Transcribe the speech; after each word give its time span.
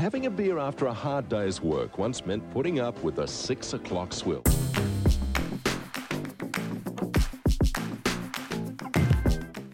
having 0.00 0.24
a 0.24 0.30
beer 0.30 0.58
after 0.58 0.86
a 0.86 0.94
hard 0.94 1.28
day's 1.28 1.60
work 1.60 1.98
once 1.98 2.24
meant 2.24 2.42
putting 2.52 2.80
up 2.80 2.98
with 3.02 3.18
a 3.18 3.28
six 3.28 3.74
o'clock 3.74 4.14
swill. 4.14 4.40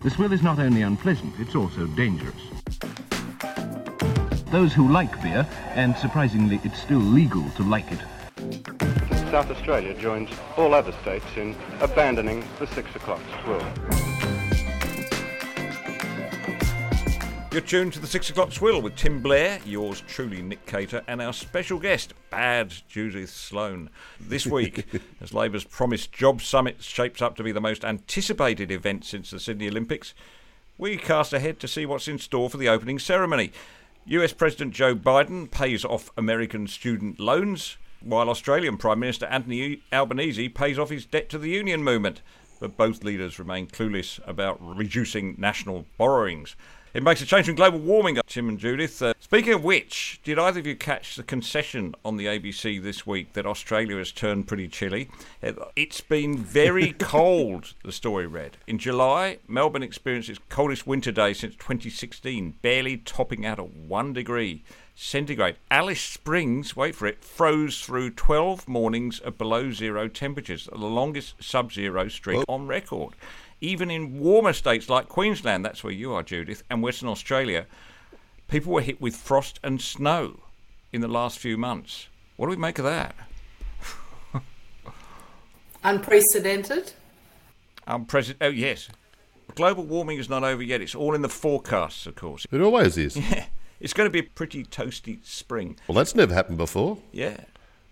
The 0.02 0.10
swill 0.10 0.32
is 0.32 0.42
not 0.42 0.58
only 0.58 0.82
unpleasant, 0.82 1.32
it's 1.38 1.54
also 1.54 1.86
dangerous. 1.86 2.34
Those 4.50 4.72
who 4.72 4.90
like 4.90 5.22
beer, 5.22 5.46
and 5.76 5.96
surprisingly 5.96 6.58
it's 6.64 6.82
still 6.82 6.98
legal 6.98 7.48
to 7.50 7.62
like 7.62 7.86
it, 7.92 8.00
South 9.30 9.48
Australia 9.48 9.94
joins 9.94 10.30
all 10.56 10.74
other 10.74 10.92
states 11.02 11.26
in 11.36 11.54
abandoning 11.80 12.42
the 12.58 12.66
six 12.66 12.92
o'clock 12.96 13.20
swill. 13.44 13.95
You're 17.56 17.64
tuned 17.64 17.94
to 17.94 18.00
the 18.00 18.06
six 18.06 18.28
o'clock 18.28 18.52
swill 18.52 18.82
with 18.82 18.96
Tim 18.96 19.22
Blair, 19.22 19.60
yours 19.64 20.02
truly, 20.06 20.42
Nick 20.42 20.66
Cater, 20.66 21.02
and 21.08 21.22
our 21.22 21.32
special 21.32 21.78
guest, 21.78 22.12
Bad 22.28 22.74
Judith 22.86 23.30
Sloan. 23.30 23.88
This 24.20 24.46
week, 24.46 24.84
as 25.22 25.32
Labour's 25.32 25.64
promised 25.64 26.12
job 26.12 26.42
summit 26.42 26.82
shapes 26.82 27.22
up 27.22 27.34
to 27.36 27.42
be 27.42 27.52
the 27.52 27.60
most 27.62 27.82
anticipated 27.82 28.70
event 28.70 29.06
since 29.06 29.30
the 29.30 29.40
Sydney 29.40 29.68
Olympics, 29.68 30.12
we 30.76 30.98
cast 30.98 31.32
ahead 31.32 31.58
to 31.60 31.66
see 31.66 31.86
what's 31.86 32.08
in 32.08 32.18
store 32.18 32.50
for 32.50 32.58
the 32.58 32.68
opening 32.68 32.98
ceremony. 32.98 33.52
US 34.04 34.34
President 34.34 34.74
Joe 34.74 34.94
Biden 34.94 35.50
pays 35.50 35.82
off 35.82 36.12
American 36.14 36.66
student 36.66 37.18
loans, 37.18 37.78
while 38.02 38.28
Australian 38.28 38.76
Prime 38.76 39.00
Minister 39.00 39.24
Anthony 39.28 39.80
Albanese 39.94 40.50
pays 40.50 40.78
off 40.78 40.90
his 40.90 41.06
debt 41.06 41.30
to 41.30 41.38
the 41.38 41.48
union 41.48 41.82
movement. 41.82 42.20
But 42.60 42.76
both 42.76 43.02
leaders 43.02 43.38
remain 43.38 43.66
clueless 43.66 44.20
about 44.28 44.58
reducing 44.60 45.36
national 45.38 45.86
borrowings. 45.96 46.54
It 46.96 47.02
makes 47.02 47.20
a 47.20 47.26
change 47.26 47.44
from 47.44 47.56
global 47.56 47.78
warming, 47.78 48.18
Tim 48.26 48.48
and 48.48 48.58
Judith. 48.58 49.02
Uh, 49.02 49.12
speaking 49.20 49.52
of 49.52 49.62
which, 49.62 50.18
did 50.24 50.38
either 50.38 50.60
of 50.60 50.66
you 50.66 50.74
catch 50.74 51.14
the 51.14 51.22
concession 51.22 51.94
on 52.06 52.16
the 52.16 52.24
ABC 52.24 52.82
this 52.82 53.06
week 53.06 53.34
that 53.34 53.44
Australia 53.44 53.98
has 53.98 54.12
turned 54.12 54.48
pretty 54.48 54.66
chilly? 54.66 55.10
It's 55.76 56.00
been 56.00 56.38
very 56.38 56.92
cold, 56.98 57.74
the 57.84 57.92
story 57.92 58.26
read. 58.26 58.56
In 58.66 58.78
July, 58.78 59.40
Melbourne 59.46 59.82
experienced 59.82 60.30
its 60.30 60.40
coldest 60.48 60.86
winter 60.86 61.12
day 61.12 61.34
since 61.34 61.54
2016, 61.56 62.54
barely 62.62 62.96
topping 62.96 63.44
out 63.44 63.58
at 63.58 63.68
one 63.68 64.14
degree 64.14 64.64
centigrade. 64.94 65.56
Alice 65.70 66.00
Springs, 66.00 66.74
wait 66.74 66.94
for 66.94 67.06
it, 67.06 67.22
froze 67.22 67.82
through 67.82 68.12
12 68.12 68.66
mornings 68.66 69.20
of 69.20 69.36
below 69.36 69.70
zero 69.70 70.08
temperatures, 70.08 70.66
the 70.72 70.78
longest 70.78 71.34
sub 71.44 71.72
zero 71.72 72.08
streak 72.08 72.42
on 72.48 72.66
record. 72.66 73.12
Even 73.60 73.90
in 73.90 74.18
warmer 74.20 74.52
states 74.52 74.88
like 74.90 75.08
Queensland, 75.08 75.64
that's 75.64 75.82
where 75.82 75.92
you 75.92 76.12
are, 76.12 76.22
Judith, 76.22 76.62
and 76.70 76.82
Western 76.82 77.08
Australia, 77.08 77.66
people 78.48 78.72
were 78.72 78.82
hit 78.82 79.00
with 79.00 79.16
frost 79.16 79.58
and 79.62 79.80
snow 79.80 80.40
in 80.92 81.00
the 81.00 81.08
last 81.08 81.38
few 81.38 81.56
months. 81.56 82.08
What 82.36 82.46
do 82.46 82.50
we 82.50 82.56
make 82.56 82.78
of 82.78 82.84
that? 82.84 83.14
Unprecedented? 85.84 86.92
Unprecedented. 87.86 88.46
Oh, 88.46 88.50
yes. 88.50 88.88
Global 89.54 89.84
warming 89.84 90.18
is 90.18 90.28
not 90.28 90.44
over 90.44 90.62
yet. 90.62 90.80
It's 90.82 90.94
all 90.94 91.14
in 91.14 91.22
the 91.22 91.28
forecasts, 91.28 92.06
of 92.06 92.14
course. 92.16 92.46
It 92.50 92.60
always 92.60 92.96
is. 92.98 93.16
Yeah. 93.30 93.46
It's 93.78 93.92
going 93.92 94.06
to 94.06 94.10
be 94.10 94.20
a 94.20 94.22
pretty 94.30 94.64
toasty 94.64 95.18
spring. 95.22 95.76
Well, 95.86 95.96
that's 95.96 96.14
never 96.14 96.32
happened 96.32 96.56
before. 96.56 96.96
Yeah. 97.12 97.36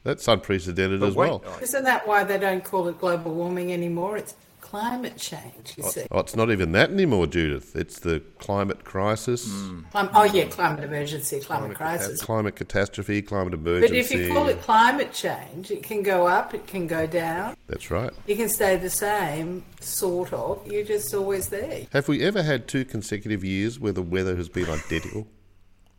That's 0.02 0.26
unprecedented 0.26 0.98
But 1.00 1.08
as 1.08 1.14
wait- 1.14 1.28
well. 1.28 1.42
Oh, 1.46 1.58
Isn't 1.60 1.84
that 1.84 2.08
why 2.08 2.24
they 2.24 2.38
don't 2.38 2.64
call 2.64 2.88
it 2.88 2.98
global 2.98 3.34
warming 3.34 3.70
anymore? 3.70 4.16
It's 4.16 4.34
climate 4.74 5.16
change, 5.16 5.74
you 5.76 5.84
oh, 5.84 5.88
see. 5.88 6.04
Oh, 6.10 6.18
it's 6.18 6.34
not 6.34 6.50
even 6.50 6.72
that 6.72 6.90
anymore, 6.90 7.28
Judith. 7.28 7.76
It's 7.76 8.00
the 8.00 8.18
climate 8.38 8.82
crisis, 8.82 9.46
hmm. 9.48 9.82
Clim- 9.92 10.08
oh, 10.12 10.24
yeah, 10.24 10.46
climate 10.46 10.82
emergency, 10.82 11.38
climate 11.38 11.76
crisis. 11.76 12.20
climate 12.20 12.56
catastrophe, 12.56 13.22
climate 13.22 13.54
emergency. 13.54 13.92
But 13.92 13.96
if 13.96 14.10
you 14.10 14.32
call 14.32 14.48
it 14.48 14.60
climate 14.62 15.12
change, 15.12 15.70
it 15.70 15.84
can 15.84 16.02
go 16.02 16.26
up, 16.26 16.54
it 16.54 16.66
can 16.66 16.88
go 16.88 17.06
down, 17.06 17.56
That's 17.68 17.88
right. 17.92 18.10
You 18.26 18.34
can 18.34 18.48
stay 18.48 18.74
the 18.74 18.90
same, 18.90 19.64
sort 19.78 20.32
of. 20.32 20.66
You're 20.66 20.84
just 20.84 21.14
always 21.14 21.50
there. 21.50 21.86
Have 21.92 22.08
we 22.08 22.24
ever 22.24 22.42
had 22.42 22.66
two 22.66 22.84
consecutive 22.84 23.44
years 23.44 23.78
where 23.78 23.92
the 23.92 24.02
weather 24.02 24.34
has 24.34 24.48
been 24.48 24.68
identical 24.68 25.28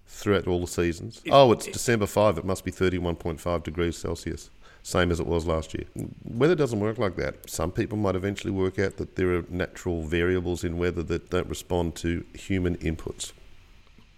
throughout 0.05 0.47
all 0.47 0.59
the 0.59 0.67
seasons? 0.67 1.21
oh, 1.31 1.53
it's 1.53 1.65
December 1.67 2.07
5. 2.07 2.39
It 2.39 2.43
must 2.43 2.65
be 2.65 2.73
31.5 2.73 3.63
degrees 3.63 3.97
Celsius, 3.97 4.49
same 4.85 5.09
as 5.09 5.19
it 5.19 5.25
was 5.25 5.47
last 5.47 5.73
year. 5.73 5.85
Weather 6.23 6.53
doesn't 6.53 6.79
work 6.79 6.99
like 6.99 7.15
that. 7.15 7.49
Some 7.49 7.71
people 7.71 7.97
might 7.97 8.15
eventually 8.15 8.51
work 8.51 8.77
out 8.77 8.97
that 8.97 9.15
there 9.15 9.35
are 9.35 9.43
natural 9.49 10.03
variables 10.03 10.63
in 10.63 10.77
weather 10.77 11.01
that 11.01 11.31
don't 11.31 11.49
respond 11.49 11.95
to 11.95 12.23
human 12.35 12.77
inputs. 12.77 13.31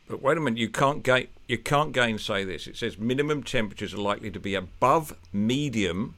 But 0.09 0.21
wait 0.21 0.37
a 0.37 0.41
minute, 0.41 0.59
you 0.59 0.67
can't 0.67 1.03
ga- 1.03 1.29
you 1.47 1.57
can't 1.57 1.93
gainsay 1.93 2.43
this. 2.43 2.67
It 2.67 2.75
says 2.75 2.97
minimum 2.97 3.43
temperatures 3.43 3.93
are 3.93 3.97
likely 3.97 4.29
to 4.29 4.41
be 4.41 4.55
above 4.55 5.15
medium 5.31 6.15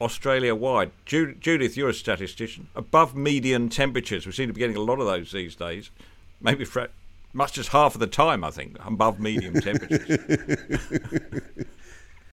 Australia 0.00 0.56
wide. 0.56 0.90
Ju- 1.04 1.36
Judith, 1.38 1.76
you're 1.76 1.90
a 1.90 1.94
statistician. 1.94 2.66
Above 2.74 3.14
median 3.14 3.68
temperatures. 3.68 4.26
We 4.26 4.32
seem 4.32 4.48
to 4.48 4.52
be 4.52 4.58
getting 4.58 4.76
a 4.76 4.80
lot 4.80 4.98
of 4.98 5.06
those 5.06 5.30
these 5.30 5.54
days. 5.54 5.90
Maybe 6.40 6.64
for 6.64 6.88
much 7.32 7.56
as 7.56 7.68
half 7.68 7.94
of 7.94 8.00
the 8.00 8.08
time, 8.08 8.42
I 8.42 8.50
think, 8.50 8.78
above 8.84 9.20
medium 9.20 9.54
temperatures. 9.60 10.28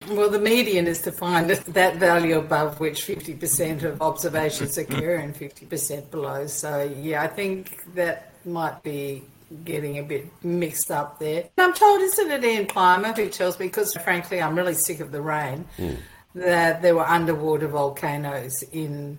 Well, 0.09 0.29
the 0.29 0.39
median 0.39 0.87
is 0.87 1.01
to 1.01 1.11
find 1.11 1.49
that 1.49 1.95
value 1.95 2.37
above 2.37 2.79
which 2.79 3.05
50% 3.05 3.83
of 3.83 4.01
observations 4.01 4.77
occur 4.77 5.15
and 5.15 5.33
50% 5.33 6.11
below. 6.11 6.47
So, 6.47 6.83
yeah, 6.99 7.21
I 7.21 7.27
think 7.27 7.77
that 7.95 8.33
might 8.45 8.83
be 8.83 9.23
getting 9.63 9.99
a 9.99 10.03
bit 10.03 10.27
mixed 10.43 10.91
up 10.91 11.19
there. 11.19 11.45
I'm 11.57 11.73
told, 11.73 12.01
isn't 12.01 12.31
it 12.31 12.43
Ian 12.43 12.65
Plimer 12.65 13.15
who 13.15 13.29
tells 13.29 13.59
me, 13.59 13.67
because 13.67 13.93
frankly 13.95 14.41
I'm 14.41 14.55
really 14.55 14.73
sick 14.73 14.99
of 14.99 15.11
the 15.11 15.21
rain, 15.21 15.65
hmm. 15.77 15.93
that 16.35 16.81
there 16.81 16.95
were 16.95 17.05
underwater 17.05 17.67
volcanoes 17.67 18.63
in 18.71 19.17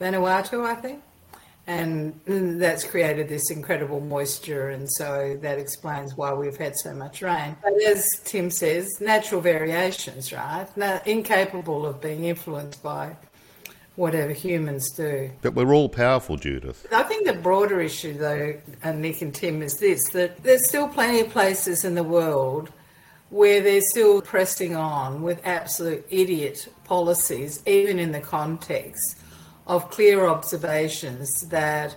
Vanuatu, 0.00 0.64
I 0.64 0.74
think. 0.76 1.02
And 1.68 2.18
that's 2.26 2.82
created 2.82 3.28
this 3.28 3.50
incredible 3.50 4.00
moisture, 4.00 4.70
and 4.70 4.90
so 4.92 5.38
that 5.42 5.58
explains 5.58 6.16
why 6.16 6.32
we've 6.32 6.56
had 6.56 6.74
so 6.78 6.94
much 6.94 7.20
rain. 7.20 7.56
But 7.62 7.74
as 7.82 8.08
Tim 8.24 8.50
says, 8.50 8.88
natural 9.02 9.42
variations, 9.42 10.32
right? 10.32 10.66
Now, 10.78 11.02
incapable 11.04 11.84
of 11.84 12.00
being 12.00 12.24
influenced 12.24 12.82
by 12.82 13.16
whatever 13.96 14.32
humans 14.32 14.90
do. 14.92 15.30
But 15.42 15.52
we're 15.52 15.74
all 15.74 15.90
powerful, 15.90 16.38
Judith. 16.38 16.86
I 16.90 17.02
think 17.02 17.26
the 17.26 17.34
broader 17.34 17.82
issue, 17.82 18.14
though, 18.14 18.54
and 18.82 19.02
Nick 19.02 19.20
and 19.20 19.34
Tim, 19.34 19.60
is 19.60 19.76
this 19.76 20.02
that 20.14 20.42
there's 20.42 20.66
still 20.66 20.88
plenty 20.88 21.20
of 21.20 21.28
places 21.28 21.84
in 21.84 21.94
the 21.94 22.02
world 22.02 22.72
where 23.28 23.60
they're 23.60 23.82
still 23.90 24.22
pressing 24.22 24.74
on 24.74 25.20
with 25.20 25.38
absolute 25.44 26.06
idiot 26.08 26.66
policies, 26.84 27.62
even 27.66 27.98
in 27.98 28.12
the 28.12 28.20
context 28.20 29.18
of 29.68 29.90
clear 29.90 30.26
observations 30.26 31.30
that 31.48 31.94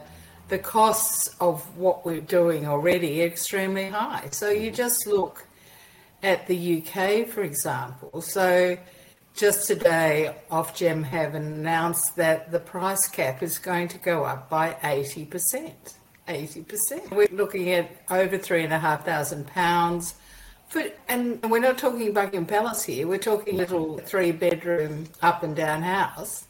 the 0.49 0.59
costs 0.59 1.33
of 1.39 1.77
what 1.77 2.05
we're 2.05 2.19
doing 2.19 2.67
already 2.67 3.23
are 3.23 3.25
extremely 3.25 3.87
high. 3.87 4.27
So 4.31 4.49
you 4.49 4.69
just 4.69 5.07
look 5.07 5.47
at 6.21 6.45
the 6.47 6.83
UK, 6.83 7.27
for 7.27 7.41
example. 7.41 8.21
So 8.21 8.77
just 9.33 9.65
today, 9.65 10.35
Ofgem 10.51 11.03
have 11.05 11.35
announced 11.35 12.17
that 12.17 12.51
the 12.51 12.59
price 12.59 13.07
cap 13.07 13.41
is 13.41 13.57
going 13.57 13.88
to 13.88 13.97
go 13.97 14.25
up 14.25 14.49
by 14.49 14.73
80%. 14.83 15.71
80%. 16.27 17.11
We're 17.11 17.27
looking 17.31 17.71
at 17.71 17.89
over 18.09 18.38
three 18.38 18.63
and 18.63 18.73
a 18.73 18.79
half 18.79 19.05
thousand 19.05 19.47
pounds. 19.47 20.15
For, 20.67 20.83
and 21.07 21.41
we're 21.49 21.59
not 21.59 21.77
talking 21.77 22.13
Buckingham 22.13 22.45
Palace 22.45 22.83
here, 22.83 23.07
we're 23.07 23.17
talking 23.17 23.57
little 23.57 23.97
three 23.97 24.31
bedroom 24.31 25.07
up 25.21 25.43
and 25.43 25.55
down 25.55 25.81
house. 25.81 26.45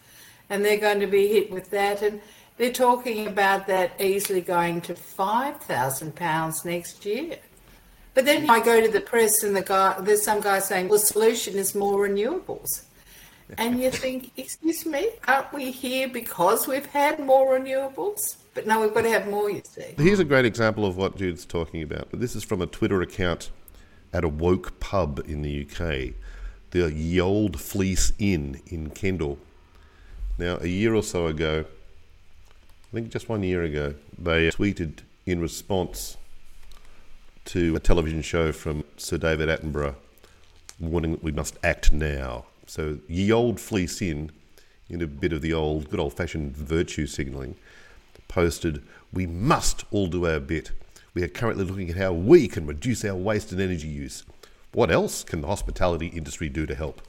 And 0.51 0.63
they're 0.63 0.77
going 0.77 0.99
to 0.99 1.07
be 1.07 1.29
hit 1.29 1.49
with 1.49 1.71
that. 1.71 2.03
And 2.03 2.21
they're 2.57 2.71
talking 2.71 3.25
about 3.25 3.65
that 3.67 3.99
easily 3.99 4.41
going 4.41 4.81
to 4.81 4.93
£5,000 4.93 6.65
next 6.65 7.05
year. 7.05 7.37
But 8.13 8.25
then 8.25 8.49
I 8.49 8.59
go 8.59 8.81
to 8.81 8.89
the 8.89 9.01
press 9.01 9.41
and 9.41 9.55
the 9.55 9.61
guy, 9.61 9.99
there's 10.01 10.21
some 10.21 10.41
guy 10.41 10.59
saying, 10.59 10.89
well, 10.89 10.99
the 10.99 11.05
solution 11.05 11.55
is 11.55 11.73
more 11.73 12.07
renewables. 12.07 12.67
And 13.57 13.81
you 13.81 13.91
think, 13.91 14.31
excuse 14.37 14.85
me, 14.85 15.09
aren't 15.27 15.51
we 15.53 15.71
here 15.71 16.07
because 16.07 16.67
we've 16.67 16.85
had 16.85 17.19
more 17.19 17.57
renewables? 17.57 18.19
But 18.53 18.67
no, 18.67 18.81
we've 18.81 18.93
got 18.93 19.03
to 19.03 19.09
have 19.09 19.29
more, 19.29 19.49
you 19.49 19.61
see. 19.65 19.95
Here's 19.97 20.19
a 20.19 20.25
great 20.25 20.45
example 20.45 20.85
of 20.85 20.97
what 20.97 21.17
Jude's 21.17 21.45
talking 21.45 21.81
about. 21.81 22.09
But 22.11 22.19
this 22.19 22.35
is 22.35 22.43
from 22.43 22.61
a 22.61 22.67
Twitter 22.67 23.01
account 23.01 23.49
at 24.13 24.25
a 24.25 24.29
woke 24.29 24.79
pub 24.81 25.21
in 25.25 25.41
the 25.41 25.65
UK, 25.65 26.13
the 26.71 26.91
Ye 26.93 27.19
Old 27.21 27.59
Fleece 27.59 28.11
Inn 28.19 28.61
in 28.67 28.89
Kendal. 28.89 29.37
Now, 30.37 30.57
a 30.61 30.67
year 30.67 30.95
or 30.95 31.03
so 31.03 31.27
ago, 31.27 31.65
I 31.67 32.95
think 32.95 33.09
just 33.09 33.29
one 33.29 33.43
year 33.43 33.63
ago, 33.63 33.95
they 34.17 34.49
tweeted 34.49 34.99
in 35.25 35.39
response 35.39 36.17
to 37.45 37.75
a 37.75 37.79
television 37.79 38.21
show 38.21 38.51
from 38.51 38.83
Sir 38.97 39.17
David 39.17 39.49
Attenborough 39.49 39.95
warning 40.79 41.11
that 41.11 41.23
we 41.23 41.31
must 41.31 41.57
act 41.63 41.91
now. 41.91 42.45
So, 42.65 42.99
Ye 43.07 43.31
Old 43.31 43.59
Fleece 43.59 44.01
Inn, 44.01 44.31
in 44.89 45.01
a 45.01 45.07
bit 45.07 45.33
of 45.33 45.41
the 45.41 45.53
old, 45.53 45.89
good 45.89 45.99
old 45.99 46.13
fashioned 46.13 46.55
virtue 46.55 47.07
signalling, 47.07 47.55
posted, 48.27 48.81
We 49.13 49.27
must 49.27 49.85
all 49.91 50.07
do 50.07 50.25
our 50.25 50.39
bit. 50.39 50.71
We 51.13 51.23
are 51.23 51.27
currently 51.27 51.65
looking 51.65 51.89
at 51.89 51.97
how 51.97 52.13
we 52.13 52.47
can 52.47 52.65
reduce 52.65 53.03
our 53.03 53.15
waste 53.15 53.51
and 53.51 53.61
energy 53.61 53.87
use. 53.87 54.23
What 54.73 54.89
else 54.89 55.23
can 55.23 55.41
the 55.41 55.47
hospitality 55.47 56.07
industry 56.07 56.47
do 56.47 56.65
to 56.65 56.75
help? 56.75 57.01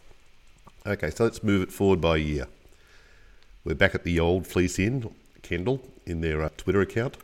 Okay, 0.84 1.10
so 1.10 1.24
let's 1.24 1.44
move 1.44 1.62
it 1.62 1.72
forward 1.72 2.00
by 2.00 2.16
a 2.16 2.20
year. 2.20 2.46
We're 3.64 3.76
back 3.76 3.94
at 3.94 4.02
the 4.02 4.18
old 4.18 4.48
Fleece 4.48 4.80
Inn, 4.80 5.14
Kendal, 5.42 5.80
in 6.04 6.20
their 6.20 6.42
uh, 6.42 6.48
Twitter 6.56 6.80
account. 6.80 7.16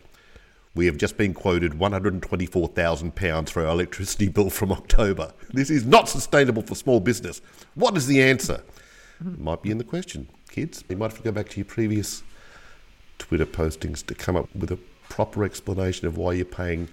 We 0.73 0.87
have 0.87 0.97
just 0.97 1.17
been 1.17 1.35
quoted 1.35 1.73
£124,000 1.73 3.51
for 3.51 3.67
our 3.67 3.73
electricity 3.73 4.29
bill 4.29 4.49
from 4.49 4.71
October. 4.71 5.33
This 5.53 5.69
is 5.69 5.85
not 5.85 6.09
sustainable 6.09 6.63
for 6.63 6.77
small 6.77 7.01
business. 7.01 7.41
What 7.75 7.97
is 7.97 8.07
the 8.07 8.23
answer? 8.23 8.63
Might 9.21 9.63
be 9.63 9.73
in 9.73 9.79
the 9.79 9.85
question, 9.85 10.29
kids. 10.49 10.85
You 10.89 10.97
might 10.97 11.11
have 11.11 11.17
to 11.17 11.25
go 11.25 11.33
back 11.33 11.49
to 11.49 11.57
your 11.57 11.65
previous 11.65 12.23
Twitter 13.19 13.47
postings 13.47 14.07
to 14.07 14.15
come 14.15 14.37
up 14.37 14.49
with 14.55 14.71
a 14.71 14.79
proper 15.09 15.43
explanation 15.43 16.07
of 16.07 16.17
why 16.17 16.35
you're 16.35 16.45
paying 16.45 16.87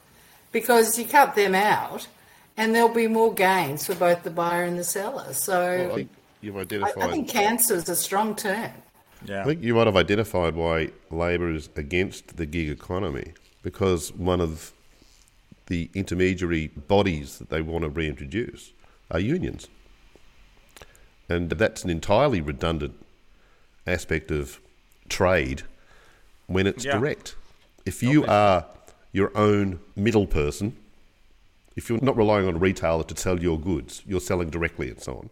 because 0.52 0.98
you 0.98 1.04
cut 1.04 1.34
them 1.34 1.54
out 1.54 2.08
and 2.56 2.74
there'll 2.74 2.88
be 2.88 3.06
more 3.06 3.32
gains 3.32 3.86
for 3.86 3.94
both 3.94 4.22
the 4.22 4.30
buyer 4.30 4.64
and 4.64 4.78
the 4.78 4.84
seller. 4.84 5.32
So 5.32 5.52
well, 5.52 5.92
I 5.92 5.94
think 5.94 6.10
you've 6.40 6.56
identified. 6.56 7.02
I, 7.02 7.06
I 7.06 7.10
think 7.10 7.28
cancer 7.28 7.74
is 7.74 7.88
a 7.88 7.96
strong 7.96 8.34
term. 8.34 8.72
Yeah. 9.24 9.42
I 9.42 9.44
think 9.44 9.62
you 9.62 9.74
might 9.74 9.86
have 9.86 9.96
identified 9.96 10.54
why 10.54 10.90
Labor 11.10 11.52
is 11.52 11.68
against 11.76 12.36
the 12.36 12.46
gig 12.46 12.70
economy 12.70 13.34
because 13.62 14.12
one 14.12 14.40
of 14.40 14.72
the 15.66 15.90
intermediary 15.94 16.68
bodies 16.68 17.38
that 17.38 17.50
they 17.50 17.62
want 17.62 17.84
to 17.84 17.90
reintroduce 17.90 18.72
are 19.10 19.20
unions. 19.20 19.68
And 21.28 21.50
that's 21.50 21.84
an 21.84 21.90
entirely 21.90 22.40
redundant 22.40 22.94
aspect 23.86 24.30
of 24.30 24.60
trade 25.08 25.62
when 26.46 26.66
it's 26.66 26.84
yeah. 26.84 26.92
direct. 26.92 27.34
If 27.86 28.02
you 28.02 28.24
are 28.26 28.66
your 29.12 29.36
own 29.36 29.80
middle 29.96 30.26
person, 30.26 30.76
if 31.76 31.88
you're 31.88 32.00
not 32.00 32.16
relying 32.16 32.46
on 32.46 32.56
a 32.56 32.58
retailer 32.58 33.04
to 33.04 33.16
sell 33.16 33.40
your 33.40 33.58
goods, 33.58 34.02
you're 34.06 34.20
selling 34.20 34.50
directly 34.50 34.90
and 34.90 35.00
so 35.00 35.14
on. 35.14 35.30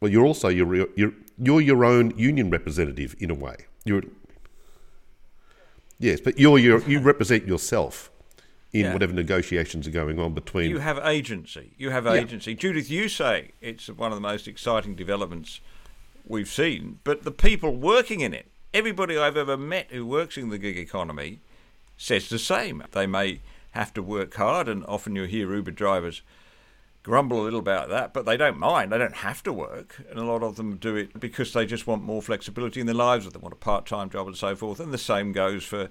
Well, 0.00 0.10
you're 0.10 0.24
also 0.24 0.48
your 0.48 0.74
you're, 0.96 1.12
you're 1.38 1.60
your 1.60 1.84
own 1.84 2.16
union 2.16 2.50
representative 2.50 3.14
in 3.18 3.30
a 3.30 3.34
way. 3.34 3.56
You're 3.84 4.02
yes, 5.98 6.20
but 6.20 6.38
you're 6.38 6.58
your, 6.58 6.80
you 6.82 7.00
represent 7.12 7.46
yourself 7.46 8.10
in 8.72 8.86
yeah. 8.86 8.92
whatever 8.92 9.12
negotiations 9.12 9.86
are 9.86 9.92
going 9.92 10.18
on 10.18 10.34
between. 10.34 10.68
You 10.68 10.78
have 10.78 10.98
agency. 10.98 11.74
You 11.78 11.90
have 11.90 12.06
agency. 12.06 12.52
Yeah. 12.52 12.58
Judith, 12.58 12.90
you 12.90 13.08
say 13.08 13.52
it's 13.60 13.88
one 13.88 14.10
of 14.10 14.16
the 14.16 14.20
most 14.20 14.48
exciting 14.48 14.94
developments 14.96 15.60
we've 16.26 16.48
seen, 16.48 16.98
but 17.04 17.22
the 17.22 17.30
people 17.30 17.76
working 17.76 18.20
in 18.20 18.32
it, 18.34 18.46
everybody 18.72 19.16
I've 19.16 19.36
ever 19.36 19.56
met 19.56 19.90
who 19.90 20.06
works 20.06 20.36
in 20.36 20.48
the 20.48 20.58
gig 20.58 20.78
economy 20.78 21.40
says 21.96 22.28
the 22.28 22.38
same. 22.38 22.82
They 22.92 23.06
may 23.06 23.40
have 23.72 23.92
to 23.94 24.02
work 24.02 24.34
hard, 24.34 24.68
and 24.68 24.84
often 24.86 25.16
you 25.16 25.24
hear 25.24 25.54
Uber 25.54 25.72
drivers 25.72 26.22
grumble 27.02 27.42
a 27.42 27.44
little 27.44 27.60
about 27.60 27.90
that, 27.90 28.14
but 28.14 28.24
they 28.24 28.36
don't 28.36 28.58
mind. 28.58 28.90
They 28.90 28.98
don't 28.98 29.16
have 29.16 29.42
to 29.42 29.52
work, 29.52 30.02
and 30.08 30.18
a 30.18 30.24
lot 30.24 30.42
of 30.42 30.56
them 30.56 30.76
do 30.76 30.96
it 30.96 31.20
because 31.20 31.52
they 31.52 31.66
just 31.66 31.86
want 31.86 32.02
more 32.02 32.22
flexibility 32.22 32.80
in 32.80 32.86
their 32.86 32.94
lives, 32.94 33.26
or 33.26 33.30
they 33.30 33.38
want 33.38 33.52
a 33.52 33.56
part-time 33.56 34.08
job 34.08 34.26
and 34.26 34.36
so 34.36 34.56
forth. 34.56 34.80
And 34.80 34.92
the 34.92 34.98
same 34.98 35.32
goes 35.32 35.64
for 35.64 35.90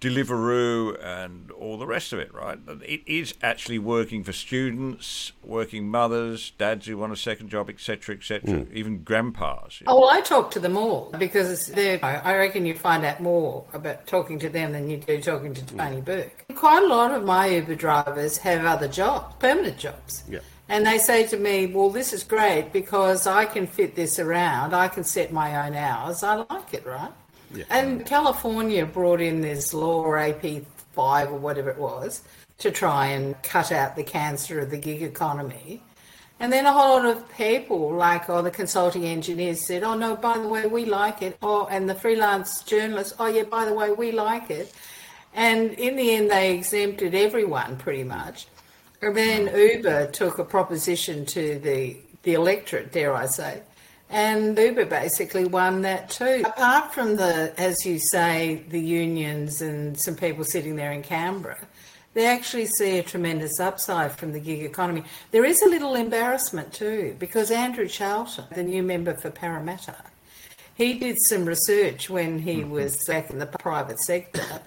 Deliveroo 0.00 0.96
and 1.04 1.50
all 1.50 1.76
the 1.76 1.86
rest 1.86 2.12
of 2.12 2.18
it, 2.18 2.32
right? 2.32 2.58
It 2.82 3.02
is 3.06 3.34
actually 3.42 3.78
working 3.78 4.24
for 4.24 4.32
students, 4.32 5.32
working 5.44 5.88
mothers, 5.88 6.52
dads 6.56 6.86
who 6.86 6.96
want 6.96 7.12
a 7.12 7.16
second 7.16 7.50
job, 7.50 7.68
etc., 7.68 8.16
etc., 8.16 8.50
mm. 8.50 8.72
even 8.72 9.02
grandpas. 9.02 9.82
Oh, 9.86 10.00
well, 10.00 10.10
I 10.10 10.22
talk 10.22 10.50
to 10.52 10.60
them 10.60 10.76
all 10.76 11.12
because 11.18 11.66
they're, 11.66 12.02
I 12.02 12.34
reckon 12.36 12.64
you 12.64 12.74
find 12.74 13.04
out 13.04 13.20
more 13.20 13.64
about 13.74 14.06
talking 14.06 14.38
to 14.38 14.48
them 14.48 14.72
than 14.72 14.88
you 14.88 14.96
do 14.96 15.20
talking 15.20 15.52
to 15.52 15.66
Tony 15.66 16.00
mm. 16.00 16.04
Burke. 16.04 16.44
Quite 16.54 16.82
a 16.82 16.86
lot 16.86 17.10
of 17.12 17.24
my 17.24 17.46
Uber 17.48 17.74
drivers 17.74 18.38
have 18.38 18.64
other 18.64 18.88
jobs, 18.88 19.34
permanent 19.38 19.78
jobs. 19.78 20.24
Yeah. 20.28 20.40
And 20.70 20.86
they 20.86 20.98
say 20.98 21.26
to 21.26 21.36
me, 21.36 21.66
well, 21.66 21.90
this 21.90 22.12
is 22.12 22.22
great 22.22 22.72
because 22.72 23.26
I 23.26 23.44
can 23.44 23.66
fit 23.66 23.96
this 23.96 24.20
around. 24.20 24.72
I 24.72 24.86
can 24.86 25.02
set 25.02 25.32
my 25.32 25.66
own 25.66 25.74
hours. 25.74 26.22
I 26.22 26.46
like 26.48 26.72
it, 26.72 26.86
right? 26.86 27.10
Yeah. 27.54 27.64
And 27.70 28.06
California 28.06 28.86
brought 28.86 29.20
in 29.20 29.40
this 29.40 29.74
law, 29.74 30.04
AB5 30.04 31.30
or 31.30 31.38
whatever 31.38 31.70
it 31.70 31.78
was, 31.78 32.22
to 32.58 32.70
try 32.70 33.06
and 33.06 33.40
cut 33.42 33.72
out 33.72 33.96
the 33.96 34.04
cancer 34.04 34.60
of 34.60 34.70
the 34.70 34.78
gig 34.78 35.02
economy. 35.02 35.82
And 36.38 36.50
then 36.50 36.64
a 36.64 36.72
whole 36.72 36.96
lot 36.96 37.04
of 37.04 37.28
people, 37.36 37.92
like 37.92 38.30
oh, 38.30 38.40
the 38.40 38.50
consulting 38.50 39.04
engineers, 39.04 39.60
said, 39.66 39.82
"Oh 39.82 39.94
no, 39.94 40.16
by 40.16 40.38
the 40.38 40.48
way, 40.48 40.66
we 40.66 40.86
like 40.86 41.20
it." 41.20 41.36
Oh, 41.42 41.66
and 41.66 41.88
the 41.88 41.94
freelance 41.94 42.62
journalists, 42.62 43.14
"Oh 43.18 43.26
yeah, 43.26 43.42
by 43.42 43.66
the 43.66 43.74
way, 43.74 43.92
we 43.92 44.10
like 44.10 44.50
it." 44.50 44.72
And 45.34 45.72
in 45.72 45.96
the 45.96 46.14
end, 46.14 46.30
they 46.30 46.54
exempted 46.56 47.14
everyone 47.14 47.76
pretty 47.76 48.04
much. 48.04 48.46
And 49.02 49.14
then 49.16 49.48
mm. 49.48 49.76
Uber 49.76 50.06
took 50.08 50.38
a 50.38 50.44
proposition 50.44 51.26
to 51.26 51.58
the 51.58 51.98
the 52.22 52.34
electorate, 52.34 52.92
dare 52.92 53.14
I 53.14 53.26
say, 53.26 53.62
and 54.10 54.58
Uber 54.58 54.86
basically 54.86 55.44
won 55.44 55.82
that 55.82 56.10
too. 56.10 56.42
Apart 56.44 56.92
from 56.92 57.16
the, 57.16 57.54
as 57.56 57.86
you 57.86 57.98
say, 57.98 58.64
the 58.68 58.80
unions 58.80 59.62
and 59.62 59.98
some 59.98 60.16
people 60.16 60.44
sitting 60.44 60.76
there 60.76 60.92
in 60.92 61.02
Canberra, 61.02 61.58
they 62.12 62.26
actually 62.26 62.66
see 62.66 62.98
a 62.98 63.02
tremendous 63.02 63.60
upside 63.60 64.12
from 64.12 64.32
the 64.32 64.40
gig 64.40 64.64
economy. 64.64 65.04
There 65.30 65.44
is 65.44 65.62
a 65.62 65.68
little 65.68 65.94
embarrassment 65.94 66.72
too, 66.72 67.16
because 67.18 67.52
Andrew 67.52 67.86
Charlton, 67.86 68.46
the 68.52 68.64
new 68.64 68.82
member 68.82 69.14
for 69.14 69.30
Parramatta, 69.30 69.96
he 70.74 70.98
did 70.98 71.18
some 71.20 71.44
research 71.44 72.10
when 72.10 72.40
he 72.40 72.56
mm-hmm. 72.56 72.70
was 72.70 72.98
back 73.06 73.30
in 73.30 73.38
the 73.38 73.46
private 73.46 74.00
sector 74.00 74.60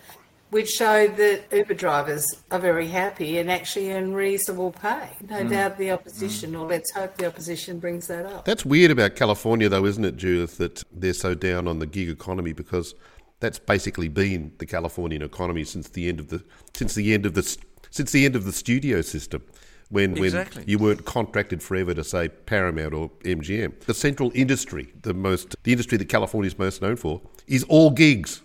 which 0.54 0.70
show 0.70 1.08
that 1.08 1.44
Uber 1.52 1.74
drivers 1.74 2.26
are 2.52 2.60
very 2.60 2.88
happy 2.88 3.40
and 3.40 3.50
actually 3.50 3.92
earn 3.92 4.14
reasonable 4.14 4.72
pay. 4.72 5.10
No 5.28 5.44
mm. 5.44 5.50
doubt 5.50 5.78
the 5.78 5.92
opposition, 5.92 6.52
mm. 6.52 6.62
or 6.62 6.68
let's 6.68 6.92
hope 6.92 7.18
the 7.18 7.26
opposition 7.26 7.80
brings 7.80 8.08
that 8.08 8.28
up. 8.28 8.46
That's 8.46 8.64
weird 8.64 8.92
about 8.92 9.16
California, 9.16 9.68
though, 9.68 9.86
isn't 9.86 10.06
it, 10.06 10.16
Judith, 10.16 10.58
that 10.60 10.84
they're 10.92 11.14
so 11.14 11.34
down 11.34 11.68
on 11.68 11.80
the 11.80 11.88
gig 11.88 12.08
economy 12.08 12.54
because 12.54 12.94
that's 13.40 13.58
basically 13.58 14.08
been 14.08 14.54
the 14.60 14.68
Californian 14.68 15.24
economy 15.24 15.64
since 15.64 15.90
the 15.90 16.08
end 16.08 16.20
of 16.20 16.30
the 16.30 16.44
since 16.74 16.94
the 16.94 17.14
end 17.14 17.26
of 17.26 17.34
the 17.34 17.58
since 17.90 18.12
the 18.12 18.24
end 18.24 18.36
of 18.36 18.46
the 18.46 18.54
studio 18.54 19.02
system. 19.02 19.44
When, 19.90 20.18
exactly. 20.18 20.62
when 20.62 20.70
you 20.70 20.80
weren't 20.80 21.06
contracted 21.06 21.62
forever 21.62 21.94
to 21.94 22.04
say 22.04 22.30
Paramount 22.30 22.94
or 22.96 23.10
MGM. 23.26 23.82
The 23.82 23.94
central 23.94 24.32
industry, 24.34 24.92
the 25.02 25.14
most 25.14 25.56
the 25.64 25.72
industry 25.72 25.98
that 25.98 26.10
California 26.10 26.48
is 26.48 26.58
most 26.58 26.82
known 26.82 26.96
for, 26.96 27.22
is 27.48 27.64
all 27.66 27.90
gigs. 27.90 28.43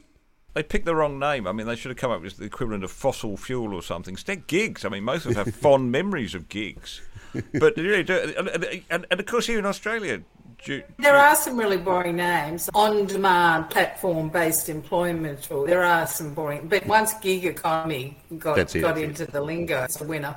They 0.58 0.64
picked 0.64 0.86
the 0.86 0.96
wrong 0.96 1.20
name. 1.20 1.46
I 1.46 1.52
mean, 1.52 1.68
they 1.68 1.76
should 1.76 1.90
have 1.90 1.98
come 1.98 2.10
up 2.10 2.20
with 2.20 2.38
the 2.38 2.44
equivalent 2.44 2.82
of 2.82 2.90
fossil 2.90 3.36
fuel 3.36 3.72
or 3.72 3.80
something. 3.80 4.14
Instead, 4.14 4.48
gigs. 4.48 4.84
I 4.84 4.88
mean, 4.88 5.04
most 5.04 5.24
of 5.24 5.30
us 5.30 5.36
have 5.36 5.54
fond 5.62 5.92
memories 5.92 6.34
of 6.34 6.48
gigs. 6.48 7.00
But 7.32 7.76
they 7.76 7.82
really 7.82 8.02
do. 8.02 8.34
And, 8.36 8.82
and, 8.90 9.06
and 9.08 9.20
of 9.20 9.26
course, 9.26 9.46
here 9.46 9.60
in 9.60 9.66
Australia, 9.66 10.20
do, 10.64 10.82
There 10.98 11.14
are 11.14 11.36
some 11.36 11.56
really 11.56 11.76
boring 11.76 12.16
names. 12.16 12.68
On 12.74 13.06
demand, 13.06 13.70
platform 13.70 14.30
based 14.30 14.68
employment, 14.68 15.48
or 15.48 15.64
there 15.64 15.84
are 15.84 16.08
some 16.08 16.34
boring. 16.34 16.66
But 16.66 16.84
once 16.88 17.14
gig 17.20 17.44
economy 17.44 18.18
got, 18.38 18.58
it, 18.58 18.80
got 18.80 18.96
that's 18.96 18.98
it. 18.98 19.04
into 19.04 19.26
the 19.26 19.40
lingo, 19.40 19.84
it's 19.84 20.00
a 20.00 20.04
winner. 20.04 20.34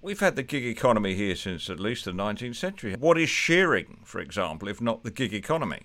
We've 0.00 0.20
had 0.20 0.36
the 0.36 0.42
gig 0.42 0.64
economy 0.64 1.14
here 1.14 1.36
since 1.36 1.68
at 1.68 1.78
least 1.78 2.06
the 2.06 2.12
19th 2.12 2.56
century. 2.56 2.94
What 2.98 3.18
is 3.18 3.28
sharing, 3.28 3.98
for 4.04 4.20
example, 4.20 4.68
if 4.68 4.80
not 4.80 5.04
the 5.04 5.10
gig 5.10 5.34
economy? 5.34 5.82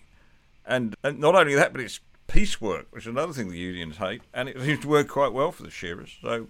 And, 0.65 0.95
and 1.03 1.19
not 1.19 1.35
only 1.35 1.55
that, 1.55 1.73
but 1.73 1.81
it's 1.81 1.99
piecework, 2.29 2.87
which 2.91 3.03
is 3.03 3.11
another 3.11 3.33
thing 3.33 3.49
the 3.49 3.57
unions 3.57 3.97
hate, 3.97 4.21
and 4.33 4.47
it 4.47 4.59
seems 4.61 4.79
to 4.79 4.87
work 4.87 5.09
quite 5.09 5.33
well 5.33 5.51
for 5.51 5.63
the 5.63 5.69
shearers. 5.69 6.17
So 6.21 6.47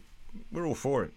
we're 0.51 0.67
all 0.67 0.75
for 0.75 1.03
it. 1.03 1.13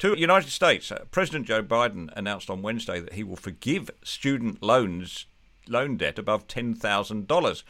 To 0.00 0.18
United 0.18 0.50
States, 0.50 0.90
uh, 0.90 1.04
President 1.10 1.46
Joe 1.46 1.62
Biden 1.62 2.10
announced 2.16 2.48
on 2.50 2.62
Wednesday 2.62 3.00
that 3.00 3.12
he 3.12 3.22
will 3.22 3.36
forgive 3.36 3.90
student 4.02 4.62
loans 4.62 5.26
loan 5.68 5.96
debt 5.98 6.18
above 6.18 6.48
ten 6.48 6.74
thousand 6.74 7.28
dollars, 7.28 7.62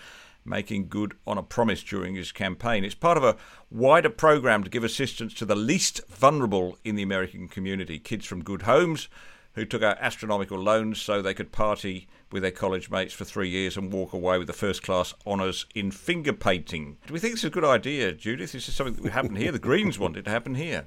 making 0.45 0.89
good 0.89 1.15
on 1.27 1.37
a 1.37 1.43
promise 1.43 1.83
during 1.83 2.15
his 2.15 2.33
campaign. 2.33 2.85
It's 2.85 2.95
part 2.95 3.19
of 3.19 3.25
a 3.25 3.37
wider 3.71 4.09
program 4.09 4.63
to 4.63 4.71
give 4.71 4.85
assistance 4.85 5.35
to 5.35 5.45
the 5.45 5.57
least 5.57 6.01
vulnerable 6.09 6.79
in 6.85 6.95
the 6.95 7.03
American 7.03 7.49
community, 7.49 7.99
kids 7.99 8.25
from 8.25 8.45
good 8.45 8.63
homes 8.63 9.09
who 9.55 9.65
took 9.65 9.83
out 9.83 9.99
astronomical 10.01 10.59
loans 10.59 11.01
so 11.01 11.21
they 11.21 11.35
could 11.35 11.53
party 11.53 12.09
with 12.31 12.43
their 12.43 12.51
college 12.51 12.91
mates 12.91 13.13
for 13.13 13.25
three 13.25 13.49
years 13.49 13.77
and 13.77 13.93
walk 13.93 14.13
away 14.13 14.39
with 14.39 14.47
the 14.47 14.53
first 14.53 14.83
class 14.83 15.15
honours 15.27 15.67
in 15.75 15.91
finger 15.91 16.33
painting. 16.33 16.97
Do 17.07 17.13
we 17.13 17.19
think 17.19 17.35
it's 17.35 17.45
a 17.45 17.51
good 17.51 17.65
idea, 17.65 18.13
Judith? 18.13 18.51
Is 18.51 18.53
This 18.53 18.69
is 18.69 18.75
something 18.75 18.95
that 18.95 19.03
would 19.03 19.13
happen 19.13 19.37
here. 19.37 19.53
The 19.53 19.59
Greens 19.59 19.99
want 19.99 20.17
it 20.17 20.25
to 20.27 20.31
happen 20.31 20.55
here. 20.55 20.87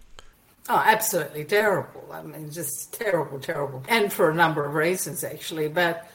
Oh, 0.69 0.81
absolutely 0.85 1.43
terrible. 1.43 2.09
I 2.11 2.21
mean, 2.23 2.49
just 2.49 2.93
terrible, 2.93 3.39
terrible. 3.39 3.83
And 3.89 4.13
for 4.13 4.29
a 4.29 4.33
number 4.33 4.63
of 4.63 4.73
reasons, 4.73 5.23
actually. 5.23 5.67
But 5.67 6.09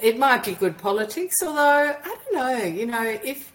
it 0.00 0.18
might 0.18 0.44
be 0.44 0.52
good 0.52 0.78
politics, 0.78 1.36
although 1.42 1.94
I 2.02 2.02
don't 2.02 2.34
know. 2.34 2.64
You 2.64 2.86
know, 2.86 3.18
if, 3.22 3.52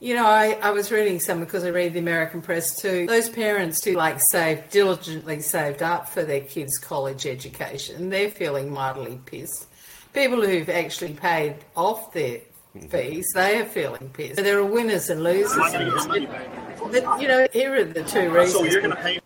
you 0.00 0.14
know, 0.14 0.26
I, 0.26 0.58
I 0.62 0.70
was 0.70 0.92
reading 0.92 1.18
some 1.18 1.40
because 1.40 1.64
I 1.64 1.70
read 1.70 1.92
the 1.92 1.98
American 1.98 2.40
press 2.40 2.80
too. 2.80 3.06
Those 3.06 3.28
parents 3.28 3.84
who 3.84 3.92
like 3.92 4.20
saved, 4.30 4.70
diligently 4.70 5.40
saved 5.40 5.82
up 5.82 6.08
for 6.08 6.22
their 6.22 6.40
kids' 6.40 6.78
college 6.78 7.26
education, 7.26 8.08
they're 8.10 8.30
feeling 8.30 8.72
mightily 8.72 9.20
pissed. 9.26 9.66
People 10.14 10.44
who've 10.44 10.68
actually 10.68 11.14
paid 11.14 11.56
off 11.76 12.12
their 12.12 12.38
mm-hmm. 12.76 12.86
fees, 12.88 13.26
they 13.34 13.60
are 13.60 13.66
feeling 13.66 14.10
pissed. 14.10 14.36
So 14.36 14.42
There 14.42 14.58
are 14.58 14.64
winners 14.64 15.10
and 15.10 15.22
losers. 15.22 15.52
Am 15.52 15.62
I 15.62 15.72
going 15.72 15.84
to 15.86 15.90
get 15.90 15.96
my 15.96 16.06
money 16.06 16.26
back? 16.26 16.78
But, 16.92 17.20
you 17.20 17.28
know, 17.28 17.48
here 17.52 17.74
are 17.74 17.84
the 17.84 18.04
two 18.04 18.30
reasons 18.30 18.52
So 18.52 18.64
you're 18.64 18.80
going 18.80 18.94
to 18.94 19.02
pay 19.02 19.20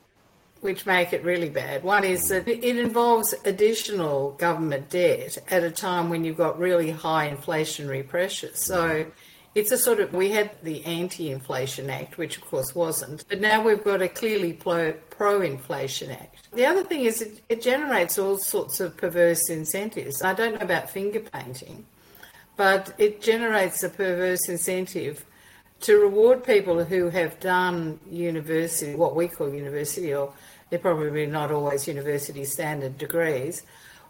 which 0.63 0.87
make 0.87 1.13
it 1.13 1.25
really 1.25 1.51
bad. 1.51 1.83
One 1.83 2.05
is 2.05 2.29
that 2.29 2.47
it 2.47 2.79
involves 2.79 3.35
additional 3.45 4.31
government 4.33 4.91
debt 4.91 5.37
at 5.51 5.65
a 5.65 5.73
time 5.73 6.09
when 6.09 6.25
you've 6.25 6.37
got 6.37 6.57
really 6.57 6.93
high 6.93 7.29
inflationary 7.29 8.07
pressures. 8.07 8.65
So 8.65 9.07
it's 9.55 9.71
a 9.71 9.79
sort 9.79 10.01
of, 10.01 10.15
we 10.15 10.31
had 10.31 10.51
the 10.63 10.85
Anti 10.85 11.31
Inflation 11.31 11.91
Act, 11.91 12.17
which 12.17 12.39
of 12.39 12.45
course 12.45 12.75
wasn't, 12.75 13.25
but 13.29 13.41
now 13.41 13.63
we've 13.63 13.85
got 13.85 14.01
a 14.01 14.09
clearly 14.09 14.53
pro 14.55 15.41
inflation 15.43 16.11
act. 16.11 16.49
The 16.53 16.67
other 16.67 16.85
thing 16.85 17.05
is 17.05 17.21
it, 17.21 17.43
it 17.49 17.63
generates 17.63 18.19
all 18.19 18.39
sorts 18.39 18.81
of 18.81 18.97
perverse 18.97 19.51
incentives. 19.51 20.23
I 20.23 20.35
don't 20.35 20.55
know 20.55 20.65
about 20.65 20.91
finger 20.91 21.21
painting, 21.21 21.85
but 22.57 22.95
it 22.99 23.21
generates 23.21 23.83
a 23.83 23.89
perverse 23.89 24.49
incentive 24.49 25.25
to 25.81 25.99
reward 25.99 26.45
people 26.45 26.85
who 26.85 27.11
have 27.11 27.39
done 27.41 27.99
university, 28.11 28.95
what 28.95 29.17
we 29.17 29.29
call 29.29 29.53
university, 29.53 30.15
or 30.15 30.33
they're 30.71 30.79
probably 30.79 31.27
not 31.27 31.51
always 31.51 31.89
university 31.89 32.45
standard 32.45 32.97
degrees 32.97 33.63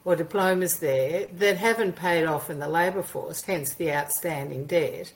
or 0.05 0.17
diplomas 0.17 0.79
there, 0.79 1.27
that 1.27 1.57
haven't 1.57 1.95
paid 1.95 2.25
off 2.25 2.51
in 2.51 2.59
the 2.59 2.69
labour 2.69 3.03
force, 3.03 3.43
hence 3.43 3.75
the 3.75 3.93
outstanding 3.93 4.67
debt, 4.67 5.13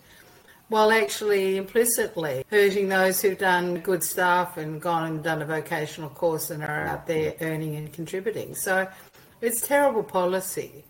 while 0.69 0.91
actually 0.91 1.57
implicitly 1.57 2.45
hurting 2.51 2.89
those 2.89 3.23
who've 3.23 3.39
done 3.39 3.81
good 3.81 4.03
stuff 4.03 4.57
and 4.57 4.81
gone 4.81 5.07
and 5.09 5.23
done 5.23 5.43
a 5.43 5.47
vocational 5.47 6.11
course 6.11 6.51
and 6.51 6.63
are 6.63 6.85
out 6.85 7.07
there 7.07 7.35
earning 7.41 7.77
and 7.77 7.93
contributing. 7.93 8.55
So 8.55 8.89
it's 9.41 9.61
terrible 9.61 10.03
policy. 10.03 10.85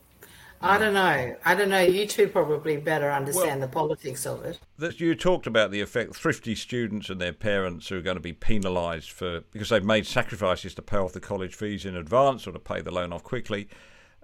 I 0.63 0.79
don't 0.79 0.95
know. 0.95 1.37
I 1.45 1.55
don't 1.55 1.69
know. 1.69 1.83
You 1.83 2.07
two 2.07 2.29
probably 2.29 2.79
better 2.79 3.11
understand 3.11 3.63
the 3.63 3.69
politics 3.69 4.25
of 4.25 4.45
it. 4.45 4.59
that 4.79 5.01
you 5.01 5.15
talked 5.15 5.47
about 5.47 5.71
the 5.71 5.83
effect 5.83 6.17
thrifty 6.17 6.55
students 6.55 7.11
and 7.11 7.21
their 7.21 7.35
parents 7.35 7.89
who 7.89 7.99
are 7.99 8.03
going 8.03 8.17
to 8.17 8.23
be 8.23 8.33
penalised 8.33 9.11
for 9.11 9.43
because 9.53 9.69
they've 9.69 9.85
made 9.85 10.07
sacrifices 10.07 10.75
to 10.75 10.83
pay 10.83 10.97
off 10.97 11.13
the 11.13 11.21
college 11.21 11.55
fees 11.55 11.85
in 11.85 11.95
advance 11.95 12.47
or 12.47 12.53
to 12.53 12.59
pay 12.59 12.81
the 12.81 12.91
loan 12.91 13.13
off 13.13 13.23
quickly. 13.23 13.69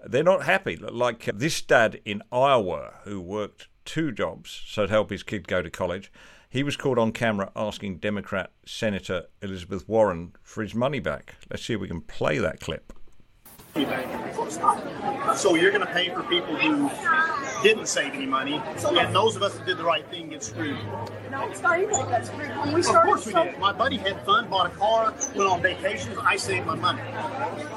They're 0.05 0.23
not 0.23 0.43
happy. 0.43 0.75
Like 0.75 1.25
this 1.25 1.61
dad 1.61 2.01
in 2.03 2.23
Iowa 2.31 2.95
who 3.03 3.21
worked 3.21 3.67
two 3.85 4.11
jobs 4.11 4.63
so 4.65 4.85
to 4.85 4.91
help 4.91 5.09
his 5.09 5.23
kid 5.23 5.47
go 5.47 5.61
to 5.61 5.69
college. 5.69 6.11
He 6.49 6.61
was 6.61 6.77
caught 6.77 6.99
on 6.99 7.11
camera 7.11 7.51
asking 7.55 7.97
Democrat 7.97 8.51
Senator 8.65 9.25
Elizabeth 9.41 9.89
Warren 9.89 10.33
for 10.43 10.61
his 10.61 10.75
money 10.75 10.99
back. 10.99 11.35
Let's 11.49 11.65
see 11.65 11.73
if 11.73 11.79
we 11.79 11.87
can 11.87 12.01
play 12.01 12.37
that 12.37 12.59
clip. 12.59 12.93
So 15.35 15.55
you're 15.55 15.71
going 15.71 15.81
to 15.81 15.91
pay 15.91 16.09
for 16.13 16.21
people 16.23 16.55
who 16.55 16.91
didn't 17.63 17.87
save 17.87 18.13
any 18.13 18.27
money, 18.27 18.61
and 18.91 19.15
those 19.15 19.35
of 19.35 19.41
us 19.41 19.55
that 19.55 19.65
did 19.65 19.77
the 19.77 19.83
right 19.83 20.05
thing 20.11 20.29
get 20.29 20.43
screwed. 20.43 20.77
No, 21.31 21.49
it's 21.49 21.61
not 21.61 21.79
even 21.79 21.91
like 21.91 22.09
that's 22.09 22.29
rude. 22.31 22.49
When 22.49 22.73
we 22.75 22.81
Of 22.81 22.85
course 22.85 23.25
we 23.25 23.33
did. 23.33 23.57
My 23.57 23.73
buddy 23.73 23.97
had 23.97 24.23
fun, 24.25 24.47
bought 24.47 24.67
a 24.67 24.75
car, 24.75 25.11
went 25.35 25.49
on 25.49 25.61
vacations. 25.63 26.17
I 26.21 26.35
saved 26.35 26.67
my 26.67 26.75
money. 26.75 27.01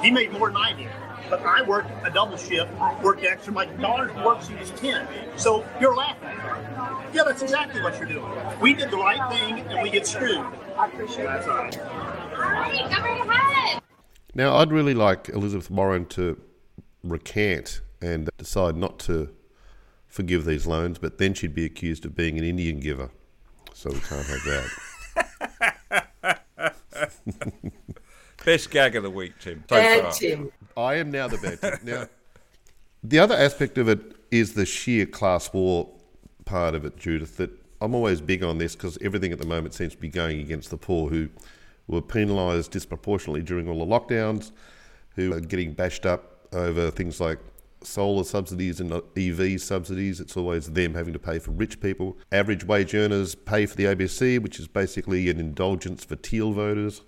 He 0.03 0.11
made 0.11 0.31
more 0.33 0.49
than 0.49 0.57
I 0.57 0.73
did. 0.73 0.89
But 1.29 1.41
I 1.41 1.61
worked 1.61 1.91
a 2.05 2.09
double 2.09 2.37
shift, 2.37 2.71
worked 3.01 3.23
extra. 3.23 3.53
My 3.53 3.65
daughter 3.65 4.13
worked, 4.23 4.47
she 4.47 4.55
was 4.55 4.71
10. 4.71 5.07
So 5.35 5.65
you're 5.79 5.95
laughing. 5.95 6.29
Yeah, 7.13 7.23
that's 7.25 7.41
exactly 7.41 7.81
what 7.81 7.97
you're 7.97 8.07
doing. 8.07 8.31
We 8.61 8.73
did 8.73 8.91
the 8.91 8.97
right 8.97 9.29
thing, 9.31 9.59
and 9.67 9.81
we 9.81 9.89
get 9.89 10.07
screwed. 10.07 10.45
I 10.77 10.87
appreciate 10.87 11.23
it. 11.23 11.27
That's 11.27 11.47
all 11.47 11.57
right. 11.57 11.77
Alright, 11.79 12.89
go 12.89 13.01
right 13.01 13.51
ahead. 13.53 13.83
Now, 14.33 14.57
I'd 14.57 14.71
really 14.71 14.93
like 14.93 15.29
Elizabeth 15.29 15.71
Warren 15.71 16.05
to 16.07 16.39
recant 17.03 17.81
and 18.01 18.29
decide 18.37 18.75
not 18.77 18.99
to 18.99 19.29
forgive 20.07 20.45
these 20.45 20.67
loans, 20.67 20.99
but 20.99 21.17
then 21.17 21.33
she'd 21.33 21.55
be 21.55 21.65
accused 21.65 22.05
of 22.05 22.15
being 22.15 22.37
an 22.37 22.43
Indian 22.43 22.79
giver. 22.79 23.09
So 23.73 23.89
we 23.91 23.99
can't 23.99 24.25
have 24.25 24.43
that. 24.45 24.69
Best 28.45 28.71
gag 28.71 28.95
of 28.95 29.03
the 29.03 29.09
week, 29.09 29.33
Tim. 29.39 29.63
So 29.69 29.75
Bad. 29.75 30.13
Tim. 30.13 30.51
I 30.77 30.95
am 30.95 31.09
now 31.09 31.27
the 31.27 31.37
bad. 31.39 31.83
Now, 31.83 32.07
the 33.03 33.17
other 33.17 33.35
aspect 33.35 33.79
of 33.79 33.89
it 33.89 33.99
is 34.29 34.53
the 34.53 34.65
sheer 34.65 35.07
class 35.07 35.51
war 35.51 35.89
part 36.45 36.75
of 36.75 36.85
it, 36.85 36.97
Judith. 36.97 37.37
That 37.37 37.49
I'm 37.81 37.95
always 37.95 38.21
big 38.21 38.43
on 38.43 38.59
this 38.59 38.75
because 38.75 38.97
everything 39.01 39.31
at 39.31 39.39
the 39.39 39.47
moment 39.47 39.73
seems 39.73 39.93
to 39.93 39.97
be 39.99 40.09
going 40.09 40.39
against 40.39 40.69
the 40.69 40.77
poor 40.77 41.09
who 41.09 41.29
were 41.87 42.01
penalised 42.01 42.71
disproportionately 42.71 43.41
during 43.41 43.67
all 43.67 43.83
the 43.83 43.99
lockdowns, 43.99 44.51
who 45.15 45.33
are 45.33 45.39
getting 45.39 45.73
bashed 45.73 46.05
up 46.05 46.47
over 46.53 46.91
things 46.91 47.19
like 47.19 47.39
solar 47.81 48.23
subsidies 48.23 48.79
and 48.79 48.91
EV 49.17 49.59
subsidies. 49.59 50.19
It's 50.19 50.37
always 50.37 50.71
them 50.71 50.93
having 50.93 51.13
to 51.13 51.19
pay 51.19 51.39
for 51.39 51.51
rich 51.51 51.79
people. 51.79 52.17
Average 52.31 52.65
wage 52.65 52.93
earners 52.93 53.33
pay 53.33 53.65
for 53.65 53.75
the 53.75 53.85
ABC, 53.85 54.39
which 54.39 54.59
is 54.59 54.67
basically 54.67 55.27
an 55.29 55.39
indulgence 55.39 56.03
for 56.03 56.15
teal 56.15 56.51
voters 56.51 57.01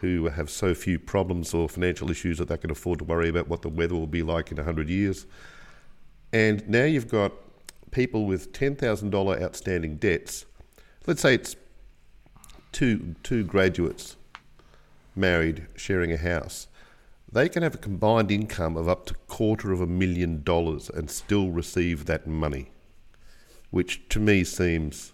who 0.00 0.28
have 0.28 0.48
so 0.48 0.74
few 0.74 0.98
problems 0.98 1.52
or 1.52 1.68
financial 1.68 2.10
issues 2.10 2.38
that 2.38 2.48
they 2.48 2.56
can 2.56 2.70
afford 2.70 2.98
to 2.98 3.04
worry 3.04 3.28
about 3.28 3.48
what 3.48 3.62
the 3.62 3.68
weather 3.68 3.94
will 3.94 4.06
be 4.06 4.22
like 4.22 4.50
in 4.50 4.56
100 4.56 4.88
years. 4.88 5.26
And 6.32 6.66
now 6.68 6.84
you've 6.84 7.08
got 7.08 7.32
people 7.90 8.24
with 8.24 8.52
$10,000 8.52 9.42
outstanding 9.42 9.96
debts. 9.96 10.46
Let's 11.06 11.20
say 11.20 11.34
it's 11.34 11.54
two, 12.72 13.14
two 13.22 13.44
graduates 13.44 14.16
married 15.14 15.66
sharing 15.76 16.12
a 16.12 16.16
house. 16.16 16.68
They 17.30 17.48
can 17.48 17.62
have 17.62 17.74
a 17.74 17.78
combined 17.78 18.30
income 18.30 18.76
of 18.76 18.88
up 18.88 19.06
to 19.06 19.14
quarter 19.28 19.70
of 19.70 19.80
a 19.80 19.86
million 19.86 20.42
dollars 20.42 20.88
and 20.88 21.10
still 21.10 21.50
receive 21.50 22.06
that 22.06 22.26
money, 22.26 22.70
which 23.70 24.08
to 24.08 24.18
me 24.18 24.44
seems 24.44 25.12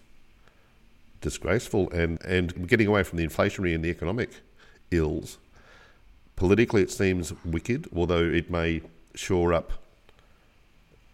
disgraceful 1.19 1.89
and, 1.91 2.23
and 2.23 2.67
getting 2.69 2.87
away 2.87 3.03
from 3.03 3.17
the 3.17 3.27
inflationary 3.27 3.75
and 3.75 3.83
the 3.83 3.89
economic 3.89 4.29
ills. 4.91 5.37
Politically, 6.35 6.81
it 6.81 6.91
seems 6.91 7.33
wicked, 7.43 7.87
although 7.95 8.23
it 8.23 8.49
may 8.51 8.81
shore 9.15 9.53
up 9.53 9.71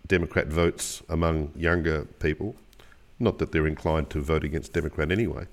Democrat 0.08 0.48
votes 0.48 1.02
among 1.10 1.52
younger 1.56 2.06
people. 2.20 2.56
Not 3.20 3.38
that 3.40 3.52
they're 3.52 3.68
inclined 3.68 4.10
to 4.12 4.22
vote 4.22 4.44
against 4.44 4.74
Democrat 4.74 5.12
anyway, 5.12 5.48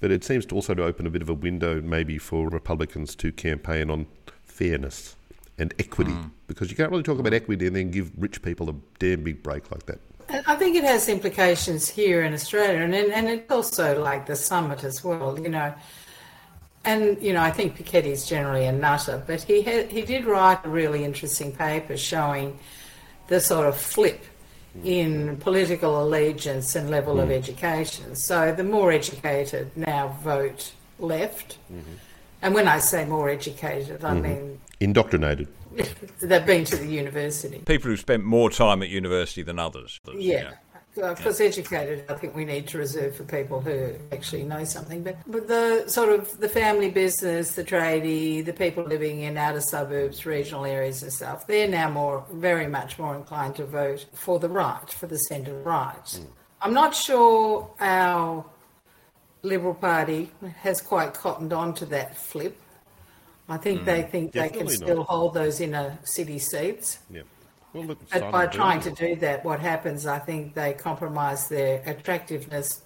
but 0.00 0.10
it 0.10 0.24
seems 0.24 0.44
to 0.46 0.54
also 0.56 0.74
to 0.74 0.82
open 0.82 1.06
a 1.06 1.10
bit 1.10 1.22
of 1.22 1.28
a 1.28 1.34
window 1.34 1.80
maybe 1.80 2.18
for 2.18 2.48
Republicans 2.48 3.14
to 3.16 3.30
campaign 3.30 3.90
on 3.90 4.06
fairness 4.44 5.14
and 5.58 5.72
equity, 5.78 6.10
hmm. 6.10 6.28
because 6.48 6.70
you 6.70 6.76
can't 6.76 6.90
really 6.90 7.02
talk 7.02 7.18
about 7.18 7.32
hmm. 7.32 7.36
equity 7.36 7.66
and 7.66 7.76
then 7.76 7.90
give 7.90 8.10
rich 8.18 8.42
people 8.42 8.68
a 8.68 8.74
damn 8.98 9.22
big 9.22 9.42
break 9.42 9.70
like 9.70 9.86
that. 9.86 10.00
I 10.28 10.56
think 10.56 10.76
it 10.76 10.84
has 10.84 11.08
implications 11.08 11.88
here 11.88 12.24
in 12.24 12.34
Australia, 12.34 12.80
and 12.80 12.94
and 12.94 13.28
it's 13.28 13.50
also 13.50 14.02
like 14.02 14.26
the 14.26 14.34
summit 14.34 14.82
as 14.82 15.04
well. 15.04 15.38
You 15.38 15.48
know, 15.48 15.72
and 16.86 17.20
you 17.22 17.32
know, 17.32 17.42
I 17.42 17.50
think 17.50 17.76
Piketty's 17.76 18.26
generally 18.26 18.64
a 18.64 18.72
nutter, 18.72 19.22
but 19.26 19.42
he 19.42 19.62
had, 19.62 19.90
he 19.90 20.02
did 20.02 20.24
write 20.24 20.64
a 20.64 20.68
really 20.68 21.04
interesting 21.04 21.52
paper 21.52 21.96
showing 21.96 22.58
the 23.28 23.40
sort 23.40 23.66
of 23.66 23.76
flip 23.76 24.24
in 24.84 25.36
political 25.38 26.02
allegiance 26.02 26.76
and 26.76 26.90
level 26.90 27.18
of 27.18 27.30
mm. 27.30 27.32
education. 27.32 28.14
So 28.14 28.52
the 28.52 28.64
more 28.64 28.92
educated 28.92 29.74
now 29.76 30.08
vote 30.22 30.72
left, 30.98 31.58
mm-hmm. 31.72 31.94
and 32.42 32.54
when 32.54 32.68
I 32.68 32.78
say 32.78 33.04
more 33.04 33.28
educated, 33.28 34.04
I 34.04 34.12
mm-hmm. 34.12 34.22
mean 34.22 34.60
Indoctrinated. 34.78 35.48
they've 36.20 36.46
been 36.46 36.64
to 36.64 36.76
the 36.76 36.86
university. 36.86 37.58
People 37.58 37.90
who 37.90 37.96
spent 37.96 38.24
more 38.24 38.50
time 38.50 38.82
at 38.82 38.88
university 38.88 39.42
than 39.42 39.58
others. 39.58 40.00
Yeah. 40.14 40.50
Of 40.50 40.65
Uh, 41.02 41.14
course, 41.14 41.40
educated, 41.40 42.04
I 42.08 42.14
think 42.14 42.34
we 42.34 42.44
need 42.44 42.66
to 42.68 42.78
reserve 42.78 43.16
for 43.16 43.24
people 43.24 43.60
who 43.60 43.94
actually 44.12 44.44
know 44.44 44.64
something. 44.64 45.02
But, 45.02 45.16
but 45.26 45.46
the 45.46 45.84
sort 45.88 46.08
of 46.08 46.38
the 46.38 46.48
family 46.48 46.90
business, 46.90 47.54
the 47.54 47.64
tradie, 47.64 48.44
the 48.44 48.52
people 48.52 48.84
living 48.84 49.20
in 49.20 49.36
outer 49.36 49.60
suburbs, 49.60 50.24
regional 50.24 50.64
areas 50.64 51.02
and 51.02 51.12
stuff, 51.12 51.46
they're 51.46 51.68
now 51.68 51.90
more, 51.90 52.24
very 52.32 52.66
much 52.66 52.98
more 52.98 53.14
inclined 53.14 53.56
to 53.56 53.66
vote 53.66 54.06
for 54.14 54.38
the 54.38 54.48
right, 54.48 54.90
for 54.90 55.06
the 55.06 55.18
centre 55.18 55.54
right. 55.62 56.08
Hmm. 56.08 56.24
I'm 56.62 56.74
not 56.74 56.94
sure 56.94 57.70
our 57.80 58.44
Liberal 59.42 59.74
Party 59.74 60.30
has 60.60 60.80
quite 60.80 61.14
cottoned 61.14 61.52
on 61.52 61.74
to 61.74 61.86
that 61.86 62.16
flip. 62.16 62.58
I 63.48 63.58
think 63.58 63.80
hmm. 63.80 63.86
they 63.86 64.02
think 64.02 64.32
they 64.32 64.48
can 64.48 64.66
Definitely 64.66 64.78
not. 64.78 64.86
still 64.86 65.04
hold 65.04 65.34
those 65.34 65.60
inner 65.60 65.98
city 66.04 66.38
seats. 66.38 66.98
Yeah. 67.10 67.22
Well, 67.76 67.84
look, 67.84 67.98
But 68.10 68.32
by 68.32 68.46
trying 68.46 68.80
to 68.80 68.90
do 68.90 69.16
that, 69.16 69.44
what 69.44 69.60
happens, 69.60 70.06
I 70.06 70.18
think 70.18 70.54
they 70.54 70.72
compromise 70.72 71.48
their 71.48 71.82
attractiveness 71.84 72.80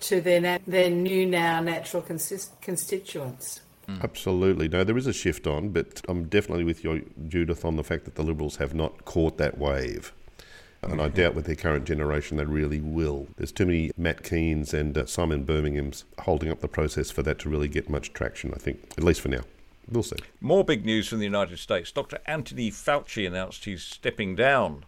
to 0.00 0.20
their, 0.20 0.40
nat- 0.40 0.62
their 0.64 0.90
new 0.90 1.26
now 1.26 1.60
natural 1.60 2.02
consist- 2.02 2.60
constituents. 2.60 3.60
Absolutely. 4.00 4.68
No, 4.68 4.84
there 4.84 4.96
is 4.96 5.08
a 5.08 5.12
shift 5.12 5.48
on, 5.48 5.70
but 5.70 6.00
I'm 6.08 6.28
definitely 6.28 6.62
with 6.62 6.84
you, 6.84 7.10
Judith, 7.26 7.64
on 7.64 7.74
the 7.74 7.82
fact 7.82 8.04
that 8.04 8.14
the 8.14 8.22
Liberals 8.22 8.56
have 8.56 8.74
not 8.74 9.04
caught 9.04 9.38
that 9.38 9.58
wave. 9.58 10.12
And 10.82 11.00
I 11.00 11.08
doubt 11.08 11.34
with 11.34 11.46
their 11.46 11.54
current 11.54 11.84
generation 11.84 12.36
they 12.36 12.44
really 12.44 12.80
will. 12.80 13.28
There's 13.36 13.52
too 13.52 13.66
many 13.66 13.92
Matt 13.96 14.24
Keans 14.24 14.74
and 14.74 14.98
uh, 14.98 15.06
Simon 15.06 15.44
Birmingham's 15.44 16.04
holding 16.20 16.50
up 16.50 16.60
the 16.60 16.68
process 16.68 17.10
for 17.10 17.22
that 17.22 17.38
to 17.40 17.48
really 17.48 17.68
get 17.68 17.88
much 17.88 18.12
traction, 18.12 18.52
I 18.52 18.58
think, 18.58 18.82
at 18.98 19.04
least 19.04 19.20
for 19.20 19.28
now. 19.28 19.42
We'll 19.90 20.02
see. 20.02 20.16
More 20.40 20.64
big 20.64 20.84
news 20.84 21.08
from 21.08 21.18
the 21.18 21.24
United 21.24 21.58
States. 21.58 21.92
Dr. 21.92 22.18
Anthony 22.26 22.70
Fauci 22.70 23.26
announced 23.26 23.64
he's 23.64 23.82
stepping 23.82 24.34
down 24.34 24.84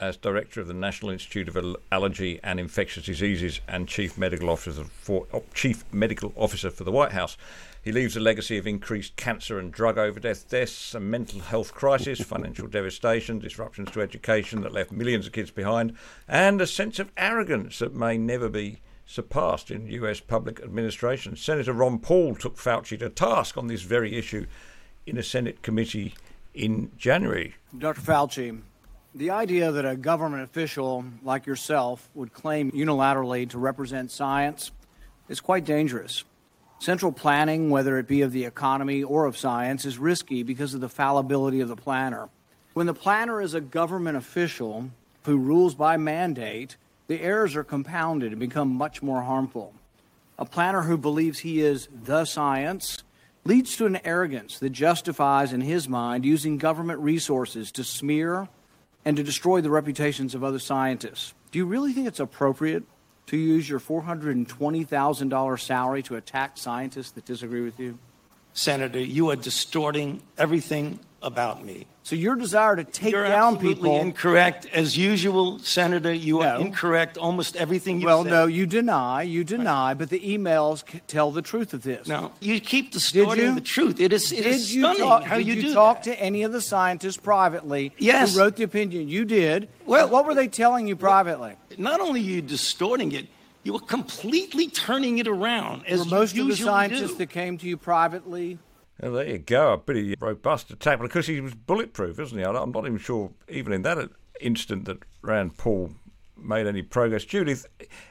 as 0.00 0.16
director 0.16 0.60
of 0.60 0.66
the 0.66 0.74
National 0.74 1.10
Institute 1.10 1.48
of 1.48 1.76
Allergy 1.90 2.40
and 2.42 2.58
Infectious 2.58 3.06
Diseases 3.06 3.60
and 3.68 3.88
chief 3.88 4.18
medical 4.18 4.50
officer 4.50 4.84
for 4.84 5.26
chief 5.54 5.84
medical 5.92 6.32
officer 6.36 6.70
for 6.70 6.84
the 6.84 6.92
White 6.92 7.12
House. 7.12 7.36
He 7.82 7.92
leaves 7.92 8.16
a 8.16 8.20
legacy 8.20 8.58
of 8.58 8.66
increased 8.66 9.16
cancer 9.16 9.58
and 9.58 9.70
drug 9.70 9.98
overdose 9.98 10.42
deaths, 10.42 10.94
a 10.94 11.00
mental 11.00 11.40
health 11.40 11.74
crisis, 11.74 12.20
financial 12.20 12.66
devastation, 12.66 13.38
disruptions 13.38 13.90
to 13.92 14.00
education 14.00 14.62
that 14.62 14.72
left 14.72 14.90
millions 14.90 15.26
of 15.26 15.32
kids 15.32 15.50
behind, 15.50 15.94
and 16.26 16.60
a 16.60 16.66
sense 16.66 16.98
of 16.98 17.12
arrogance 17.16 17.78
that 17.78 17.94
may 17.94 18.18
never 18.18 18.48
be 18.48 18.80
surpassed 19.06 19.70
in 19.70 19.86
US 19.86 20.20
public 20.20 20.60
administration. 20.60 21.36
Senator 21.36 21.72
Rand 21.72 22.02
Paul 22.02 22.34
took 22.34 22.56
Fauci 22.56 22.98
to 22.98 23.08
task 23.08 23.56
on 23.56 23.66
this 23.66 23.82
very 23.82 24.16
issue 24.16 24.46
in 25.06 25.18
a 25.18 25.22
Senate 25.22 25.62
committee 25.62 26.14
in 26.54 26.90
January. 26.96 27.54
Dr. 27.76 28.00
Fauci, 28.00 28.60
the 29.14 29.30
idea 29.30 29.70
that 29.70 29.84
a 29.84 29.96
government 29.96 30.42
official 30.42 31.04
like 31.22 31.46
yourself 31.46 32.08
would 32.14 32.32
claim 32.32 32.70
unilaterally 32.72 33.48
to 33.50 33.58
represent 33.58 34.10
science 34.10 34.70
is 35.28 35.40
quite 35.40 35.64
dangerous. 35.64 36.24
Central 36.78 37.12
planning, 37.12 37.70
whether 37.70 37.98
it 37.98 38.08
be 38.08 38.22
of 38.22 38.32
the 38.32 38.44
economy 38.44 39.02
or 39.02 39.26
of 39.26 39.36
science, 39.36 39.84
is 39.84 39.98
risky 39.98 40.42
because 40.42 40.74
of 40.74 40.80
the 40.80 40.88
fallibility 40.88 41.60
of 41.60 41.68
the 41.68 41.76
planner. 41.76 42.28
When 42.72 42.86
the 42.86 42.94
planner 42.94 43.40
is 43.40 43.54
a 43.54 43.60
government 43.60 44.16
official 44.16 44.90
who 45.24 45.38
rules 45.38 45.74
by 45.74 45.96
mandate, 45.96 46.76
the 47.06 47.20
errors 47.20 47.54
are 47.56 47.64
compounded 47.64 48.32
and 48.32 48.40
become 48.40 48.68
much 48.74 49.02
more 49.02 49.22
harmful. 49.22 49.74
A 50.38 50.44
planner 50.44 50.82
who 50.82 50.96
believes 50.96 51.40
he 51.40 51.60
is 51.60 51.88
the 51.92 52.24
science 52.24 53.02
leads 53.44 53.76
to 53.76 53.86
an 53.86 54.00
arrogance 54.04 54.58
that 54.58 54.70
justifies, 54.70 55.52
in 55.52 55.60
his 55.60 55.88
mind, 55.88 56.24
using 56.24 56.58
government 56.58 56.98
resources 57.00 57.70
to 57.72 57.84
smear 57.84 58.48
and 59.04 59.16
to 59.16 59.22
destroy 59.22 59.60
the 59.60 59.70
reputations 59.70 60.34
of 60.34 60.42
other 60.42 60.58
scientists. 60.58 61.34
Do 61.50 61.58
you 61.58 61.66
really 61.66 61.92
think 61.92 62.08
it's 62.08 62.20
appropriate 62.20 62.84
to 63.26 63.36
use 63.36 63.68
your 63.68 63.80
$420,000 63.80 65.60
salary 65.60 66.02
to 66.04 66.16
attack 66.16 66.56
scientists 66.58 67.10
that 67.12 67.24
disagree 67.24 67.60
with 67.60 67.78
you? 67.78 67.98
Senator, 68.54 69.00
you 69.00 69.30
are 69.30 69.36
distorting 69.36 70.22
everything 70.38 71.00
about 71.24 71.64
me. 71.64 71.86
So 72.04 72.14
your 72.16 72.36
desire 72.36 72.76
to 72.76 72.84
take 72.84 73.12
You're 73.12 73.26
down 73.26 73.56
people. 73.58 73.98
incorrect. 73.98 74.66
As 74.74 74.94
usual, 74.96 75.58
Senator, 75.60 76.12
you 76.12 76.42
are 76.42 76.60
incorrect 76.60 77.16
almost 77.16 77.56
everything 77.56 77.98
you 78.00 78.06
well, 78.06 78.24
said. 78.24 78.30
no, 78.30 78.44
you 78.46 78.66
deny, 78.66 79.22
you 79.22 79.42
deny, 79.42 79.94
but 79.94 80.10
the 80.10 80.20
emails 80.20 80.88
c- 80.88 81.00
tell 81.06 81.30
the 81.30 81.40
truth 81.40 81.72
of 81.72 81.82
this. 81.82 82.06
No, 82.06 82.30
you 82.40 82.60
keep 82.60 82.92
distorting 82.92 83.44
you? 83.46 83.54
the 83.54 83.62
truth. 83.62 84.00
It 84.00 84.12
is, 84.12 84.30
it 84.32 84.42
did 84.42 84.46
is 84.48 84.74
you 84.74 84.82
stunning 84.82 85.00
talk, 85.00 85.24
how 85.24 85.38
did 85.38 85.46
you, 85.46 85.54
you, 85.54 85.72
talk 85.72 86.02
that. 86.02 86.16
to 86.16 86.20
any 86.22 86.42
of 86.42 86.52
the 86.52 86.60
scientists 86.60 87.16
privately 87.16 87.92
Yes. 87.96 88.34
who 88.34 88.40
wrote 88.40 88.56
the 88.56 88.64
opinion? 88.64 89.08
You 89.08 89.24
did. 89.24 89.70
Well- 89.86 90.08
what 90.10 90.26
were 90.26 90.34
they 90.34 90.48
telling 90.48 90.86
you 90.86 90.96
privately? 90.96 91.54
Not 91.78 92.00
only 92.00 92.20
are 92.20 92.24
you 92.24 92.42
distorting 92.42 93.12
it, 93.12 93.28
you 93.62 93.74
are 93.76 93.80
completely 93.80 94.68
turning 94.68 95.16
it 95.16 95.26
around, 95.26 95.86
as 95.86 96.00
Were 96.00 96.04
most 96.18 96.36
of 96.36 96.46
the 96.48 96.54
scientists 96.56 97.12
do. 97.12 97.16
that 97.16 97.30
came 97.30 97.56
to 97.56 97.66
you 97.66 97.78
privately 97.78 98.58
Well, 99.00 99.12
there 99.12 99.28
you 99.28 99.38
go, 99.38 99.72
a 99.72 99.78
pretty 99.78 100.14
robust 100.20 100.70
attack 100.70 101.00
because 101.00 101.26
he 101.26 101.40
was 101.40 101.54
bulletproof, 101.54 102.18
isn't 102.18 102.38
he? 102.38 102.44
I'm 102.44 102.70
not 102.70 102.86
even 102.86 102.98
sure, 102.98 103.32
even 103.48 103.72
in 103.72 103.82
that 103.82 104.10
instant, 104.40 104.84
that 104.84 104.98
Rand 105.20 105.56
Paul 105.56 105.90
made 106.36 106.66
any 106.66 106.82
progress. 106.82 107.24
Judith, 107.24 107.66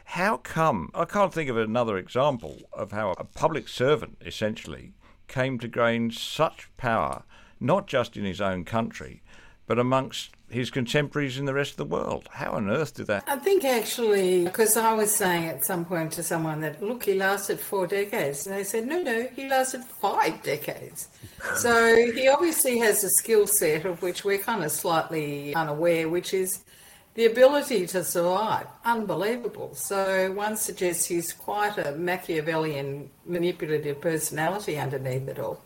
how 0.06 0.38
come? 0.38 0.90
I 0.94 1.06
can't 1.06 1.34
think 1.34 1.50
of 1.50 1.58
another 1.58 1.98
example 1.98 2.58
of 2.74 2.92
how 2.92 3.12
a 3.12 3.24
public 3.24 3.68
servant 3.68 4.18
essentially 4.26 4.94
came 5.28 5.58
to 5.60 5.68
gain 5.68 6.12
such 6.12 6.70
power, 6.78 7.24
not 7.60 7.88
just 7.88 8.18
in 8.18 8.26
his 8.26 8.42
own 8.42 8.66
country, 8.66 9.24
but 9.66 9.80
amongst 9.80 10.32
his 10.54 10.72
contemporaries 10.72 11.38
in 11.38 11.46
the 11.46 11.54
rest 11.54 11.72
of 11.72 11.78
the 11.78 11.86
world. 11.86 12.30
How 12.32 12.52
on 12.52 12.70
earth 12.70 12.96
did 12.96 13.08
that? 13.08 13.24
I 13.28 13.38
think 13.38 13.66
actually, 13.66 14.46
because 14.46 14.78
I 14.78 14.94
was 14.94 15.14
saying 15.14 15.46
at 15.46 15.66
some 15.66 15.84
point 15.84 16.14
to 16.14 16.24
someone 16.24 16.62
that, 16.62 16.82
look, 16.82 17.04
he 17.04 17.16
lasted 17.16 17.60
four 17.60 17.88
decades. 17.88 18.48
And 18.48 18.56
they 18.56 18.64
said, 18.64 18.88
no, 18.88 19.02
no, 19.02 19.28
he 19.36 19.50
lasted 19.50 19.84
five 19.84 20.42
decades. 20.44 21.10
so 21.56 21.96
he 21.96 22.28
obviously 22.28 22.78
has 22.80 23.04
a 23.04 23.10
skill 23.10 23.48
set 23.48 23.86
of 23.86 24.02
which 24.02 24.24
we're 24.24 24.38
kind 24.38 24.64
of 24.64 24.72
slightly 24.72 25.54
unaware, 25.56 26.08
which 26.08 26.34
is 26.34 26.64
the 27.16 27.26
ability 27.26 27.86
to 27.88 28.04
survive. 28.04 28.68
Unbelievable. 28.86 29.76
So 29.76 30.32
one 30.32 30.56
suggests 30.56 31.06
he's 31.06 31.34
quite 31.34 31.78
a 31.78 31.92
Machiavellian, 31.92 33.10
manipulative 33.26 34.02
personality 34.02 34.80
underneath 34.80 35.28
it 35.28 35.40
all. 35.40 35.62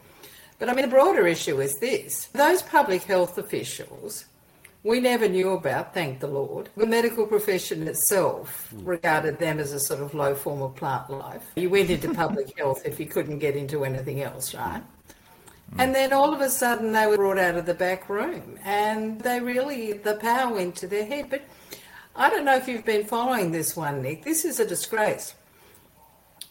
But 0.59 0.69
I 0.69 0.73
mean, 0.73 0.85
the 0.85 0.91
broader 0.91 1.27
issue 1.27 1.61
is 1.61 1.77
this 1.79 2.25
those 2.33 2.61
public 2.61 3.03
health 3.03 3.37
officials 3.37 4.25
we 4.87 5.01
never 5.01 5.27
knew 5.27 5.51
about, 5.51 5.93
thank 5.93 6.21
the 6.21 6.27
Lord. 6.27 6.69
The 6.77 6.85
medical 6.85 7.27
profession 7.27 7.85
itself 7.89 8.73
regarded 8.73 9.37
them 9.37 9.59
as 9.59 9.73
a 9.73 9.79
sort 9.81 10.01
of 10.01 10.13
low 10.13 10.33
form 10.33 10.61
of 10.61 10.75
plant 10.75 11.09
life. 11.09 11.51
You 11.57 11.69
went 11.69 11.89
into 11.89 12.13
public 12.13 12.53
health 12.57 12.83
if 12.85 12.97
you 12.97 13.05
couldn't 13.05 13.39
get 13.39 13.57
into 13.57 13.83
anything 13.83 14.21
else, 14.21 14.55
right? 14.55 14.81
And 15.77 15.93
then 15.93 16.13
all 16.13 16.33
of 16.33 16.39
a 16.39 16.49
sudden 16.49 16.93
they 16.93 17.05
were 17.05 17.17
brought 17.17 17.37
out 17.37 17.55
of 17.55 17.65
the 17.65 17.73
back 17.73 18.07
room 18.07 18.57
and 18.63 19.19
they 19.19 19.41
really, 19.41 19.91
the 19.91 20.15
power 20.15 20.53
went 20.53 20.77
to 20.77 20.87
their 20.87 21.05
head. 21.05 21.29
But 21.29 21.43
I 22.15 22.29
don't 22.29 22.45
know 22.45 22.55
if 22.55 22.69
you've 22.69 22.85
been 22.85 23.05
following 23.05 23.51
this 23.51 23.75
one, 23.75 24.01
Nick. 24.01 24.23
This 24.23 24.45
is 24.45 24.61
a 24.61 24.65
disgrace. 24.65 25.35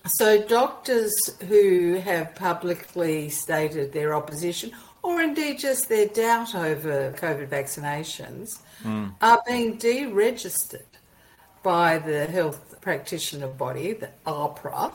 So, 0.09 0.41
doctors 0.47 1.13
who 1.49 1.95
have 1.95 2.37
publicly 2.37 3.29
stated 3.29 3.93
their 3.93 4.15
opposition, 4.15 4.71
or 5.07 5.23
indeed 5.23 5.57
just 5.57 5.89
their 5.89 6.09
doubt 6.09 6.53
over 6.57 7.15
COVID 7.17 7.49
vaccinations, 7.49 8.59
hmm. 8.83 9.11
are 9.23 9.41
being 9.47 9.79
deregistered 9.79 10.83
by 11.63 11.97
the 11.97 12.27
health 12.27 12.81
practitioner 12.81 13.47
body, 13.47 13.93
the 13.93 14.11
AHPRA. 14.27 14.93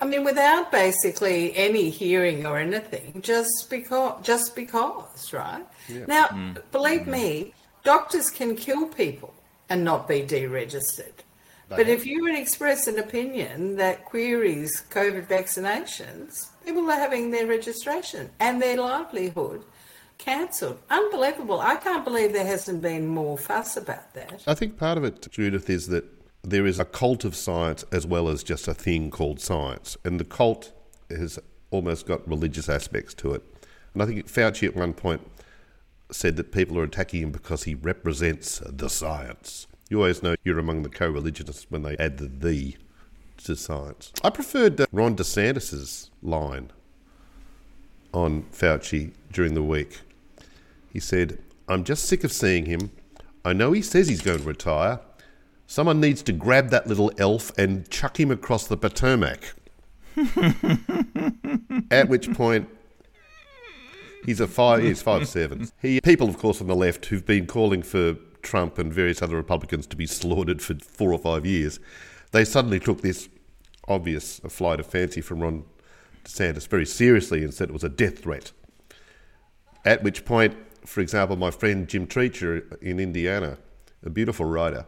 I 0.00 0.04
mean, 0.06 0.22
without 0.22 0.70
basically 0.70 1.56
any 1.56 1.90
hearing 1.90 2.46
or 2.46 2.58
anything, 2.58 3.22
just 3.22 3.68
because, 3.68 4.24
just 4.24 4.54
because, 4.54 5.32
right? 5.32 5.66
Now, 6.06 6.28
hmm. 6.28 6.52
believe 6.70 7.02
hmm. 7.02 7.10
me, 7.10 7.54
doctors 7.82 8.30
can 8.30 8.54
kill 8.54 8.86
people 8.86 9.34
and 9.68 9.82
not 9.82 10.06
be 10.06 10.22
deregistered. 10.22 11.23
But 11.76 11.88
if 11.88 12.06
you 12.06 12.22
would 12.22 12.34
express 12.34 12.86
an 12.86 12.98
opinion 12.98 13.76
that 13.76 14.04
queries 14.04 14.84
COVID 14.90 15.26
vaccinations, 15.26 16.48
people 16.64 16.88
are 16.90 16.98
having 16.98 17.30
their 17.30 17.46
registration 17.46 18.30
and 18.40 18.60
their 18.60 18.76
livelihood 18.76 19.64
cancelled. 20.18 20.78
Unbelievable. 20.90 21.60
I 21.60 21.76
can't 21.76 22.04
believe 22.04 22.32
there 22.32 22.46
hasn't 22.46 22.82
been 22.82 23.06
more 23.06 23.36
fuss 23.36 23.76
about 23.76 24.14
that. 24.14 24.42
I 24.46 24.54
think 24.54 24.78
part 24.78 24.98
of 24.98 25.04
it, 25.04 25.28
Judith, 25.30 25.68
is 25.68 25.88
that 25.88 26.04
there 26.42 26.66
is 26.66 26.78
a 26.78 26.84
cult 26.84 27.24
of 27.24 27.34
science 27.34 27.84
as 27.90 28.06
well 28.06 28.28
as 28.28 28.42
just 28.42 28.68
a 28.68 28.74
thing 28.74 29.10
called 29.10 29.40
science. 29.40 29.96
And 30.04 30.20
the 30.20 30.24
cult 30.24 30.72
has 31.10 31.38
almost 31.70 32.06
got 32.06 32.26
religious 32.28 32.68
aspects 32.68 33.14
to 33.14 33.34
it. 33.34 33.42
And 33.92 34.02
I 34.02 34.06
think 34.06 34.26
Fauci 34.26 34.66
at 34.68 34.76
one 34.76 34.92
point 34.92 35.22
said 36.10 36.36
that 36.36 36.52
people 36.52 36.78
are 36.78 36.84
attacking 36.84 37.22
him 37.22 37.32
because 37.32 37.64
he 37.64 37.74
represents 37.74 38.60
the 38.64 38.88
science. 38.88 39.66
You 39.88 39.98
always 39.98 40.22
know 40.22 40.34
you're 40.44 40.58
among 40.58 40.82
the 40.82 40.88
co 40.88 41.08
religionists 41.08 41.66
when 41.68 41.82
they 41.82 41.96
add 41.98 42.18
the 42.18 42.26
the 42.26 42.76
to 43.44 43.56
science. 43.56 44.12
I 44.22 44.30
preferred 44.30 44.80
uh, 44.80 44.86
Ron 44.92 45.16
DeSantis' 45.16 46.10
line 46.22 46.70
on 48.12 48.44
Fauci 48.44 49.12
during 49.32 49.54
the 49.54 49.62
week. 49.62 50.00
He 50.92 51.00
said, 51.00 51.38
I'm 51.68 51.84
just 51.84 52.04
sick 52.04 52.24
of 52.24 52.32
seeing 52.32 52.66
him. 52.66 52.90
I 53.44 53.52
know 53.52 53.72
he 53.72 53.82
says 53.82 54.08
he's 54.08 54.22
going 54.22 54.38
to 54.38 54.44
retire. 54.44 55.00
Someone 55.66 56.00
needs 56.00 56.22
to 56.22 56.32
grab 56.32 56.70
that 56.70 56.86
little 56.86 57.10
elf 57.18 57.56
and 57.58 57.88
chuck 57.90 58.18
him 58.20 58.30
across 58.30 58.66
the 58.66 58.76
Potomac. 58.76 59.54
At 61.90 62.08
which 62.08 62.32
point, 62.32 62.68
he's 64.24 64.40
a 64.40 64.46
five. 64.46 64.82
He's 64.82 65.02
five 65.02 65.26
seven. 65.26 65.68
He 65.82 66.00
people, 66.00 66.28
of 66.28 66.38
course, 66.38 66.60
on 66.60 66.68
the 66.68 66.76
left 66.76 67.06
who've 67.06 67.26
been 67.26 67.46
calling 67.46 67.82
for 67.82 68.16
Trump 68.44 68.78
and 68.78 68.92
various 68.92 69.22
other 69.22 69.36
Republicans 69.36 69.86
to 69.88 69.96
be 69.96 70.06
slaughtered 70.06 70.62
for 70.62 70.74
four 70.74 71.12
or 71.12 71.18
five 71.18 71.44
years, 71.44 71.80
they 72.32 72.44
suddenly 72.44 72.78
took 72.78 73.00
this 73.00 73.28
obvious 73.88 74.40
flight 74.48 74.80
of 74.80 74.86
fancy 74.86 75.20
from 75.20 75.40
Ron 75.40 75.64
DeSantis 76.24 76.68
very 76.68 76.86
seriously 76.86 77.42
and 77.42 77.52
said 77.52 77.68
it 77.68 77.72
was 77.72 77.84
a 77.84 77.88
death 77.88 78.20
threat. 78.20 78.52
At 79.84 80.02
which 80.02 80.24
point, 80.24 80.56
for 80.86 81.00
example, 81.00 81.36
my 81.36 81.50
friend 81.50 81.88
Jim 81.88 82.06
Treacher 82.06 82.80
in 82.80 83.00
Indiana, 83.00 83.58
a 84.02 84.10
beautiful 84.10 84.46
writer, 84.46 84.86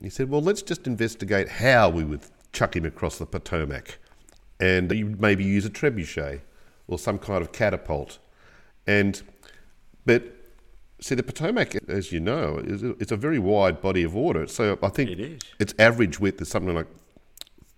he 0.00 0.10
said, 0.10 0.30
"Well, 0.30 0.42
let's 0.42 0.62
just 0.62 0.86
investigate 0.86 1.48
how 1.48 1.88
we 1.88 2.04
would 2.04 2.22
chuck 2.52 2.76
him 2.76 2.84
across 2.84 3.18
the 3.18 3.26
Potomac." 3.26 3.98
and 4.60 5.20
maybe 5.20 5.44
use 5.44 5.64
a 5.64 5.70
trebuchet 5.70 6.40
or 6.86 6.98
some 6.98 7.18
kind 7.18 7.42
of 7.42 7.52
catapult. 7.52 8.18
And 8.86 9.20
but 10.06 10.33
see, 11.04 11.14
the 11.14 11.22
Potomac, 11.22 11.76
as 11.88 12.12
you 12.12 12.20
know, 12.20 12.58
is 12.64 12.82
it's 12.82 13.12
a 13.12 13.16
very 13.16 13.38
wide 13.38 13.80
body 13.82 14.02
of 14.02 14.14
water. 14.14 14.46
So 14.46 14.78
I 14.82 14.88
think 14.88 15.10
It 15.10 15.20
is. 15.20 15.40
its 15.58 15.74
average 15.78 16.18
width 16.18 16.40
is 16.40 16.48
something 16.48 16.74
like 16.74 16.86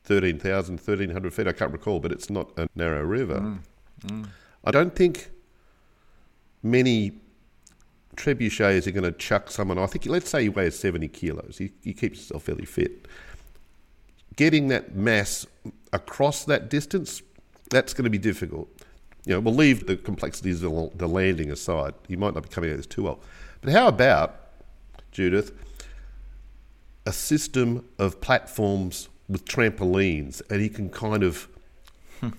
13,000, 0.05 0.77
1,300 0.77 1.35
feet. 1.35 1.49
I 1.49 1.53
can't 1.53 1.73
recall, 1.73 1.99
but 1.99 2.13
it's 2.13 2.31
not 2.31 2.57
a 2.57 2.69
narrow 2.77 3.03
river. 3.03 3.41
Mm, 3.41 3.59
mm. 4.07 4.29
I 4.65 4.71
don't 4.71 4.95
think 4.95 5.31
many 6.63 7.13
trebuchets 8.15 8.87
are 8.87 8.93
going 8.93 9.13
to 9.13 9.19
chuck 9.19 9.51
someone. 9.51 9.79
I 9.79 9.87
think, 9.87 10.07
let's 10.07 10.31
say 10.31 10.43
he 10.43 10.49
weighs 10.49 10.79
70 10.79 11.09
kilos. 11.09 11.59
He, 11.59 11.73
he 11.83 11.93
keeps 11.93 12.21
himself 12.21 12.45
fairly 12.45 12.65
fit. 12.65 13.07
Getting 14.37 14.69
that 14.69 14.95
mass 14.95 15.47
across 15.93 16.45
that 16.45 16.71
distance, 16.71 17.23
that's 17.71 17.93
going 17.93 18.05
to 18.05 18.11
be 18.11 18.19
difficult. 18.19 18.69
You 19.27 19.35
know, 19.35 19.41
we'll 19.41 19.55
leave 19.55 19.87
the 19.87 19.97
complexities 19.97 20.63
of 20.63 20.97
the 20.97 21.09
landing 21.09 21.51
aside. 21.51 21.95
You 22.09 22.17
might 22.17 22.33
not 22.35 22.45
be 22.45 22.49
coming 22.49 22.71
at 22.71 22.77
this 22.77 22.87
too 22.87 23.03
well. 23.03 23.21
But 23.61 23.73
how 23.73 23.89
about, 23.89 24.41
Judith, 25.11 25.53
a 27.05 27.13
system 27.13 27.85
of 27.99 28.21
platforms 28.21 29.09
with 29.29 29.45
trampolines 29.45 30.43
and 30.49 30.61
he 30.61 30.69
can 30.69 30.89
kind 30.89 31.25
of 31.25 31.49
hmm. 32.21 32.31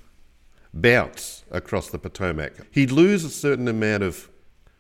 bounce 0.74 1.44
across 1.52 1.90
the 1.90 2.00
Potomac. 2.00 2.54
He'd 2.72 2.92
lose 2.92 3.26
a 3.26 3.30
certain 3.30 3.68
amount 3.68 4.04
of, 4.04 4.30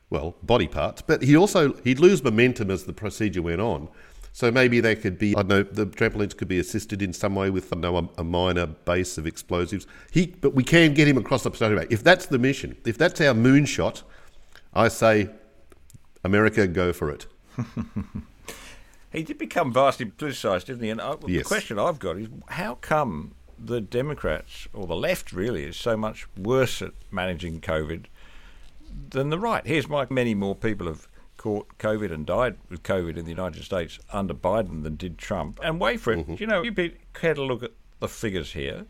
well, 0.10 0.36
body 0.41 0.67
parts, 0.67 1.02
but 1.02 1.22
he 1.22 1.36
also 1.36 1.74
he'd 1.84 2.00
lose 2.00 2.24
momentum 2.24 2.72
as 2.72 2.86
the 2.86 2.93
procedure 2.93 3.41
went 3.41 3.60
on. 3.60 3.89
So 4.38 4.52
maybe 4.52 4.80
they 4.82 4.95
could 4.95 5.17
be, 5.17 5.36
I 5.36 5.41
don't 5.41 5.47
know, 5.50 5.63
the 5.63 5.88
trampolines 5.88 6.38
could 6.38 6.47
be 6.47 6.60
assisted 6.60 7.02
in 7.02 7.12
some 7.12 7.34
way 7.34 7.50
with, 7.50 7.73
I 7.73 7.76
know, 7.76 7.97
a, 7.97 8.21
a 8.21 8.23
minor 8.23 8.67
base 8.67 9.17
of 9.17 9.26
explosives. 9.26 9.88
He, 10.12 10.28
but 10.28 10.54
we 10.54 10.63
can 10.63 10.93
get 10.93 11.08
him 11.08 11.17
across 11.17 11.41
the 11.41 11.50
Potomac. 11.50 11.91
If 11.91 12.04
that's 12.04 12.28
the 12.28 12.38
mission, 12.38 12.78
if 12.86 13.00
that's 13.00 13.19
our 13.19 13.34
moonshot, 13.34 14.04
I 14.76 14.89
say, 14.89 15.32
America, 16.23 16.67
go 16.67 16.93
for 16.93 17.10
it. 17.10 17.26
He 19.12 19.23
did 19.23 19.39
become 19.39 19.73
vastly 19.73 20.06
politicised, 20.06 20.65
didn't 20.65 20.84
he? 20.84 20.91
And 20.91 21.02
uh, 21.02 21.13
I, 21.13 21.15
the 21.15 21.32
Yes. 21.32 21.47
question 21.47 21.80
I've 21.80 21.97
got 21.97 22.17
is 22.17 22.28
how 22.50 22.76
come 22.76 23.34
the 23.58 23.82
Democrats, 23.82 24.67
or 24.71 24.86
the 24.86 24.97
left 24.97 25.32
really, 25.32 25.63
is 25.63 25.78
so 25.78 25.97
much 25.97 26.28
worse 26.38 26.84
at 26.84 26.91
managing 27.10 27.60
COVID 27.62 28.06
than 29.10 29.30
the 29.32 29.39
right? 29.39 29.65
Here's 29.65 29.88
my 29.89 30.06
many 30.12 30.36
more 30.36 30.54
people 30.56 30.86
have 30.86 31.08
caught 31.38 31.78
COVID 31.78 32.12
and 32.12 32.26
died 32.26 32.58
with 32.69 32.84
COVID 32.84 33.17
in 33.17 33.26
the 33.26 33.32
United 33.32 33.63
States 33.63 34.00
under 34.12 34.34
Biden 34.34 34.84
than 34.84 34.95
did 34.95 35.17
Trump. 35.17 35.60
And 35.63 35.80
wait 35.80 36.00
for 36.00 36.13
it, 36.13 36.19
mm-hmm. 36.19 36.36
you 36.39 36.47
know, 36.47 36.63
you 36.63 36.71
be 36.71 36.95
care 37.13 37.34
to 37.34 37.43
look 37.43 37.63
at 37.63 37.71
the 38.00 38.08
figures 38.08 38.54
here. 38.54 38.86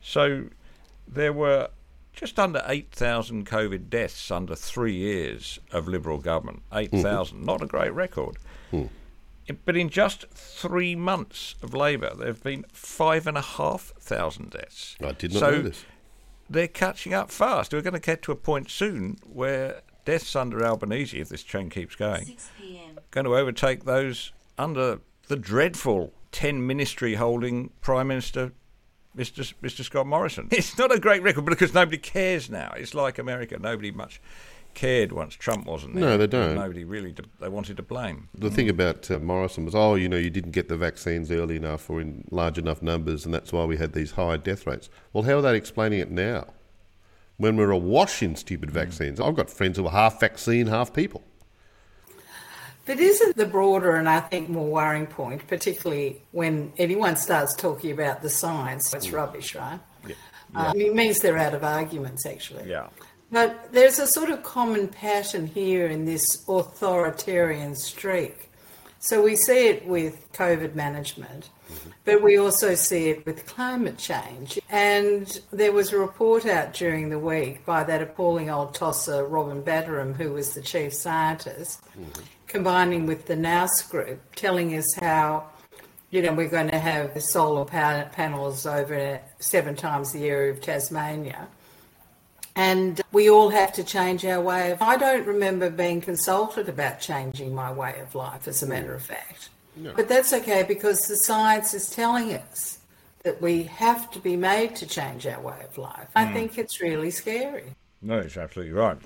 So 0.00 0.46
there 1.08 1.32
were 1.32 1.70
just 2.12 2.38
under 2.38 2.62
8,000 2.66 3.46
COVID 3.46 3.90
deaths 3.90 4.30
under 4.30 4.54
three 4.54 4.94
years 4.94 5.58
of 5.72 5.88
Liberal 5.88 6.18
government. 6.18 6.62
Mm-hmm. 6.70 6.96
8,000, 6.96 7.44
not 7.44 7.62
a 7.62 7.66
great 7.66 7.92
record. 7.92 8.36
Mm. 8.72 8.88
But 9.64 9.76
in 9.76 9.90
just 9.90 10.26
three 10.30 10.94
months 10.94 11.54
of 11.62 11.74
Labour, 11.74 12.12
there 12.16 12.28
have 12.28 12.42
been 12.42 12.64
five 12.72 13.26
and 13.26 13.36
a 13.36 13.42
half 13.42 13.92
thousand 13.98 14.50
deaths. 14.50 14.96
I 15.02 15.12
did 15.12 15.34
not 15.34 15.40
so 15.40 15.50
know 15.50 15.62
this. 15.62 15.84
They're 16.48 16.68
catching 16.68 17.12
up 17.12 17.30
fast. 17.30 17.72
We're 17.72 17.82
going 17.82 17.94
to 17.94 18.00
get 18.00 18.22
to 18.22 18.32
a 18.32 18.36
point 18.36 18.70
soon 18.70 19.18
where 19.24 19.82
deaths 20.04 20.34
under 20.36 20.64
Albanese, 20.64 21.18
if 21.20 21.28
this 21.28 21.42
trend 21.42 21.70
keeps 21.70 21.94
going, 21.96 22.36
going 23.10 23.24
to 23.24 23.36
overtake 23.36 23.84
those 23.84 24.32
under 24.58 25.00
the 25.28 25.36
dreadful 25.36 26.12
10 26.32 26.66
ministry 26.66 27.14
holding 27.14 27.70
Prime 27.80 28.08
Minister 28.08 28.52
Mr. 29.16 29.40
S- 29.40 29.54
Mr. 29.62 29.84
Scott 29.84 30.06
Morrison. 30.06 30.48
It's 30.52 30.76
not 30.76 30.92
a 30.92 30.98
great 30.98 31.22
record 31.22 31.44
because 31.44 31.72
nobody 31.72 31.98
cares 31.98 32.50
now. 32.50 32.72
It's 32.76 32.94
like 32.94 33.18
America. 33.18 33.56
Nobody 33.58 33.92
much 33.92 34.20
cared 34.74 35.12
once 35.12 35.34
Trump 35.34 35.66
wasn't 35.66 35.94
there. 35.94 36.02
No, 36.02 36.18
they 36.18 36.26
don't. 36.26 36.56
Nobody 36.56 36.82
really, 36.84 37.12
de- 37.12 37.22
they 37.40 37.48
wanted 37.48 37.76
to 37.76 37.82
blame. 37.84 38.28
The 38.36 38.50
thing 38.50 38.68
about 38.68 39.08
uh, 39.08 39.20
Morrison 39.20 39.64
was, 39.64 39.74
oh, 39.76 39.94
you 39.94 40.08
know, 40.08 40.16
you 40.16 40.30
didn't 40.30 40.50
get 40.50 40.68
the 40.68 40.76
vaccines 40.76 41.30
early 41.30 41.54
enough 41.54 41.88
or 41.88 42.00
in 42.00 42.24
large 42.32 42.58
enough 42.58 42.82
numbers, 42.82 43.24
and 43.24 43.32
that's 43.32 43.52
why 43.52 43.64
we 43.64 43.76
had 43.76 43.92
these 43.92 44.10
high 44.10 44.36
death 44.36 44.66
rates. 44.66 44.90
Well, 45.12 45.22
how 45.22 45.34
are 45.38 45.42
they 45.42 45.56
explaining 45.56 46.00
it 46.00 46.10
now? 46.10 46.48
When 47.36 47.56
we're 47.56 47.70
awash 47.70 48.22
in 48.22 48.36
stupid 48.36 48.70
vaccines. 48.70 49.20
I've 49.20 49.34
got 49.34 49.50
friends 49.50 49.76
who 49.76 49.86
are 49.86 49.90
half 49.90 50.20
vaccine, 50.20 50.68
half 50.68 50.92
people. 50.92 51.22
But 52.86 53.00
isn't 53.00 53.36
the 53.36 53.46
broader 53.46 53.96
and 53.96 54.08
I 54.08 54.20
think 54.20 54.48
more 54.48 54.68
worrying 54.68 55.06
point, 55.06 55.46
particularly 55.48 56.20
when 56.32 56.72
anyone 56.76 57.16
starts 57.16 57.54
talking 57.54 57.90
about 57.90 58.22
the 58.22 58.28
science, 58.28 58.92
it's 58.92 59.10
rubbish, 59.10 59.54
right? 59.54 59.80
Um, 60.54 60.78
it 60.78 60.94
means 60.94 61.18
they're 61.18 61.38
out 61.38 61.54
of 61.54 61.64
arguments, 61.64 62.26
actually. 62.26 62.68
Yeah. 62.68 62.88
But 63.32 63.72
there's 63.72 63.98
a 63.98 64.06
sort 64.06 64.30
of 64.30 64.42
common 64.42 64.88
pattern 64.88 65.46
here 65.46 65.86
in 65.86 66.04
this 66.04 66.44
authoritarian 66.48 67.74
streak. 67.74 68.50
So 69.00 69.22
we 69.22 69.34
see 69.36 69.68
it 69.68 69.86
with 69.86 70.32
COVID 70.32 70.74
management, 70.74 71.50
but 72.04 72.22
we 72.22 72.38
also 72.38 72.74
see 72.74 73.08
it 73.08 73.24
with 73.26 73.46
climate 73.46 73.98
change. 73.98 74.58
And 74.70 75.40
there 75.52 75.72
was 75.72 75.92
a 75.92 75.98
report 75.98 76.46
out 76.46 76.74
during 76.74 77.08
the 77.08 77.18
week 77.18 77.64
by 77.64 77.84
that 77.84 78.02
appalling 78.02 78.50
old 78.50 78.74
tosser, 78.74 79.24
Robin 79.24 79.62
Batterham, 79.62 80.14
who 80.14 80.32
was 80.32 80.54
the 80.54 80.62
chief 80.62 80.94
scientist, 80.94 81.82
combining 82.46 83.06
with 83.06 83.26
the 83.26 83.36
Nous 83.36 83.82
group, 83.90 84.20
telling 84.34 84.76
us 84.76 84.94
how 84.94 85.48
you 86.14 86.22
know, 86.22 86.32
we're 86.32 86.48
going 86.48 86.70
to 86.70 86.78
have 86.78 87.20
solar 87.20 87.64
pa- 87.64 88.08
panels 88.12 88.66
over 88.66 89.20
seven 89.40 89.74
times 89.74 90.12
the 90.12 90.26
area 90.26 90.52
of 90.52 90.60
Tasmania. 90.60 91.48
And 92.54 93.00
we 93.10 93.28
all 93.28 93.50
have 93.50 93.72
to 93.72 93.82
change 93.82 94.24
our 94.24 94.40
way 94.40 94.70
of. 94.70 94.80
I 94.80 94.96
don't 94.96 95.26
remember 95.26 95.70
being 95.70 96.00
consulted 96.00 96.68
about 96.68 97.00
changing 97.00 97.52
my 97.52 97.72
way 97.72 97.98
of 97.98 98.14
life, 98.14 98.46
as 98.46 98.62
a 98.62 98.66
matter 98.68 98.94
of 98.94 99.02
fact. 99.02 99.48
But 99.76 100.08
that's 100.08 100.32
okay 100.32 100.62
because 100.62 101.00
the 101.00 101.16
science 101.16 101.74
is 101.74 101.90
telling 101.90 102.32
us 102.32 102.78
that 103.24 103.40
we 103.40 103.64
have 103.64 104.10
to 104.12 104.18
be 104.20 104.36
made 104.36 104.76
to 104.76 104.86
change 104.86 105.26
our 105.26 105.40
way 105.40 105.60
of 105.64 105.76
life. 105.78 106.08
I 106.14 106.26
hmm. 106.26 106.34
think 106.34 106.58
it's 106.58 106.80
really 106.80 107.10
scary. 107.10 107.74
No, 108.02 108.18
it's 108.18 108.36
absolutely 108.36 108.74
right. 108.74 108.98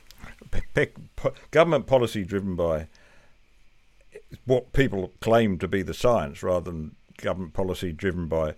Pe- 0.51 0.61
pe- 0.75 0.93
po- 1.17 1.35
government 1.53 1.87
policy 1.87 2.25
driven 2.25 2.57
by 2.57 2.89
what 4.45 4.73
people 4.73 5.13
claim 5.21 5.59
to 5.59 5.69
be 5.69 5.83
the 5.83 5.95
science 5.95 6.43
rather 6.43 6.71
than 6.71 6.97
government 7.17 7.55
policy 7.55 7.93
driven 7.93 8.27
by 8.27 8.55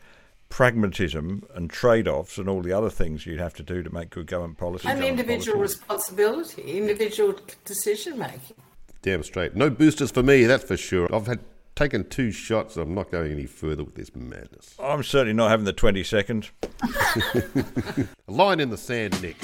pragmatism 0.48 1.44
and 1.54 1.70
trade 1.70 2.08
offs 2.08 2.38
and 2.38 2.48
all 2.48 2.62
the 2.62 2.72
other 2.72 2.90
things 2.90 3.24
you'd 3.24 3.38
have 3.38 3.54
to 3.54 3.62
do 3.62 3.82
to 3.82 3.92
make 3.92 4.10
good 4.10 4.26
government 4.26 4.58
policy. 4.58 4.88
And 4.88 4.98
government 4.98 5.20
individual 5.20 5.58
policy. 5.58 5.78
responsibility, 5.78 6.62
individual 6.62 7.34
decision 7.64 8.18
making. 8.18 8.56
Damn 9.02 9.22
straight. 9.22 9.54
No 9.54 9.70
boosters 9.70 10.10
for 10.10 10.22
me, 10.22 10.44
that's 10.44 10.64
for 10.64 10.76
sure. 10.76 11.14
I've 11.14 11.26
had 11.26 11.40
taken 11.80 12.04
two 12.04 12.30
shots. 12.30 12.76
I'm 12.76 12.94
not 12.94 13.10
going 13.10 13.32
any 13.32 13.46
further 13.46 13.82
with 13.82 13.94
this 13.94 14.14
madness. 14.14 14.74
I'm 14.78 15.02
certainly 15.02 15.32
not 15.32 15.50
having 15.50 15.64
the 15.64 15.72
20 15.72 16.04
seconds. 16.04 16.50
A 16.84 18.06
line 18.28 18.60
in 18.60 18.68
the 18.68 18.76
sand, 18.76 19.20
Nick. 19.22 19.38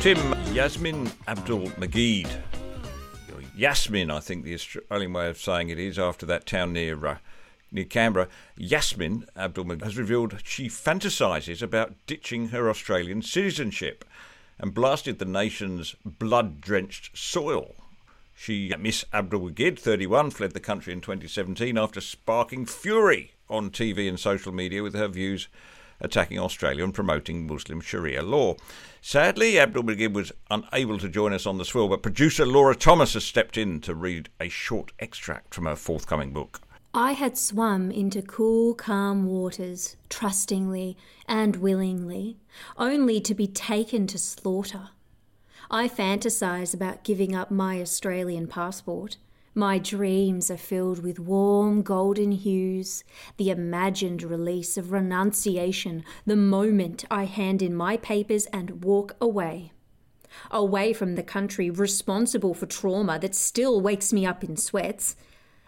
Tim 0.00 0.54
Yasmin 0.54 1.12
Abdul 1.28 1.66
Mageed. 1.72 2.30
Yassmin, 3.54 4.10
I 4.10 4.18
think 4.18 4.44
the 4.44 4.54
Australian 4.54 5.12
way 5.12 5.28
of 5.28 5.38
saying 5.38 5.68
it 5.68 5.78
is, 5.78 5.98
after 5.98 6.24
that 6.26 6.46
town 6.46 6.72
near 6.72 7.06
uh, 7.06 7.18
near 7.74 7.84
Canberra. 7.84 8.28
Yasmin 8.56 9.26
Abdul 9.36 9.64
Magid 9.64 9.82
has 9.82 9.98
revealed 9.98 10.40
she 10.44 10.68
fantasises 10.68 11.60
about 11.60 11.94
ditching 12.06 12.48
her 12.48 12.70
Australian 12.70 13.20
citizenship 13.20 14.04
and 14.58 14.72
blasted 14.72 15.18
the 15.18 15.24
nation's 15.24 15.96
blood 16.04 16.60
drenched 16.60 17.16
soil. 17.18 17.74
She, 18.36 18.72
Miss 18.78 19.04
Abdel-Magied, 19.12 19.78
31, 19.78 20.30
fled 20.30 20.52
the 20.52 20.60
country 20.60 20.92
in 20.92 21.00
2017 21.00 21.78
after 21.78 22.00
sparking 22.00 22.66
fury 22.66 23.32
on 23.48 23.70
TV 23.70 24.08
and 24.08 24.18
social 24.18 24.52
media 24.52 24.82
with 24.82 24.94
her 24.94 25.08
views 25.08 25.48
attacking 26.00 26.38
Australia 26.38 26.82
and 26.82 26.92
promoting 26.92 27.46
Muslim 27.46 27.80
Sharia 27.80 28.22
law. 28.22 28.56
Sadly, 29.00 29.58
Abdel-Magied 29.58 30.14
was 30.14 30.32
unable 30.50 30.98
to 30.98 31.08
join 31.08 31.32
us 31.32 31.46
on 31.46 31.58
the 31.58 31.64
swill, 31.64 31.88
but 31.88 32.02
producer 32.02 32.44
Laura 32.44 32.74
Thomas 32.74 33.14
has 33.14 33.24
stepped 33.24 33.56
in 33.56 33.80
to 33.82 33.94
read 33.94 34.28
a 34.40 34.48
short 34.48 34.92
extract 34.98 35.54
from 35.54 35.66
her 35.66 35.76
forthcoming 35.76 36.32
book. 36.32 36.60
I 36.96 37.10
had 37.10 37.36
swum 37.36 37.90
into 37.90 38.22
cool, 38.22 38.72
calm 38.72 39.26
waters, 39.26 39.96
trustingly 40.08 40.96
and 41.26 41.56
willingly, 41.56 42.36
only 42.76 43.20
to 43.22 43.34
be 43.34 43.48
taken 43.48 44.06
to 44.06 44.16
slaughter. 44.16 44.90
I 45.68 45.88
fantasize 45.88 46.72
about 46.72 47.02
giving 47.02 47.34
up 47.34 47.50
my 47.50 47.80
Australian 47.80 48.46
passport. 48.46 49.16
My 49.56 49.80
dreams 49.80 50.52
are 50.52 50.56
filled 50.56 51.02
with 51.02 51.18
warm 51.18 51.82
golden 51.82 52.30
hues, 52.30 53.02
the 53.38 53.50
imagined 53.50 54.22
release 54.22 54.76
of 54.76 54.92
renunciation 54.92 56.04
the 56.26 56.36
moment 56.36 57.04
I 57.10 57.24
hand 57.24 57.60
in 57.60 57.74
my 57.74 57.96
papers 57.96 58.46
and 58.52 58.84
walk 58.84 59.16
away. 59.20 59.72
Away 60.52 60.92
from 60.92 61.16
the 61.16 61.24
country 61.24 61.70
responsible 61.70 62.54
for 62.54 62.66
trauma 62.66 63.18
that 63.18 63.34
still 63.34 63.80
wakes 63.80 64.12
me 64.12 64.24
up 64.24 64.44
in 64.44 64.56
sweats. 64.56 65.16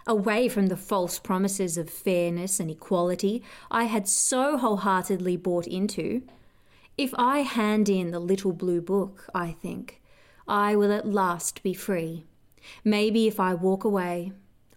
Away 0.08 0.48
from 0.48 0.68
the 0.68 0.76
false 0.76 1.18
promises 1.18 1.76
of 1.76 1.90
fairness 1.90 2.60
and 2.60 2.70
equality 2.70 3.42
I 3.70 3.84
had 3.84 4.06
so 4.06 4.56
wholeheartedly 4.56 5.36
bought 5.36 5.66
into. 5.66 6.22
If 6.96 7.12
I 7.18 7.40
hand 7.40 7.88
in 7.88 8.12
the 8.12 8.20
little 8.20 8.52
blue 8.52 8.80
book, 8.80 9.28
I 9.34 9.50
think, 9.50 10.00
I 10.46 10.76
will 10.76 10.92
at 10.92 11.08
last 11.08 11.62
be 11.64 11.74
free. 11.74 12.24
Maybe 12.84 13.26
if 13.26 13.40
I 13.40 13.54
walk 13.54 13.82
away, 13.82 14.32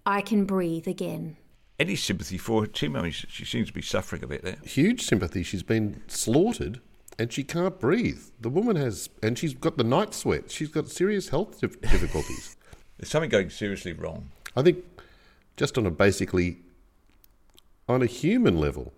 I 0.06 0.22
can 0.22 0.46
breathe 0.46 0.88
again. 0.88 1.38
Any 1.80 1.96
sympathy 1.96 2.40
for 2.40 2.62
her, 2.62 2.68
Tim? 2.68 2.96
I 2.96 3.04
mean, 3.04 3.12
she 3.12 3.46
seems 3.46 3.68
to 3.68 3.74
be 3.74 3.84
suffering 3.84 4.24
a 4.24 4.28
bit 4.28 4.44
there. 4.44 4.58
Huge 4.64 5.04
sympathy. 5.04 5.44
She's 5.44 5.64
been 5.64 6.02
slaughtered 6.08 6.82
and 7.20 7.32
she 7.32 7.44
can't 7.44 7.80
breathe. 7.80 8.22
The 8.42 8.50
woman 8.50 8.76
has, 8.78 9.10
and 9.22 9.38
she's 9.38 9.54
got 9.54 9.78
the 9.78 9.84
night 9.84 10.16
sweat. 10.16 10.50
She's 10.50 10.70
got 10.70 10.90
serious 10.90 11.30
health 11.30 11.62
difficulties. 11.62 12.58
There's 12.98 13.10
something 13.10 13.30
going 13.30 13.52
seriously 13.52 13.94
wrong. 13.94 14.32
I 14.58 14.64
think 14.64 14.84
just 15.60 15.78
on 15.78 15.86
a 15.86 15.92
basically, 15.92 16.58
on 17.90 18.02
a 18.02 18.06
human 18.06 18.58
level, 18.58 18.94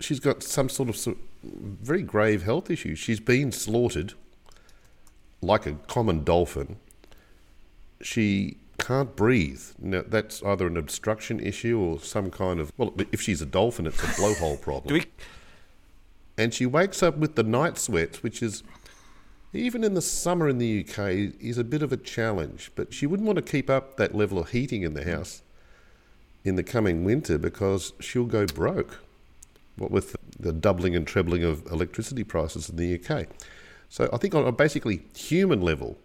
she's 0.00 0.18
got 0.18 0.42
some 0.42 0.68
sort 0.68 0.88
of 0.88 1.16
very 1.44 2.02
grave 2.02 2.42
health 2.42 2.68
issues. 2.68 2.98
She's 2.98 3.20
been 3.20 3.52
slaughtered 3.52 4.14
like 5.40 5.64
a 5.64 5.74
common 5.86 6.24
dolphin. 6.24 6.78
She 8.02 8.56
can't 8.78 9.14
breathe. 9.14 9.62
Now, 9.78 10.02
that's 10.04 10.42
either 10.42 10.66
an 10.66 10.76
obstruction 10.76 11.38
issue 11.38 11.78
or 11.78 12.00
some 12.00 12.32
kind 12.32 12.58
of. 12.58 12.72
Well, 12.76 12.92
if 13.12 13.22
she's 13.22 13.40
a 13.40 13.46
dolphin, 13.46 13.86
it's 13.86 14.02
a 14.02 14.08
blowhole 14.08 14.60
problem. 14.68 14.92
we... 14.92 15.04
And 16.36 16.52
she 16.52 16.66
wakes 16.66 17.00
up 17.00 17.16
with 17.16 17.36
the 17.36 17.44
night 17.44 17.78
sweats, 17.78 18.24
which 18.24 18.42
is, 18.42 18.64
even 19.52 19.84
in 19.84 19.94
the 19.94 20.02
summer 20.02 20.48
in 20.48 20.58
the 20.58 20.84
UK, 20.84 21.34
is 21.40 21.58
a 21.58 21.64
bit 21.64 21.80
of 21.80 21.92
a 21.92 21.96
challenge. 21.96 22.72
But 22.74 22.92
she 22.92 23.06
wouldn't 23.06 23.24
want 23.24 23.36
to 23.36 23.42
keep 23.42 23.70
up 23.70 23.96
that 23.98 24.16
level 24.16 24.40
of 24.40 24.50
heating 24.50 24.82
in 24.82 24.94
the 24.94 25.04
house 25.04 25.42
in 26.46 26.54
the 26.54 26.62
coming 26.62 27.04
winter 27.04 27.38
because 27.38 27.92
she'll 27.98 28.24
go 28.24 28.46
broke. 28.46 29.02
What 29.76 29.90
with 29.90 30.16
the 30.38 30.52
doubling 30.52 30.94
and 30.96 31.06
trebling 31.06 31.42
of 31.42 31.66
electricity 31.66 32.24
prices 32.24 32.70
in 32.70 32.76
the 32.76 32.94
UK. 32.94 33.26
So 33.88 34.08
I 34.12 34.16
think 34.16 34.34
on 34.34 34.46
a 34.46 34.52
basically 34.52 35.02
human 35.14 35.60
level, 35.60 35.98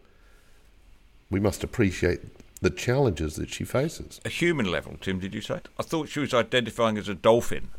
we 1.29 1.39
must 1.39 1.63
appreciate 1.63 2.21
the 2.61 2.69
challenges 2.69 3.35
that 3.35 3.49
she 3.49 3.63
faces. 3.63 4.19
A 4.25 4.29
human 4.29 4.69
level, 4.69 4.97
Tim, 4.99 5.19
did 5.19 5.33
you 5.33 5.41
say? 5.41 5.61
I 5.79 5.83
thought 5.83 6.09
she 6.09 6.19
was 6.19 6.33
identifying 6.33 6.97
as 6.97 7.07
a 7.07 7.15
dolphin. 7.15 7.69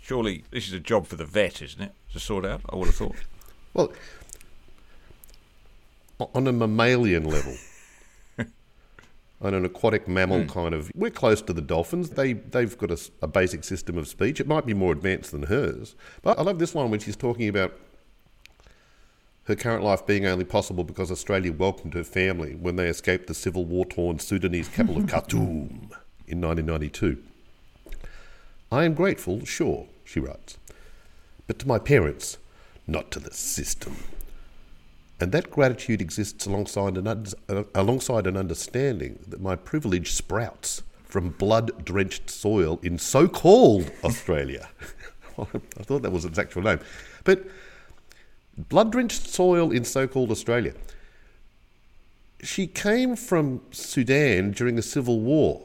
Surely 0.00 0.44
this 0.50 0.66
is 0.66 0.72
a 0.72 0.80
job 0.80 1.06
for 1.06 1.16
the 1.16 1.24
vet, 1.24 1.62
isn't 1.62 1.80
it? 1.80 1.92
To 2.12 2.20
sort 2.20 2.44
out, 2.44 2.60
I 2.68 2.76
would 2.76 2.86
have 2.86 2.94
thought. 2.94 3.16
well, 3.74 3.92
on 6.34 6.46
a 6.46 6.52
mammalian 6.52 7.24
level, 7.24 7.54
on 9.40 9.54
an 9.54 9.64
aquatic 9.64 10.08
mammal 10.08 10.40
mm. 10.40 10.48
kind 10.48 10.74
of, 10.74 10.90
we're 10.94 11.10
close 11.10 11.40
to 11.42 11.52
the 11.52 11.60
dolphins. 11.60 12.10
They 12.10 12.32
they've 12.32 12.76
got 12.76 12.90
a, 12.90 12.98
a, 13.22 13.28
basic 13.28 13.64
system 13.64 13.96
of 13.96 14.08
speech. 14.08 14.40
It 14.40 14.48
might 14.48 14.66
be 14.66 14.74
more 14.74 14.92
advanced 14.92 15.30
than 15.30 15.44
hers, 15.44 15.94
but 16.22 16.38
I 16.38 16.42
love 16.42 16.58
this 16.58 16.74
one 16.74 16.90
when 16.90 17.00
she's 17.00 17.16
talking 17.16 17.48
about 17.48 17.78
her 19.44 19.56
current 19.56 19.82
life 19.82 20.06
being 20.06 20.26
only 20.26 20.44
possible 20.44 20.84
because 20.84 21.10
Australia 21.10 21.52
welcomed 21.52 21.94
her 21.94 22.04
family 22.04 22.54
when 22.54 22.76
they 22.76 22.88
escaped 22.88 23.28
the 23.28 23.34
civil 23.34 23.64
war 23.64 23.86
torn 23.86 24.18
Sudanese 24.18 24.68
capital 24.68 24.98
of 24.98 25.06
Khartoum 25.08 25.90
in 26.26 26.40
1992. 26.40 27.22
I 28.70 28.84
am 28.84 28.92
grateful, 28.92 29.46
sure, 29.46 29.86
she 30.04 30.20
writes, 30.20 30.58
but 31.46 31.58
to 31.60 31.66
my 31.66 31.78
parents, 31.78 32.36
not 32.86 33.10
to 33.12 33.18
the 33.18 33.32
system. 33.32 33.96
And 35.20 35.32
that 35.32 35.50
gratitude 35.50 36.00
exists 36.00 36.46
alongside 36.46 36.96
an, 36.96 37.08
uh, 37.08 37.64
alongside 37.74 38.26
an 38.26 38.36
understanding 38.36 39.18
that 39.26 39.40
my 39.40 39.56
privilege 39.56 40.12
sprouts 40.12 40.82
from 41.04 41.30
blood 41.30 41.84
drenched 41.84 42.30
soil 42.30 42.78
in 42.82 42.98
so 42.98 43.26
called 43.26 43.90
Australia. 44.04 44.68
I 45.38 45.82
thought 45.82 46.02
that 46.02 46.12
was 46.12 46.24
its 46.24 46.38
actual 46.38 46.62
name. 46.62 46.80
But 47.24 47.46
blood 48.56 48.92
drenched 48.92 49.28
soil 49.28 49.72
in 49.72 49.84
so 49.84 50.06
called 50.06 50.30
Australia. 50.30 50.74
She 52.42 52.68
came 52.68 53.16
from 53.16 53.62
Sudan 53.72 54.52
during 54.52 54.76
the 54.76 54.82
Civil 54.82 55.20
War. 55.20 55.64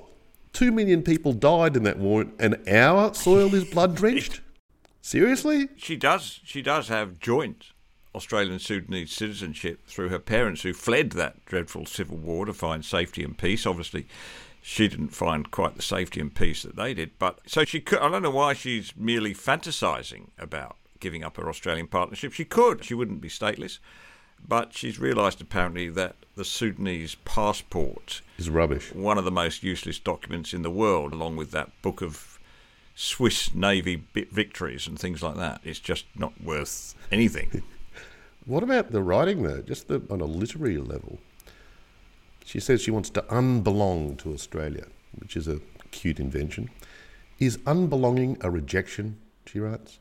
Two 0.53 0.71
million 0.71 1.03
people 1.03 1.33
died 1.33 1.75
in 1.75 1.83
that 1.83 1.99
war, 1.99 2.25
and 2.39 2.57
our 2.67 3.13
soil 3.13 3.53
is 3.53 3.65
blood 3.65 3.95
drenched? 3.95 4.41
Seriously? 5.01 5.69
She 5.75 5.95
does. 5.95 6.39
She 6.43 6.61
does 6.61 6.87
have 6.87 7.19
joint 7.19 7.72
Australian 8.15 8.59
Sudanese 8.59 9.11
citizenship 9.11 9.85
through 9.87 10.09
her 10.09 10.19
parents 10.19 10.61
who 10.61 10.73
fled 10.73 11.11
that 11.11 11.43
dreadful 11.45 11.85
civil 11.85 12.17
war 12.17 12.45
to 12.45 12.53
find 12.53 12.85
safety 12.85 13.23
and 13.23 13.37
peace. 13.37 13.65
Obviously, 13.65 14.07
she 14.61 14.87
didn't 14.87 15.09
find 15.09 15.51
quite 15.51 15.75
the 15.75 15.81
safety 15.81 16.21
and 16.21 16.33
peace 16.33 16.63
that 16.63 16.75
they 16.75 16.93
did. 16.93 17.11
But 17.19 17.39
so 17.45 17.65
she 17.65 17.81
could. 17.81 17.99
I 17.99 18.09
don't 18.09 18.21
know 18.21 18.31
why 18.31 18.53
she's 18.53 18.93
merely 18.95 19.33
fantasizing 19.33 20.27
about 20.37 20.77
giving 20.99 21.23
up 21.23 21.37
her 21.37 21.49
Australian 21.49 21.87
partnership. 21.87 22.33
She 22.33 22.45
could, 22.45 22.85
she 22.85 22.93
wouldn't 22.93 23.21
be 23.21 23.29
stateless. 23.29 23.79
But 24.45 24.73
she's 24.73 24.99
realised 24.99 25.41
apparently 25.41 25.89
that 25.89 26.15
the 26.35 26.45
Sudanese 26.45 27.15
passport 27.23 28.21
is 28.37 28.49
rubbish. 28.49 28.93
One 28.93 29.17
of 29.17 29.25
the 29.25 29.31
most 29.31 29.63
useless 29.63 29.99
documents 29.99 30.53
in 30.53 30.63
the 30.63 30.69
world, 30.69 31.13
along 31.13 31.37
with 31.37 31.51
that 31.51 31.69
book 31.81 32.01
of 32.01 32.39
Swiss 32.95 33.53
Navy 33.53 34.03
victories 34.13 34.87
and 34.87 34.99
things 34.99 35.23
like 35.23 35.35
that. 35.35 35.61
It's 35.63 35.79
just 35.79 36.05
not 36.15 36.41
worth 36.41 36.95
anything. 37.11 37.63
what 38.45 38.63
about 38.63 38.91
the 38.91 39.01
writing, 39.01 39.43
though? 39.43 39.61
Just 39.61 39.87
the, 39.87 40.01
on 40.09 40.21
a 40.21 40.25
literary 40.25 40.77
level. 40.77 41.19
She 42.45 42.59
says 42.59 42.81
she 42.81 42.91
wants 42.91 43.09
to 43.11 43.21
unbelong 43.29 44.17
to 44.19 44.33
Australia, 44.33 44.87
which 45.15 45.37
is 45.37 45.47
a 45.47 45.61
cute 45.91 46.19
invention. 46.19 46.69
Is 47.39 47.57
unbelonging 47.65 48.37
a 48.41 48.51
rejection? 48.51 49.17
She 49.45 49.59
writes. 49.59 49.99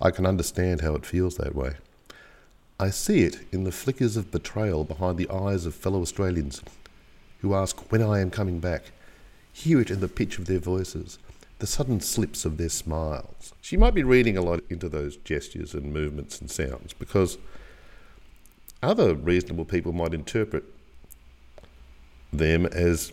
I 0.00 0.10
can 0.10 0.26
understand 0.26 0.80
how 0.80 0.94
it 0.94 1.04
feels 1.04 1.36
that 1.36 1.54
way. 1.54 1.74
I 2.80 2.90
see 2.90 3.22
it 3.22 3.40
in 3.50 3.64
the 3.64 3.72
flickers 3.72 4.16
of 4.16 4.30
betrayal 4.30 4.84
behind 4.84 5.18
the 5.18 5.28
eyes 5.28 5.66
of 5.66 5.74
fellow 5.74 6.00
Australians 6.00 6.62
who 7.40 7.54
ask 7.54 7.90
when 7.90 8.02
I 8.02 8.20
am 8.20 8.30
coming 8.30 8.60
back, 8.60 8.92
hear 9.52 9.80
it 9.80 9.90
in 9.90 10.00
the 10.00 10.08
pitch 10.08 10.38
of 10.38 10.46
their 10.46 10.58
voices, 10.58 11.18
the 11.58 11.66
sudden 11.66 12.00
slips 12.00 12.44
of 12.44 12.56
their 12.56 12.68
smiles. 12.68 13.52
She 13.60 13.76
might 13.76 13.94
be 13.94 14.04
reading 14.04 14.36
a 14.36 14.42
lot 14.42 14.60
into 14.70 14.88
those 14.88 15.16
gestures 15.16 15.74
and 15.74 15.92
movements 15.92 16.40
and 16.40 16.50
sounds 16.50 16.92
because 16.92 17.38
other 18.82 19.14
reasonable 19.14 19.64
people 19.64 19.92
might 19.92 20.14
interpret 20.14 20.64
them 22.32 22.66
as 22.66 23.12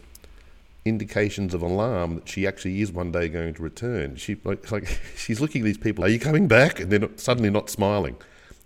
indications 0.83 1.53
of 1.53 1.63
alarm 1.63 2.15
that 2.15 2.29
she 2.29 2.45
actually 2.45 2.81
is 2.81 2.91
one 2.91 3.11
day 3.11 3.27
going 3.27 3.53
to 3.55 3.63
return. 3.63 4.15
She 4.15 4.37
like, 4.43 4.71
like 4.71 4.87
she's 5.15 5.41
looking 5.41 5.61
at 5.61 5.65
these 5.65 5.77
people. 5.77 6.05
Are 6.05 6.09
you 6.09 6.19
coming 6.19 6.47
back? 6.47 6.79
And 6.79 6.91
they're 6.91 7.09
suddenly 7.15 7.49
not 7.49 7.69
smiling. 7.69 8.15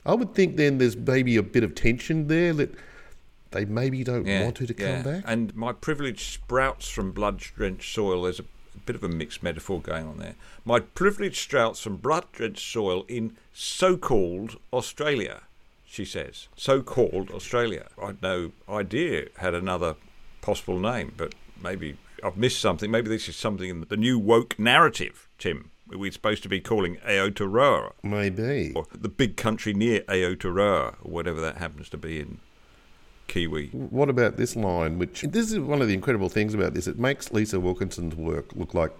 I 0.06 0.14
would 0.14 0.34
think 0.34 0.58
then 0.58 0.78
there's 0.78 0.98
maybe 0.98 1.38
a 1.38 1.44
bit 1.44 1.64
of 1.64 1.76
tension 1.76 2.28
there 2.28 2.54
that 2.54 2.74
they 3.52 3.66
maybe 3.66 4.04
don't 4.04 4.26
yeah, 4.26 4.44
want 4.44 4.58
her 4.60 4.66
to 4.66 4.76
yeah. 4.78 5.02
come 5.02 5.14
back. 5.14 5.24
And 5.26 5.56
my 5.56 5.72
privilege 5.72 6.34
sprouts 6.34 6.90
from 6.90 7.12
blood-drenched 7.12 7.94
soil. 7.94 8.24
There's 8.24 8.40
a, 8.40 8.44
a 8.76 8.80
bit 8.86 8.96
of 8.96 9.04
a 9.04 9.10
mixed 9.10 9.42
metaphor 9.42 9.82
going 9.82 10.06
on 10.06 10.18
there. 10.18 10.36
My 10.66 10.80
privilege 10.80 11.40
sprouts 11.40 11.82
from 11.82 11.98
blood-drenched 11.98 12.72
soil 12.72 13.06
in 13.08 13.38
so-called 13.54 14.58
Australia. 14.72 15.42
She 15.90 16.06
says. 16.06 16.48
So 16.56 16.82
called 16.82 17.32
Australia. 17.32 17.88
I'd 18.02 18.22
no 18.22 18.52
idea 18.70 19.28
had 19.38 19.56
another 19.56 19.96
possible 20.42 20.80
name, 20.80 21.14
but 21.18 21.34
maybe 21.62 21.98
I've 22.24 22.38
missed 22.38 22.62
something. 22.62 22.92
Maybe 22.92 23.10
this 23.10 23.28
is 23.28 23.36
something 23.36 23.70
in 23.70 23.82
the 23.82 23.98
new 23.98 24.20
woke 24.20 24.58
narrative, 24.60 25.28
Tim. 25.40 25.72
We're 25.88 26.12
supposed 26.12 26.44
to 26.44 26.50
be 26.50 26.60
calling 26.60 26.98
Aotearoa. 26.98 27.94
Maybe. 28.04 28.74
Or 28.76 28.86
the 28.94 29.10
big 29.10 29.36
country 29.36 29.74
near 29.74 30.02
Aotearoa, 30.02 30.96
or 31.02 31.12
whatever 31.12 31.42
that 31.42 31.58
happens 31.58 31.90
to 31.90 31.98
be 31.98 32.20
in 32.20 32.38
Kiwi. 33.28 33.70
What 33.70 34.10
about 34.10 34.38
this 34.38 34.56
line? 34.56 35.00
Which 35.00 35.22
this 35.22 35.52
is 35.52 35.58
one 35.58 35.82
of 35.82 35.88
the 35.88 35.96
incredible 35.96 36.30
things 36.30 36.54
about 36.54 36.76
this. 36.76 36.86
It 36.86 37.00
makes 37.00 37.32
Lisa 37.32 37.60
Wilkinson's 37.60 38.16
work 38.16 38.54
look 38.54 38.76
like 38.76 38.92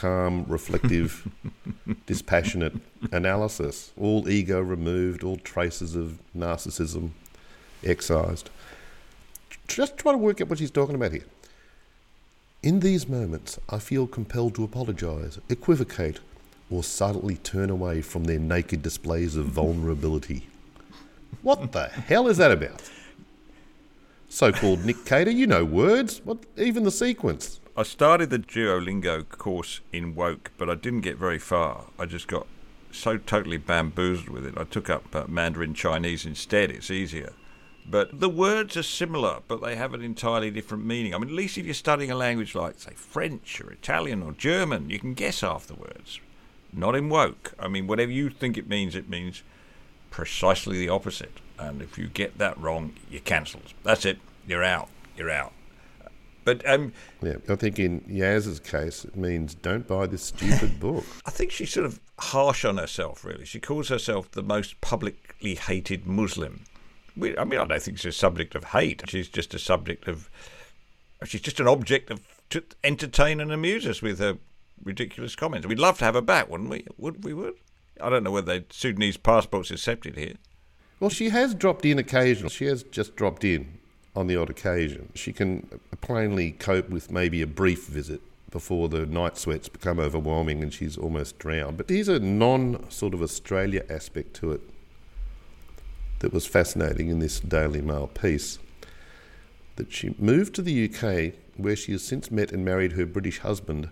calm, 0.00 0.46
reflective, 0.48 1.28
dispassionate 2.06 2.72
analysis. 3.12 3.92
All 4.00 4.28
ego 4.30 4.58
removed, 4.58 5.22
all 5.22 5.36
traces 5.36 5.94
of 5.94 6.18
narcissism 6.36 7.10
excised. 7.84 8.48
Just 9.68 9.98
try 9.98 10.12
to 10.12 10.18
work 10.18 10.40
out 10.40 10.48
what 10.48 10.58
she's 10.58 10.70
talking 10.70 10.94
about 10.94 11.12
here. 11.12 11.26
In 12.62 12.80
these 12.80 13.08
moments, 13.08 13.58
I 13.68 13.78
feel 13.78 14.06
compelled 14.06 14.54
to 14.54 14.64
apologise, 14.64 15.38
equivocate, 15.50 16.20
or 16.70 16.82
subtly 16.82 17.36
turn 17.36 17.68
away 17.68 18.00
from 18.00 18.24
their 18.24 18.38
naked 18.38 18.82
displays 18.82 19.36
of 19.36 19.46
vulnerability. 19.46 20.46
What 21.42 21.72
the 21.72 21.88
hell 21.88 22.26
is 22.26 22.38
that 22.38 22.50
about? 22.50 22.90
So 24.30 24.50
called 24.50 24.84
Nick 24.84 25.04
Cater, 25.04 25.30
you 25.30 25.46
know 25.46 25.64
words. 25.64 26.22
What 26.24 26.38
even 26.56 26.84
the 26.84 26.90
sequence? 26.90 27.59
I 27.80 27.82
started 27.82 28.28
the 28.28 28.38
Duolingo 28.38 29.26
course 29.26 29.80
in 29.90 30.14
Woke, 30.14 30.50
but 30.58 30.68
I 30.68 30.74
didn't 30.74 31.00
get 31.00 31.16
very 31.16 31.38
far. 31.38 31.86
I 31.98 32.04
just 32.04 32.28
got 32.28 32.46
so 32.92 33.16
totally 33.16 33.56
bamboozled 33.56 34.28
with 34.28 34.44
it. 34.44 34.52
I 34.58 34.64
took 34.64 34.90
up 34.90 35.16
uh, 35.16 35.24
Mandarin 35.26 35.72
Chinese 35.72 36.26
instead. 36.26 36.70
It's 36.70 36.90
easier. 36.90 37.32
But 37.86 38.20
the 38.20 38.28
words 38.28 38.76
are 38.76 38.82
similar, 38.82 39.38
but 39.48 39.62
they 39.62 39.76
have 39.76 39.94
an 39.94 40.02
entirely 40.02 40.50
different 40.50 40.84
meaning. 40.84 41.14
I 41.14 41.18
mean, 41.18 41.30
at 41.30 41.34
least 41.34 41.56
if 41.56 41.64
you're 41.64 41.72
studying 41.72 42.10
a 42.10 42.16
language 42.16 42.54
like, 42.54 42.78
say, 42.78 42.92
French 42.94 43.62
or 43.62 43.72
Italian 43.72 44.22
or 44.22 44.32
German, 44.32 44.90
you 44.90 44.98
can 44.98 45.14
guess 45.14 45.42
words. 45.42 46.20
Not 46.74 46.94
in 46.94 47.08
woke. 47.08 47.54
I 47.58 47.68
mean, 47.68 47.86
whatever 47.86 48.12
you 48.12 48.28
think 48.28 48.58
it 48.58 48.68
means, 48.68 48.94
it 48.94 49.08
means 49.08 49.42
precisely 50.10 50.76
the 50.76 50.90
opposite. 50.90 51.40
And 51.58 51.80
if 51.80 51.96
you 51.96 52.08
get 52.08 52.36
that 52.36 52.60
wrong, 52.60 52.92
you're 53.10 53.22
cancelled. 53.22 53.72
That's 53.84 54.04
it. 54.04 54.18
You're 54.46 54.64
out. 54.64 54.90
You're 55.16 55.30
out. 55.30 55.54
But 56.44 56.66
um, 56.68 56.92
yeah, 57.22 57.36
I 57.48 57.54
think 57.54 57.78
in 57.78 58.00
Yaz's 58.08 58.60
case, 58.60 59.04
it 59.04 59.16
means 59.16 59.54
don't 59.54 59.86
buy 59.86 60.06
this 60.06 60.22
stupid 60.24 60.80
book. 60.80 61.04
I 61.26 61.30
think 61.30 61.50
she's 61.50 61.72
sort 61.72 61.86
of 61.86 62.00
harsh 62.18 62.64
on 62.64 62.78
herself. 62.78 63.24
Really, 63.24 63.44
she 63.44 63.60
calls 63.60 63.88
herself 63.88 64.30
the 64.30 64.42
most 64.42 64.80
publicly 64.80 65.54
hated 65.54 66.06
Muslim. 66.06 66.64
I 67.16 67.44
mean, 67.44 67.60
I 67.60 67.66
don't 67.66 67.82
think 67.82 67.98
she's 67.98 68.06
a 68.06 68.12
subject 68.12 68.54
of 68.54 68.64
hate. 68.64 69.02
She's 69.08 69.28
just 69.28 69.54
a 69.54 69.58
subject 69.58 70.08
of. 70.08 70.30
She's 71.24 71.42
just 71.42 71.60
an 71.60 71.68
object 71.68 72.10
of 72.10 72.20
to 72.50 72.64
entertain 72.82 73.40
and 73.40 73.52
amuse 73.52 73.86
us 73.86 74.00
with 74.00 74.18
her 74.20 74.38
ridiculous 74.82 75.36
comments. 75.36 75.66
We'd 75.66 75.78
love 75.78 75.98
to 75.98 76.04
have 76.04 76.14
her 76.14 76.22
back, 76.22 76.48
wouldn't 76.48 76.70
we? 76.70 76.86
Would 76.96 77.24
we? 77.24 77.34
Would. 77.34 77.54
I 78.00 78.08
don't 78.08 78.24
know 78.24 78.30
whether 78.30 78.64
Sudanese 78.70 79.18
passports 79.18 79.70
accepted 79.70 80.16
here. 80.16 80.36
Well, 80.98 81.10
she 81.10 81.28
has 81.28 81.54
dropped 81.54 81.84
in 81.84 81.98
occasionally. 81.98 82.50
She 82.50 82.64
has 82.66 82.82
just 82.82 83.16
dropped 83.16 83.44
in 83.44 83.79
on 84.14 84.26
the 84.26 84.36
odd 84.36 84.50
occasion. 84.50 85.10
She 85.14 85.32
can 85.32 85.80
plainly 86.00 86.52
cope 86.52 86.88
with 86.88 87.10
maybe 87.10 87.42
a 87.42 87.46
brief 87.46 87.86
visit 87.86 88.20
before 88.50 88.88
the 88.88 89.06
night 89.06 89.38
sweats 89.38 89.68
become 89.68 90.00
overwhelming 90.00 90.62
and 90.62 90.72
she's 90.72 90.96
almost 90.96 91.38
drowned. 91.38 91.76
But 91.76 91.88
there's 91.88 92.08
a 92.08 92.18
non 92.18 92.90
sort 92.90 93.14
of 93.14 93.22
Australia 93.22 93.84
aspect 93.88 94.34
to 94.36 94.52
it 94.52 94.60
that 96.18 96.32
was 96.32 96.46
fascinating 96.46 97.08
in 97.08 97.18
this 97.18 97.40
Daily 97.40 97.80
Mail 97.80 98.08
piece. 98.08 98.58
That 99.76 99.92
she 99.92 100.14
moved 100.18 100.54
to 100.56 100.62
the 100.62 100.84
UK, 100.84 101.34
where 101.56 101.76
she 101.76 101.92
has 101.92 102.02
since 102.02 102.30
met 102.30 102.52
and 102.52 102.64
married 102.64 102.92
her 102.92 103.06
British 103.06 103.38
husband 103.38 103.88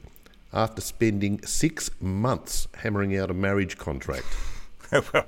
after 0.53 0.81
spending 0.81 1.43
six 1.45 1.91
months 2.01 2.69
hammering 2.75 3.17
out 3.17 3.31
a 3.31 3.35
marriage 3.35 3.79
contract. 3.79 4.27
well, 4.93 5.27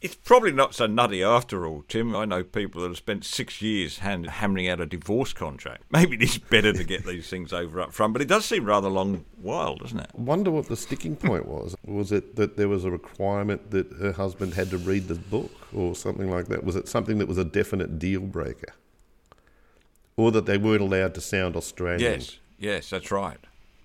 it's 0.00 0.14
probably 0.14 0.52
not 0.52 0.74
so 0.74 0.86
nutty 0.86 1.24
after 1.24 1.66
all, 1.66 1.84
Tim. 1.88 2.14
I 2.14 2.24
know 2.24 2.44
people 2.44 2.82
that 2.82 2.88
have 2.88 2.96
spent 2.96 3.24
six 3.24 3.60
years 3.60 3.98
hand, 3.98 4.28
hammering 4.28 4.68
out 4.68 4.80
a 4.80 4.86
divorce 4.86 5.32
contract. 5.32 5.82
Maybe 5.90 6.14
it 6.14 6.22
is 6.22 6.38
better 6.38 6.72
to 6.72 6.84
get 6.84 7.04
these 7.04 7.28
things 7.28 7.52
over 7.52 7.80
up 7.80 7.92
front, 7.92 8.12
but 8.12 8.22
it 8.22 8.28
does 8.28 8.44
seem 8.44 8.64
rather 8.64 8.88
long 8.88 9.24
while, 9.40 9.76
doesn't 9.76 9.98
it? 9.98 10.10
I 10.16 10.20
wonder 10.20 10.50
what 10.50 10.68
the 10.68 10.76
sticking 10.76 11.16
point 11.16 11.46
was. 11.46 11.74
Was 11.84 12.12
it 12.12 12.36
that 12.36 12.56
there 12.56 12.68
was 12.68 12.84
a 12.84 12.90
requirement 12.90 13.72
that 13.72 13.90
her 13.94 14.12
husband 14.12 14.54
had 14.54 14.70
to 14.70 14.78
read 14.78 15.08
the 15.08 15.16
book 15.16 15.50
or 15.74 15.96
something 15.96 16.30
like 16.30 16.46
that? 16.46 16.62
Was 16.62 16.76
it 16.76 16.88
something 16.88 17.18
that 17.18 17.26
was 17.26 17.38
a 17.38 17.44
definite 17.44 17.98
deal 17.98 18.20
breaker? 18.20 18.74
Or 20.16 20.30
that 20.32 20.46
they 20.46 20.58
weren't 20.58 20.82
allowed 20.82 21.14
to 21.14 21.20
sound 21.20 21.56
Australian? 21.56 22.00
Yes, 22.00 22.38
yes, 22.58 22.90
that's 22.90 23.10
right. 23.10 23.38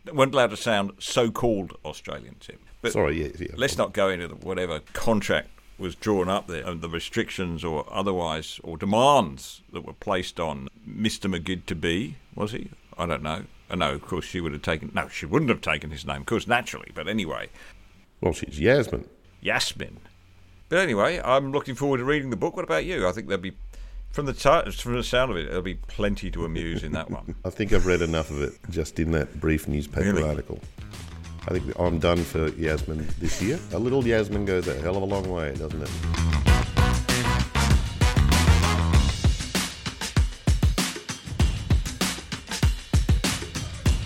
They 0.05 0.11
weren't 0.11 0.33
allowed 0.33 0.49
to 0.51 0.57
sound 0.57 0.91
so 0.99 1.31
called 1.31 1.77
Australian, 1.85 2.35
Tim. 2.39 2.59
But 2.81 2.91
Sorry, 2.91 3.23
yes, 3.23 3.39
yeah. 3.39 3.55
Let's 3.55 3.77
not 3.77 3.93
go 3.93 4.09
into 4.09 4.27
the, 4.27 4.35
whatever 4.35 4.81
contract 4.91 5.49
was 5.77 5.95
drawn 5.95 6.29
up 6.29 6.47
there, 6.47 6.65
and 6.65 6.81
the 6.81 6.89
restrictions 6.89 7.63
or 7.63 7.85
otherwise, 7.91 8.59
or 8.63 8.77
demands 8.77 9.61
that 9.71 9.85
were 9.85 9.93
placed 9.93 10.39
on 10.39 10.67
Mr. 10.87 11.29
Magid 11.29 11.65
to 11.65 11.75
be, 11.75 12.17
was 12.35 12.51
he? 12.51 12.69
I 12.97 13.05
don't 13.05 13.23
know. 13.23 13.31
Uh, 13.31 13.41
I 13.71 13.75
know, 13.75 13.93
of 13.93 14.03
course, 14.03 14.25
she 14.25 14.39
would 14.39 14.51
have 14.53 14.61
taken, 14.61 14.91
no, 14.93 15.07
she 15.07 15.25
wouldn't 15.25 15.49
have 15.49 15.61
taken 15.61 15.89
his 15.89 16.05
name, 16.05 16.21
of 16.21 16.25
course, 16.27 16.45
naturally, 16.45 16.91
but 16.93 17.07
anyway. 17.07 17.49
Well, 18.21 18.33
she's 18.33 18.59
Yassmin. 18.59 19.07
Yassmin. 19.43 19.95
But 20.69 20.77
anyway, 20.79 21.19
I'm 21.23 21.51
looking 21.51 21.73
forward 21.75 21.97
to 21.97 22.03
reading 22.05 22.29
the 22.29 22.35
book. 22.35 22.55
What 22.55 22.65
about 22.65 22.85
you? 22.85 23.07
I 23.07 23.11
think 23.11 23.27
there'll 23.27 23.41
be, 23.41 23.53
from 24.11 24.27
the, 24.27 24.33
t- 24.33 24.71
from 24.71 24.93
the 24.93 25.03
sound 25.03 25.31
of 25.31 25.37
it, 25.37 25.47
there'll 25.47 25.61
be 25.63 25.73
plenty 25.75 26.29
to 26.31 26.45
amuse 26.45 26.83
in 26.83 26.91
that 26.91 27.09
one. 27.09 27.33
I 27.45 27.49
think 27.49 27.73
I've 27.73 27.87
read 27.87 28.01
enough 28.03 28.29
of 28.29 28.43
it 28.43 28.53
just 28.69 28.99
in 28.99 29.11
that 29.11 29.39
brief 29.39 29.67
newspaper 29.67 30.13
Really? 30.13 30.23
article. 30.29 30.59
I 31.45 31.51
think 31.51 31.77
I'm 31.77 31.99
done 31.99 32.23
for 32.23 32.49
Yassmin 32.51 33.05
this 33.17 33.41
year. 33.41 33.59
A 33.73 33.79
little 33.79 34.01
Yassmin 34.01 34.45
goes 34.45 34.65
a 34.67 34.79
hell 34.79 34.95
of 34.95 35.03
a 35.03 35.05
long 35.05 35.29
way, 35.29 35.53
doesn't 35.55 35.81
it? 35.81 35.89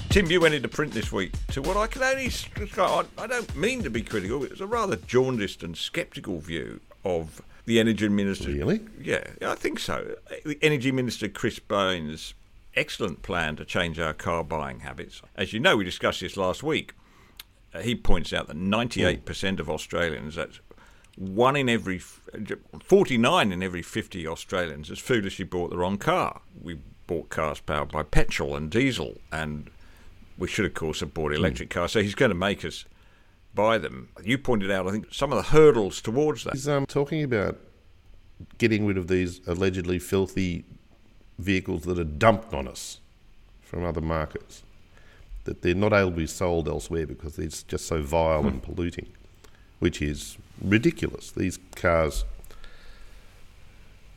Tim, 0.09 0.31
you 0.31 0.41
went 0.41 0.55
into 0.55 0.67
print 0.67 0.93
this 0.93 1.11
week 1.11 1.31
to 1.49 1.61
what 1.61 1.77
I 1.77 1.85
can 1.85 2.01
only. 2.01 2.31
I 2.75 3.05
I 3.19 3.27
don't 3.27 3.55
mean 3.55 3.83
to 3.83 3.91
be 3.91 4.01
critical. 4.01 4.43
It's 4.43 4.59
a 4.59 4.65
rather 4.65 4.95
jaundiced 4.95 5.61
and 5.61 5.77
sceptical 5.77 6.39
view 6.39 6.79
of 7.05 7.43
the 7.65 7.79
Energy 7.79 8.09
Minister. 8.09 8.49
Really? 8.49 8.81
Yeah, 8.99 9.23
I 9.43 9.53
think 9.53 9.77
so. 9.77 10.15
The 10.43 10.57
Energy 10.63 10.91
Minister 10.91 11.27
Chris 11.27 11.59
Bowen's 11.59 12.33
excellent 12.75 13.21
plan 13.21 13.57
to 13.57 13.65
change 13.65 13.99
our 13.99 14.13
car 14.13 14.43
buying 14.43 14.79
habits. 14.79 15.21
As 15.35 15.53
you 15.53 15.59
know, 15.59 15.77
we 15.77 15.83
discussed 15.83 16.21
this 16.21 16.35
last 16.35 16.63
week. 16.63 16.93
Uh, 17.77 17.81
he 17.81 17.95
points 17.95 18.33
out 18.33 18.47
that 18.47 18.57
98% 18.57 19.59
of 19.59 19.69
Australians, 19.69 20.35
that's 20.35 20.59
one 21.15 21.55
in 21.55 21.69
every, 21.69 21.99
49 21.99 23.51
in 23.51 23.63
every 23.63 23.81
50 23.81 24.27
Australians, 24.27 24.89
has 24.89 24.99
foolishly 24.99 25.45
bought 25.45 25.69
the 25.69 25.77
wrong 25.77 25.97
car. 25.97 26.41
We 26.61 26.79
bought 27.07 27.29
cars 27.29 27.59
powered 27.59 27.91
by 27.91 28.03
petrol 28.03 28.55
and 28.55 28.69
diesel, 28.69 29.19
and 29.31 29.69
we 30.37 30.47
should, 30.47 30.65
of 30.65 30.73
course, 30.73 30.99
have 30.99 31.13
bought 31.13 31.33
electric 31.33 31.69
cars. 31.69 31.91
So 31.91 32.01
he's 32.01 32.15
going 32.15 32.29
to 32.29 32.35
make 32.35 32.63
us 32.65 32.85
buy 33.53 33.77
them. 33.77 34.09
You 34.23 34.37
pointed 34.37 34.71
out, 34.71 34.87
I 34.87 34.91
think, 34.91 35.07
some 35.11 35.31
of 35.31 35.37
the 35.37 35.49
hurdles 35.51 36.01
towards 36.01 36.43
that. 36.43 36.53
He's 36.53 36.67
um, 36.67 36.85
talking 36.85 37.23
about 37.23 37.57
getting 38.59 38.85
rid 38.85 38.97
of 38.97 39.07
these 39.07 39.41
allegedly 39.47 39.99
filthy 39.99 40.63
vehicles 41.39 41.83
that 41.83 41.97
are 41.97 42.03
dumped 42.03 42.53
on 42.53 42.67
us 42.67 42.99
from 43.61 43.83
other 43.83 44.01
markets. 44.01 44.63
That 45.47 45.61
they're 45.61 45.73
not 45.73 45.93
able 45.93 46.11
to 46.11 46.17
be 46.17 46.27
sold 46.27 46.67
elsewhere 46.67 47.07
because 47.07 47.39
it's 47.39 47.63
just 47.63 47.87
so 47.87 48.01
vile 48.01 48.45
and 48.45 48.61
polluting, 48.61 49.07
which 49.79 50.01
is 50.01 50.37
ridiculous. 50.61 51.31
These 51.31 51.57
cars 51.73 52.25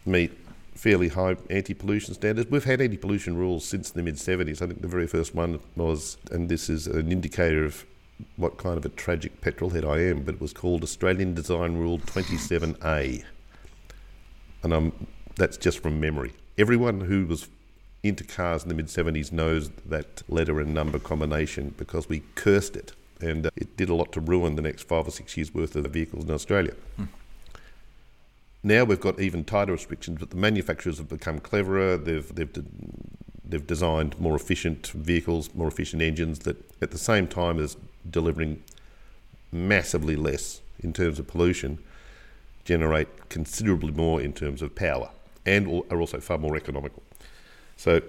meet 0.05 0.33
fairly 0.75 1.07
high 1.07 1.37
anti-pollution 1.49 2.15
standards. 2.15 2.51
We've 2.51 2.65
had 2.65 2.81
anti-pollution 2.81 3.37
rules 3.37 3.65
since 3.65 3.91
the 3.91 4.03
mid-70s. 4.03 4.61
I 4.61 4.67
think 4.67 4.83
the 4.83 4.89
very 4.89 5.07
first 5.07 5.33
one 5.33 5.61
was, 5.77 6.19
and 6.33 6.49
this 6.49 6.69
is 6.69 6.89
an 6.89 7.13
indicator 7.13 7.65
of 7.65 7.87
what 8.37 8.59
kind 8.59 8.77
of 8.77 8.85
a 8.85 8.89
tragic 8.89 9.41
petrolhead 9.41 9.89
I 9.89 10.01
am, 10.11 10.23
but 10.25 10.35
it 10.35 10.41
was 10.41 10.53
called 10.53 10.83
Australian 10.83 11.35
Design 11.35 11.77
Rule 11.77 12.01
27A. 12.01 13.23
And 14.65 14.73
um, 14.73 15.07
that's 15.37 15.57
just 15.57 15.81
from 15.81 16.01
memory. 16.01 16.33
Everyone 16.59 17.03
who 17.03 17.25
was 17.27 17.49
into 18.03 18.25
cars 18.25 18.63
in 18.63 18.69
the 18.69 18.75
mid 18.75 18.87
70s 18.87 19.31
knows 19.31 19.71
that 19.87 20.23
letter 20.29 20.61
and 20.61 20.73
number 20.73 20.99
combination 20.99 21.75
because 21.77 22.09
we 22.09 22.23
cursed 22.35 22.77
it 22.77 22.93
and 23.21 23.47
uh, 23.47 23.51
it 23.57 23.77
did 23.77 23.89
a 23.89 23.95
lot 23.95 24.13
to 24.13 24.21
ruin 24.21 24.57
the 24.57 24.63
next 24.63 24.85
five 24.85 25.07
or 25.07 25.11
six 25.11 25.37
years 25.37 25.55
worth 25.55 25.77
of 25.77 25.85
vehicles 25.87 26.25
in 26.25 26.31
Australia. 26.31 26.75
Now 28.63 28.85
we've 28.85 29.01
got 29.01 29.21
even 29.21 29.45
tighter 29.45 29.73
restrictions, 29.73 30.19
but 30.19 30.31
the 30.31 30.37
manufacturers 30.37 30.99
have 30.99 31.09
become 31.09 31.39
cleverer. 31.39 31.97
They've 31.97 32.35
they've 32.35 32.53
de- 32.53 32.65
they've 33.45 33.67
designed 33.67 34.19
more 34.21 34.37
efficient 34.37 34.89
vehicles, 34.89 35.55
more 35.55 35.69
efficient 35.69 36.03
engines 36.03 36.41
that, 36.41 36.57
at 36.81 36.91
the 36.91 36.99
same 36.99 37.27
time 37.27 37.59
as 37.59 37.77
delivering 38.09 38.63
massively 39.51 40.15
less 40.15 40.61
in 40.79 40.93
terms 40.93 41.19
of 41.19 41.27
pollution, 41.27 41.79
generate 42.65 43.29
considerably 43.29 43.93
more 43.93 44.21
in 44.21 44.33
terms 44.33 44.63
of 44.63 44.75
power 44.75 45.11
and 45.45 45.67
are 45.91 46.01
also 46.01 46.21
far 46.21 46.39
more 46.39 46.57
economical. 46.57 47.03
So, 47.81 48.03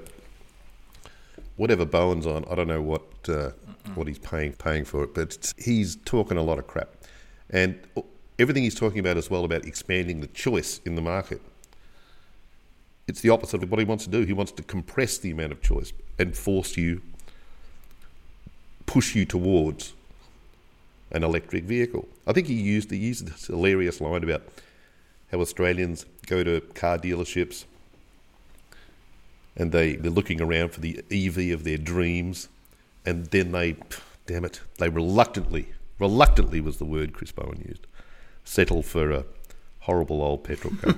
whatever 1.55 1.85
Bowen's 1.85 2.27
on, 2.27 2.43
I 2.51 2.55
don't 2.55 2.67
know 2.67 2.81
what 2.81 3.03
uh, 3.29 3.51
what 3.95 4.05
he's 4.05 4.19
paying 4.19 4.51
paying 4.51 4.83
for 4.83 5.05
it, 5.05 5.13
but 5.13 5.53
he's 5.57 5.95
talking 6.03 6.35
a 6.35 6.43
lot 6.43 6.59
of 6.59 6.67
crap, 6.67 6.89
and 7.49 7.79
everything 8.37 8.63
he's 8.63 8.75
talking 8.75 8.99
about 8.99 9.15
as 9.15 9.29
well 9.29 9.45
about 9.45 9.63
expanding 9.63 10.19
the 10.19 10.27
choice 10.27 10.81
in 10.83 10.95
the 10.95 11.01
market. 11.01 11.41
It's 13.07 13.21
the 13.21 13.29
opposite 13.29 13.63
of 13.63 13.71
what 13.71 13.79
he 13.79 13.85
wants 13.85 14.03
to 14.03 14.09
do. 14.09 14.25
He 14.25 14.33
wants 14.33 14.51
to 14.51 14.61
compress 14.61 15.17
the 15.17 15.31
amount 15.31 15.53
of 15.53 15.61
choice 15.61 15.93
and 16.19 16.35
force 16.35 16.75
you, 16.75 17.01
push 18.85 19.15
you 19.15 19.23
towards 19.23 19.93
an 21.13 21.23
electric 21.23 21.63
vehicle. 21.63 22.09
I 22.27 22.33
think 22.33 22.47
he 22.47 22.55
used 22.55 22.91
he 22.91 22.97
used 22.97 23.25
this 23.25 23.47
hilarious 23.47 24.01
line 24.01 24.25
about 24.25 24.43
how 25.31 25.39
Australians 25.39 26.05
go 26.27 26.43
to 26.43 26.59
car 26.59 26.97
dealerships 26.97 27.63
and 29.55 29.71
they, 29.71 29.95
they're 29.95 30.11
looking 30.11 30.41
around 30.41 30.69
for 30.69 30.79
the 30.79 31.03
EV 31.11 31.53
of 31.53 31.63
their 31.63 31.77
dreams, 31.77 32.47
and 33.05 33.25
then 33.27 33.51
they, 33.51 33.75
damn 34.25 34.45
it, 34.45 34.61
they 34.77 34.89
reluctantly, 34.89 35.69
reluctantly 35.99 36.61
was 36.61 36.77
the 36.77 36.85
word 36.85 37.13
Chris 37.13 37.31
Bowen 37.31 37.63
used, 37.67 37.85
settle 38.43 38.81
for 38.81 39.11
a 39.11 39.25
horrible 39.79 40.21
old 40.21 40.43
petrol 40.43 40.73
car. 40.75 40.95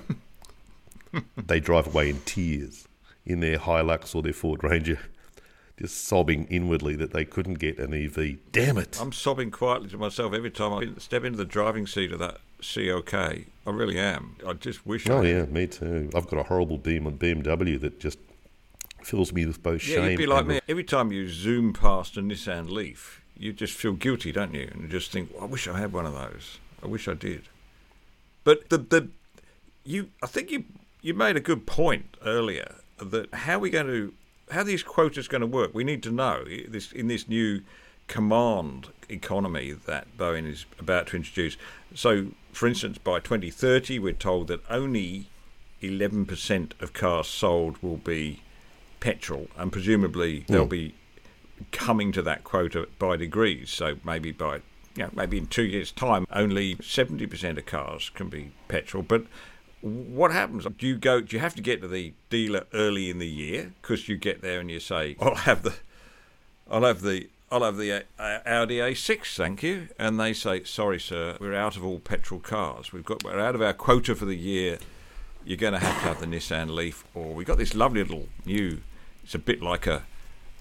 they 1.37 1.59
drive 1.59 1.87
away 1.87 2.09
in 2.09 2.19
tears 2.21 2.87
in 3.25 3.39
their 3.39 3.57
Hilux 3.57 4.13
or 4.15 4.21
their 4.21 4.33
Ford 4.33 4.63
Ranger, 4.63 4.99
just 5.79 6.03
sobbing 6.05 6.45
inwardly 6.45 6.95
that 6.95 7.13
they 7.13 7.25
couldn't 7.25 7.55
get 7.55 7.79
an 7.79 7.93
EV. 7.93 8.37
Damn 8.51 8.77
it! 8.77 8.99
I'm 9.01 9.11
sobbing 9.11 9.51
quietly 9.51 9.89
to 9.89 9.97
myself 9.97 10.33
every 10.33 10.51
time 10.51 10.73
I 10.73 10.99
step 10.99 11.23
into 11.23 11.37
the 11.37 11.45
driving 11.45 11.87
seat 11.87 12.11
of 12.11 12.19
that 12.19 12.39
COK. 12.61 13.13
I 13.13 13.45
really 13.65 13.97
am. 13.97 14.35
I 14.45 14.53
just 14.53 14.85
wish. 14.85 15.09
Oh 15.09 15.21
I 15.21 15.25
yeah, 15.25 15.45
me 15.45 15.67
too. 15.67 16.09
I've 16.13 16.27
got 16.27 16.39
a 16.39 16.43
horrible 16.43 16.77
beam 16.77 17.07
on 17.07 17.17
BMW 17.17 17.79
that 17.81 17.99
just 17.99 18.19
fills 19.05 19.33
me 19.33 19.45
with 19.45 19.61
both 19.61 19.85
Yeah, 19.87 19.97
shame. 19.97 20.11
you'd 20.11 20.17
be 20.17 20.25
like 20.25 20.39
and 20.41 20.47
me. 20.49 20.59
Every 20.67 20.83
time 20.83 21.11
you 21.11 21.27
zoom 21.29 21.73
past 21.73 22.17
a 22.17 22.21
Nissan 22.21 22.69
Leaf, 22.69 23.21
you 23.37 23.53
just 23.53 23.73
feel 23.73 23.93
guilty, 23.93 24.31
don't 24.31 24.53
you? 24.53 24.69
And 24.71 24.83
you 24.83 24.87
just 24.87 25.11
think, 25.11 25.31
I 25.41 25.45
wish 25.45 25.67
I 25.67 25.79
had 25.79 25.93
one 25.93 26.05
of 26.05 26.13
those. 26.13 26.59
I 26.81 26.87
wish 26.87 27.07
I 27.07 27.13
did. 27.13 27.43
But 28.43 28.69
the 28.69 28.77
the 28.77 29.09
you, 29.85 30.09
I 30.21 30.27
think 30.27 30.51
you 30.51 30.65
you 31.01 31.13
made 31.13 31.35
a 31.37 31.41
good 31.41 31.65
point 31.65 32.17
earlier 32.25 32.75
that 32.99 33.33
how 33.33 33.55
are 33.55 33.59
we 33.59 33.69
going 33.69 33.87
to 33.87 34.13
how 34.51 34.63
these 34.63 34.83
quotas 34.83 35.27
going 35.27 35.41
to 35.41 35.47
work? 35.47 35.73
We 35.73 35.83
need 35.83 36.03
to 36.03 36.11
know 36.11 36.43
this 36.67 36.91
in 36.91 37.07
this 37.07 37.27
new 37.29 37.61
command 38.07 38.89
economy 39.09 39.71
that 39.71 40.17
Bowen 40.17 40.45
is 40.45 40.65
about 40.77 41.07
to 41.07 41.15
introduce. 41.15 41.57
So, 41.95 42.27
for 42.51 42.67
instance, 42.67 42.97
by 42.97 43.19
2030, 43.19 43.97
we're 43.99 44.13
told 44.13 44.47
that 44.49 44.61
only 44.69 45.27
11% 45.81 46.81
of 46.81 46.93
cars 46.93 47.27
sold 47.27 47.81
will 47.81 47.97
be 47.97 48.42
petrol, 49.07 49.47
and 49.57 49.69
presumably 49.71 50.45
they'll 50.47 50.65
Mm. 50.65 50.69
be 50.69 50.95
coming 51.71 52.11
to 52.13 52.21
that 52.21 52.43
quota 52.45 52.87
by 52.97 53.17
degrees. 53.17 53.69
So 53.69 53.97
maybe 54.03 54.31
by 54.31 54.55
you 54.95 55.03
know, 55.03 55.09
maybe 55.13 55.37
in 55.37 55.47
two 55.47 55.63
years' 55.63 55.91
time, 55.91 56.25
only 56.31 56.75
70% 56.75 57.57
of 57.57 57.65
cars 57.65 58.11
can 58.13 58.29
be 58.29 58.51
petrol. 58.67 59.01
But 59.03 59.25
what 59.81 60.31
happens? 60.31 60.65
Do 60.77 60.87
you 60.87 60.95
go? 60.97 61.19
Do 61.19 61.35
you 61.35 61.39
have 61.41 61.55
to 61.55 61.61
get 61.61 61.81
to 61.81 61.87
the 61.87 62.13
dealer 62.29 62.65
early 62.73 63.09
in 63.09 63.17
the 63.19 63.27
year 63.27 63.73
because 63.81 64.07
you 64.07 64.15
get 64.15 64.41
there 64.41 64.59
and 64.61 64.69
you 64.71 64.79
say, 64.79 65.15
"I'll 65.19 65.35
have 65.35 65.63
the, 65.63 65.73
I'll 66.69 66.83
have 66.83 67.01
the." 67.01 67.27
I'll 67.51 67.63
have 67.63 67.77
the 67.77 67.91
uh, 68.17 68.39
Audi 68.47 68.77
A6, 68.79 69.35
thank 69.35 69.61
you. 69.61 69.87
And 69.99 70.19
they 70.19 70.33
say, 70.33 70.63
"Sorry, 70.63 70.99
sir, 70.99 71.37
we're 71.39 71.53
out 71.53 71.75
of 71.77 71.85
all 71.85 71.99
petrol 71.99 72.39
cars. 72.39 72.91
We've 72.91 73.05
got 73.05 73.23
we're 73.23 73.39
out 73.39 73.53
of 73.53 73.61
our 73.61 73.73
quota 73.73 74.15
for 74.15 74.25
the 74.25 74.35
year. 74.35 74.79
You're 75.45 75.57
going 75.65 75.73
to 75.73 75.79
have 75.79 75.93
to 76.01 76.07
have 76.07 76.19
the 76.19 76.25
Nissan 76.25 76.73
Leaf, 76.73 77.03
or 77.13 77.31
we've 77.35 77.45
got 77.45 77.59
this 77.59 77.75
lovely 77.75 78.01
little 78.01 78.27
new. 78.43 78.79
It's 79.23 79.35
a 79.35 79.39
bit 79.39 79.61
like 79.61 79.87
a, 79.87 80.03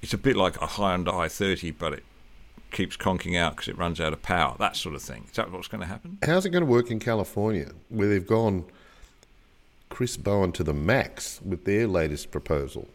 it's 0.02 0.14
a 0.14 0.18
bit 0.18 0.36
like 0.36 0.56
a 0.56 0.66
Hyundai 0.66 1.12
i30, 1.12 1.74
but 1.78 1.92
it 1.94 2.04
keeps 2.70 2.96
conking 2.96 3.36
out 3.36 3.56
because 3.56 3.68
it 3.68 3.76
runs 3.78 4.00
out 4.00 4.12
of 4.12 4.22
power. 4.22 4.56
That 4.58 4.76
sort 4.76 4.94
of 4.94 5.02
thing. 5.02 5.24
Is 5.28 5.36
that 5.36 5.50
what's 5.50 5.68
going 5.68 5.82
to 5.82 5.86
happen? 5.86 6.18
How's 6.24 6.46
it 6.46 6.50
going 6.50 6.64
to 6.64 6.70
work 6.70 6.90
in 6.90 6.98
California, 6.98 7.70
where 7.88 8.08
they've 8.08 8.26
gone 8.26 8.64
Chris 9.90 10.16
Bowen 10.16 10.52
to 10.52 10.64
the 10.64 10.74
max 10.74 11.40
with 11.42 11.64
their 11.64 11.86
latest 11.86 12.30
proposal? 12.30 12.88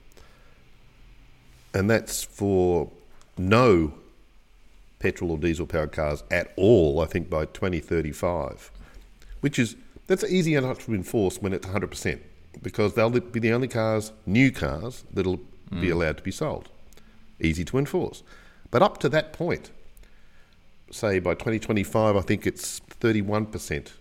And 1.73 1.89
that's 1.89 2.23
for 2.23 2.89
no 3.37 3.93
petrol 4.99 5.31
or 5.31 5.37
diesel 5.37 5.67
powered 5.67 5.91
cars 5.91 6.23
at 6.31 6.53
all, 6.57 6.99
I 6.99 7.05
think, 7.05 7.29
by 7.29 7.45
2035, 7.45 8.71
which 9.41 9.59
is 9.59 9.75
that's 10.07 10.23
easy 10.23 10.55
enough 10.55 10.85
to 10.85 10.93
enforce 10.93 11.41
when 11.41 11.53
it's 11.53 11.67
100%, 11.67 12.19
because 12.63 12.93
they'll 12.93 13.09
be 13.09 13.39
the 13.39 13.51
only 13.51 13.67
cars, 13.67 14.11
new 14.25 14.51
cars, 14.51 15.03
that'll 15.13 15.41
be 15.69 15.87
Mm. 15.87 15.91
allowed 15.93 16.17
to 16.17 16.23
be 16.23 16.31
sold. 16.31 16.69
Easy 17.39 17.63
to 17.65 17.77
enforce. 17.77 18.23
But 18.71 18.81
up 18.81 18.97
to 18.99 19.09
that 19.09 19.33
point, 19.33 19.71
say 20.91 21.19
by 21.19 21.33
2025, 21.33 22.15
I 22.15 22.21
think 22.21 22.47
it's 22.47 22.81
31% 22.99 23.93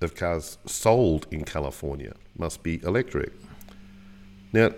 of 0.00 0.14
cars 0.14 0.58
sold 0.66 1.26
in 1.30 1.44
California 1.44 2.14
must 2.36 2.62
be 2.62 2.80
electric. 2.84 3.32
Now, 4.52 4.70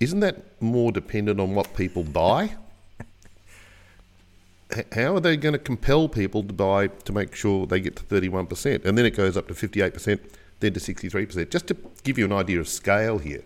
isn't 0.00 0.20
that 0.20 0.42
more 0.62 0.92
dependent 0.92 1.40
on 1.40 1.54
what 1.54 1.74
people 1.74 2.04
buy? 2.04 2.54
How 4.92 5.16
are 5.16 5.20
they 5.20 5.36
going 5.36 5.54
to 5.54 5.58
compel 5.58 6.08
people 6.08 6.42
to 6.44 6.52
buy 6.52 6.88
to 6.88 7.12
make 7.12 7.34
sure 7.34 7.66
they 7.66 7.80
get 7.80 7.96
to 7.96 8.02
31%? 8.04 8.84
And 8.84 8.96
then 8.96 9.04
it 9.06 9.16
goes 9.16 9.36
up 9.36 9.48
to 9.48 9.54
58%, 9.54 10.20
then 10.60 10.72
to 10.74 10.80
63%. 10.80 11.50
Just 11.50 11.66
to 11.68 11.76
give 12.04 12.18
you 12.18 12.26
an 12.26 12.32
idea 12.32 12.60
of 12.60 12.68
scale 12.68 13.18
here, 13.18 13.42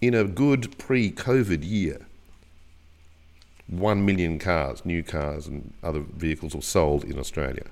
in 0.00 0.14
a 0.14 0.24
good 0.24 0.76
pre 0.78 1.10
COVID 1.10 1.68
year, 1.68 2.06
1 3.66 4.04
million 4.04 4.38
cars, 4.38 4.84
new 4.84 5.02
cars, 5.02 5.46
and 5.46 5.72
other 5.82 6.00
vehicles 6.00 6.54
were 6.54 6.62
sold 6.62 7.04
in 7.04 7.18
Australia. 7.18 7.66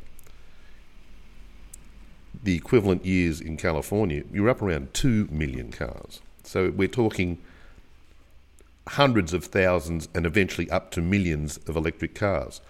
The 2.42 2.54
equivalent 2.54 3.04
years 3.04 3.40
in 3.40 3.56
California, 3.56 4.22
you're 4.32 4.50
up 4.50 4.60
around 4.60 4.92
2 4.92 5.28
million 5.30 5.72
cars. 5.72 6.20
So 6.44 6.70
we're 6.70 6.88
talking 6.88 7.38
hundreds 8.88 9.32
of 9.32 9.46
thousands 9.46 10.08
and 10.14 10.26
eventually 10.26 10.70
up 10.70 10.90
to 10.92 11.00
millions 11.00 11.56
of 11.66 11.76
electric 11.76 12.14
cars. 12.14 12.60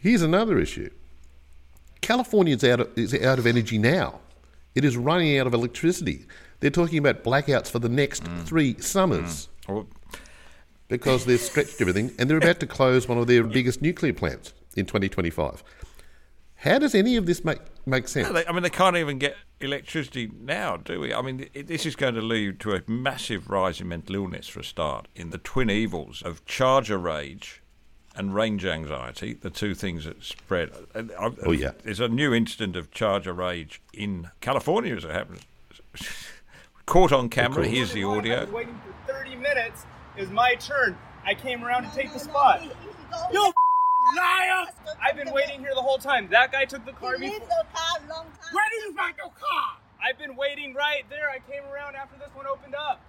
Here's 0.00 0.22
another 0.22 0.58
issue 0.58 0.90
California 2.00 2.56
is 2.56 2.64
out 2.64 2.80
of, 2.80 2.98
is 2.98 3.14
out 3.14 3.38
of 3.38 3.46
energy 3.46 3.78
now. 3.78 4.20
It 4.74 4.84
is 4.84 4.96
running 4.96 5.38
out 5.38 5.46
of 5.46 5.54
electricity. 5.54 6.26
They're 6.60 6.70
talking 6.70 6.98
about 6.98 7.24
blackouts 7.24 7.68
for 7.68 7.78
the 7.78 7.88
next 7.88 8.24
mm. 8.24 8.44
three 8.44 8.78
summers 8.80 9.48
mm. 9.66 9.86
because 10.88 11.24
they've 11.24 11.40
stretched 11.40 11.80
everything 11.80 12.12
and 12.18 12.28
they're 12.28 12.38
about 12.38 12.60
to 12.60 12.66
close 12.66 13.08
one 13.08 13.18
of 13.18 13.26
their 13.26 13.44
biggest 13.44 13.82
nuclear 13.82 14.12
plants 14.12 14.52
in 14.76 14.86
2025. 14.86 15.62
How 16.56 16.78
does 16.78 16.94
any 16.94 17.16
of 17.16 17.24
this 17.24 17.42
make, 17.42 17.58
make 17.86 18.06
sense? 18.06 18.28
No, 18.28 18.34
they, 18.34 18.46
I 18.46 18.52
mean, 18.52 18.62
they 18.62 18.68
can't 18.68 18.96
even 18.96 19.18
get 19.18 19.34
electricity 19.60 20.30
now, 20.38 20.76
do 20.76 21.00
we? 21.00 21.14
I 21.14 21.22
mean, 21.22 21.48
it, 21.54 21.68
this 21.68 21.86
is 21.86 21.96
going 21.96 22.14
to 22.16 22.20
lead 22.20 22.60
to 22.60 22.74
a 22.74 22.82
massive 22.86 23.48
rise 23.48 23.80
in 23.80 23.88
mental 23.88 24.16
illness 24.16 24.46
for 24.46 24.60
a 24.60 24.64
start, 24.64 25.08
in 25.14 25.30
the 25.30 25.38
twin 25.38 25.70
evils 25.70 26.20
of 26.20 26.44
charger 26.44 26.98
rage 26.98 27.62
and 28.14 28.34
range 28.34 28.66
anxiety, 28.66 29.32
the 29.32 29.48
two 29.48 29.74
things 29.74 30.04
that 30.04 30.22
spread. 30.22 30.70
And 30.94 31.10
Oh, 31.18 31.52
yeah. 31.52 31.70
There's 31.82 32.00
a 32.00 32.08
new 32.08 32.34
incident 32.34 32.76
of 32.76 32.90
charger 32.90 33.32
rage 33.32 33.80
in 33.94 34.30
California, 34.42 34.94
as 34.94 35.04
it 35.04 35.12
happens. 35.12 35.40
Caught 36.86 37.12
on 37.12 37.28
camera. 37.28 37.56
course. 37.62 37.68
Here's 37.68 37.92
the 37.92 38.04
I 38.04 38.06
audio. 38.08 38.40
was 38.40 38.50
waiting 38.50 38.80
for 39.06 39.12
30 39.12 39.36
minutes. 39.36 39.86
It 40.16 40.22
was 40.22 40.30
my 40.30 40.54
turn. 40.56 40.96
I 41.24 41.34
came 41.34 41.62
around 41.64 41.88
to 41.88 41.94
take 41.94 42.12
the 42.12 42.18
spot. 42.18 42.62
You 43.32 43.52
liar! 44.16 44.66
I've 45.00 45.16
been 45.16 45.32
waiting 45.32 45.60
here 45.60 45.72
the 45.74 45.82
whole 45.82 45.98
time. 45.98 46.28
That 46.30 46.52
guy 46.52 46.64
took 46.64 46.84
the 46.84 46.92
car 46.92 47.18
before. 47.18 47.38
Where 47.38 48.68
did 48.70 48.82
you 48.84 48.94
find 48.94 49.14
your 49.16 49.30
car? 49.30 49.76
I've 50.02 50.18
been 50.18 50.34
waiting 50.36 50.74
right 50.74 51.04
there. 51.10 51.28
I 51.28 51.38
came 51.50 51.62
around 51.72 51.94
after 51.96 52.18
this 52.18 52.30
one 52.34 52.46
opened 52.46 52.74
up. 52.74 53.00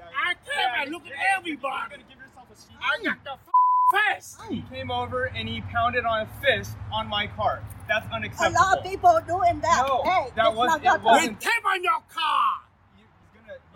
I 0.00 0.34
came 0.34 0.68
and 0.82 0.90
look 0.92 1.06
at 1.06 1.12
everybody. 1.36 1.62
You're 1.62 1.88
gonna 1.90 2.08
give 2.08 2.18
yourself 2.18 2.46
a. 2.50 2.54
I 2.82 3.04
got 3.04 3.22
the 3.24 3.49
f- 3.94 4.14
fist. 4.16 4.38
He 4.48 4.62
came 4.72 4.90
over 4.90 5.24
and 5.26 5.48
he 5.48 5.60
pounded 5.62 6.04
on 6.04 6.20
a 6.22 6.28
fist 6.44 6.76
on 6.92 7.08
my 7.08 7.26
car. 7.26 7.62
That's 7.88 8.06
unacceptable. 8.12 8.56
A 8.56 8.60
lot 8.62 8.78
of 8.78 8.84
people 8.84 9.18
doing 9.26 9.60
that. 9.60 9.84
No, 9.86 10.02
hey, 10.04 10.28
that 10.36 10.46
it's 10.48 10.56
was 10.56 10.66
not 10.68 10.80
it 10.80 10.84
your 10.84 10.98
wasn't. 10.98 11.40
turn. 11.40 11.52
Came 11.52 11.66
on 11.66 11.82
your 11.82 12.00
car. 12.12 12.52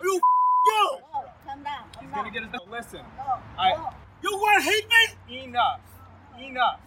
You, 0.03 0.13
you, 0.13 0.21
Oh, 0.67 1.25
calm 1.45 1.63
down. 1.63 1.83
He's 2.01 2.09
gonna 2.09 2.31
get 2.31 2.43
his. 2.43 2.51
Listen, 2.69 3.01
No, 3.17 3.37
I. 3.57 3.69
no. 3.73 3.89
You 4.23 4.31
want 4.37 4.63
to 4.63 4.69
hate 4.69 4.85
me? 5.29 5.43
Enough. 5.43 5.79
Enough. 6.39 6.79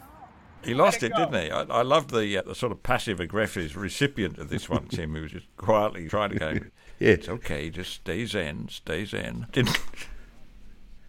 He 0.64 0.74
lost 0.74 1.02
it, 1.04 1.06
it 1.06 1.12
go. 1.12 1.26
didn't 1.26 1.44
he? 1.44 1.50
I, 1.52 1.60
I 1.62 1.82
loved 1.82 2.10
the, 2.10 2.36
uh, 2.38 2.42
the 2.42 2.54
sort 2.54 2.72
of 2.72 2.82
passive 2.82 3.20
aggressive 3.20 3.76
recipient 3.76 4.38
of 4.38 4.48
this 4.48 4.68
one, 4.68 4.86
Tim, 4.88 5.14
who 5.14 5.22
was 5.22 5.30
just 5.30 5.46
quietly 5.56 6.08
trying 6.08 6.30
to 6.30 6.38
go, 6.38 6.48
Yeah. 6.98 7.10
it's 7.10 7.28
okay, 7.28 7.70
just 7.70 7.92
stay 7.92 8.24
zen, 8.26 8.66
stay 8.68 9.04
zen. 9.04 9.46
Didn't. 9.52 9.78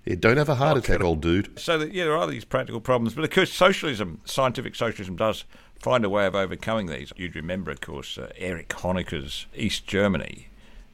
Yeah, 0.05 0.15
don't 0.17 0.37
have 0.37 0.49
a 0.49 0.55
heart 0.55 0.77
attack, 0.77 1.01
old 1.01 1.21
dude. 1.21 1.59
So 1.59 1.77
that 1.77 1.93
yeah, 1.93 2.05
there 2.05 2.17
are 2.17 2.27
these 2.27 2.45
practical 2.45 2.81
problems, 2.81 3.13
but 3.13 3.23
of 3.23 3.29
course, 3.29 3.51
socialism, 3.51 4.21
scientific 4.25 4.75
socialism, 4.75 5.15
does 5.15 5.43
find 5.79 6.03
a 6.05 6.09
way 6.09 6.25
of 6.25 6.35
overcoming 6.35 6.87
these. 6.87 7.11
You'd 7.15 7.35
remember, 7.35 7.71
of 7.71 7.81
course, 7.81 8.17
uh, 8.17 8.31
Erich 8.37 8.69
Honecker's 8.69 9.45
East 9.55 9.87
Germany. 9.87 10.47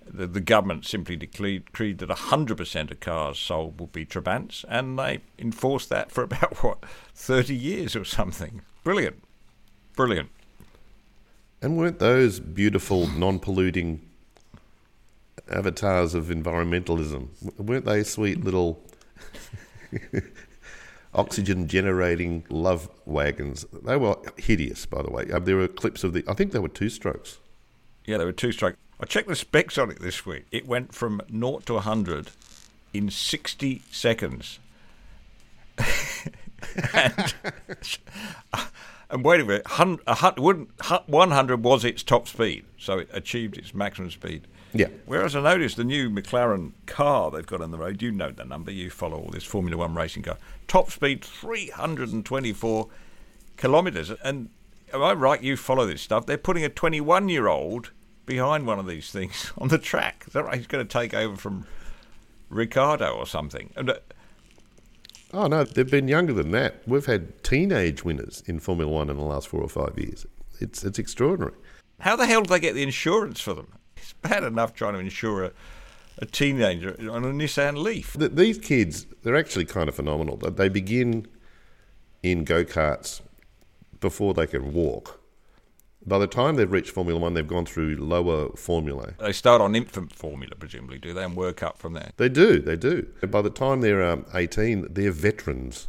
The, 0.08 0.28
the 0.28 0.42
government 0.42 0.86
simply 0.86 1.16
decreed, 1.16 1.66
decreed 1.66 1.98
that 1.98 2.10
100% 2.10 2.92
of 2.92 3.00
cars 3.00 3.40
sold 3.40 3.80
would 3.80 3.92
be 3.92 4.06
Trabants, 4.06 4.64
and 4.70 5.00
they 5.00 5.22
enforced 5.40 5.90
that 5.90 6.12
for 6.12 6.24
about, 6.26 6.64
what, 6.64 6.84
30 7.16 7.56
years 7.56 7.96
or 7.96 8.06
something. 8.06 8.62
Brilliant. 8.84 9.22
Brilliant. 9.96 10.30
And 11.62 11.78
weren't 11.78 12.00
those 12.00 12.40
beautiful, 12.40 13.08
non 13.08 13.40
polluting 13.40 14.02
avatars 15.50 16.14
of 16.14 16.26
environmentalism? 16.26 17.30
Weren't 17.58 17.86
they 17.86 18.04
sweet 18.04 18.44
little 18.44 18.84
oxygen 21.14 21.68
generating 21.68 22.44
love 22.50 22.90
wagons? 23.06 23.66
They 23.72 23.98
were 23.98 24.18
hideous, 24.38 24.86
by 24.86 25.02
the 25.02 25.12
way. 25.12 25.32
Um, 25.32 25.46
there 25.46 25.56
were 25.58 25.68
clips 25.68 26.04
of 26.04 26.14
the, 26.14 26.24
I 26.28 26.34
think 26.34 26.52
they 26.52 26.60
were 26.60 26.68
two 26.68 26.90
strokes. 26.90 27.40
Yeah, 28.06 28.18
they 28.18 28.26
were 28.26 28.32
two 28.32 28.52
stroke. 28.52 28.76
I 29.00 29.06
checked 29.06 29.28
the 29.28 29.36
specs 29.36 29.78
on 29.78 29.92
it 29.92 30.00
this 30.02 30.26
week. 30.26 30.46
It 30.52 30.68
went 30.68 30.94
from 30.94 31.22
0 31.32 31.60
to 31.66 31.74
100 31.74 32.32
in 32.94 33.10
60 33.10 33.82
seconds. 33.92 34.60
and, 36.94 37.34
and 39.10 39.24
wait 39.26 39.42
a 39.42 39.46
minute, 39.46 39.68
hun- 39.68 40.00
a 40.08 40.16
hun- 40.16 40.36
wouldn't- 40.38 40.70
hu- 40.86 41.00
100 41.08 41.64
was 41.64 41.84
its 41.84 42.04
top 42.04 42.28
speed, 42.28 42.66
so 42.78 43.00
it 43.00 43.10
achieved 43.12 43.58
its 43.58 43.74
maximum 43.74 44.12
speed. 44.12 44.48
Yeah. 44.78 44.88
Whereas 45.06 45.36
I 45.36 45.42
noticed 45.42 45.78
the 45.78 45.84
new 45.84 46.10
McLaren 46.10 46.74
car 46.86 47.32
they've 47.32 47.46
got 47.46 47.62
on 47.62 47.72
the 47.72 47.78
road, 47.78 48.02
you 48.02 48.12
know 48.12 48.32
the 48.32 48.46
number, 48.46 48.72
you 48.72 48.90
follow 48.90 49.18
all 49.18 49.30
this 49.32 49.44
Formula 49.44 49.78
One 49.78 49.96
racing 49.96 50.24
car, 50.24 50.38
top 50.68 50.92
speed 50.92 51.24
324 51.24 52.88
kilometres. 53.58 54.12
And 54.24 54.50
am 54.94 55.02
I 55.04 55.14
right? 55.14 55.42
You 55.42 55.56
follow 55.58 55.86
this 55.86 56.02
stuff. 56.02 56.26
They're 56.26 56.38
putting 56.38 56.66
a 56.66 56.70
21 56.70 57.30
year 57.30 57.48
old 57.48 57.92
behind 58.26 58.66
one 58.68 58.80
of 58.80 58.88
these 58.88 59.12
things 59.12 59.52
on 59.58 59.70
the 59.70 59.78
track. 59.78 60.26
Is 60.28 60.34
that 60.34 60.44
right? 60.44 60.58
He's 60.58 60.68
going 60.68 60.86
to 60.86 60.92
take 60.92 61.14
over 61.14 61.36
from 61.38 61.66
Ricciardo 62.50 63.12
or 63.12 63.26
something. 63.26 63.72
And, 63.76 63.90
uh, 63.90 63.96
Oh, 65.34 65.48
no, 65.48 65.66
they've 65.66 65.90
been 65.90 66.08
younger 66.08 66.32
than 66.32 66.52
that. 66.52 66.82
We've 66.88 67.06
had 67.08 67.44
teenage 67.44 68.06
winners 68.06 68.42
in 68.46 68.60
Formula 68.60 68.90
One 68.90 69.10
in 69.10 69.18
the 69.18 69.24
last 69.24 69.50
four 69.50 69.60
or 69.62 69.68
five 69.68 69.98
years. 69.98 70.26
It's, 70.62 70.84
it's 70.86 70.98
extraordinary. 70.98 71.54
how 72.00 72.16
the 72.16 72.26
hell 72.26 72.44
do 72.44 72.50
they 72.50 72.60
get 72.60 72.74
the 72.74 72.84
insurance 72.84 73.42
for 73.42 73.54
them? 73.54 73.68
It's 73.98 74.14
bad 74.14 74.44
enough 74.44 74.74
trying 74.74 74.94
to 74.94 75.00
insure 75.00 75.46
a, 75.46 75.52
a 76.20 76.26
teenager 76.26 76.96
on 77.12 77.24
a 77.24 77.30
Nissan 77.30 77.82
Leaf. 77.82 78.14
Th- 78.18 78.32
These 78.32 78.58
kids, 78.60 79.06
they're 79.24 79.36
actually 79.36 79.66
kind 79.66 79.90
of 79.90 79.96
phenomenal. 79.96 80.38
They- 80.38 80.70
begin 80.70 81.28
in 82.24 82.44
go 82.44 82.64
karts 82.66 83.22
before 84.02 84.34
they 84.34 84.48
can 84.48 84.74
walk. 84.74 85.22
By 86.08 86.20
the 86.20 86.28
time 86.28 86.56
they've 86.56 86.72
reached 86.72 86.92
Formula 86.92 87.20
One, 87.20 87.34
they've 87.34 87.48
gone 87.48 87.66
through 87.66 87.96
lower 87.96 88.50
formulae. 88.56 89.14
They 89.20 89.32
start 89.32 89.60
on 89.60 89.76
infant 89.76 90.14
formula, 90.14 90.54
presumably, 90.60 91.00
do 91.00 91.14
they, 91.14 91.24
and 91.24 91.36
work 91.36 91.64
up 91.64 91.78
from 91.80 91.94
there? 91.94 92.12
They 92.18 92.30
do, 92.30 92.60
they 92.60 92.76
do. 92.76 93.08
By 93.28 93.42
the 93.42 93.50
time 93.50 93.82
they're 93.82 94.04
um, 94.04 94.26
18, 94.36 94.88
they're 94.94 95.12
veterans. 95.12 95.88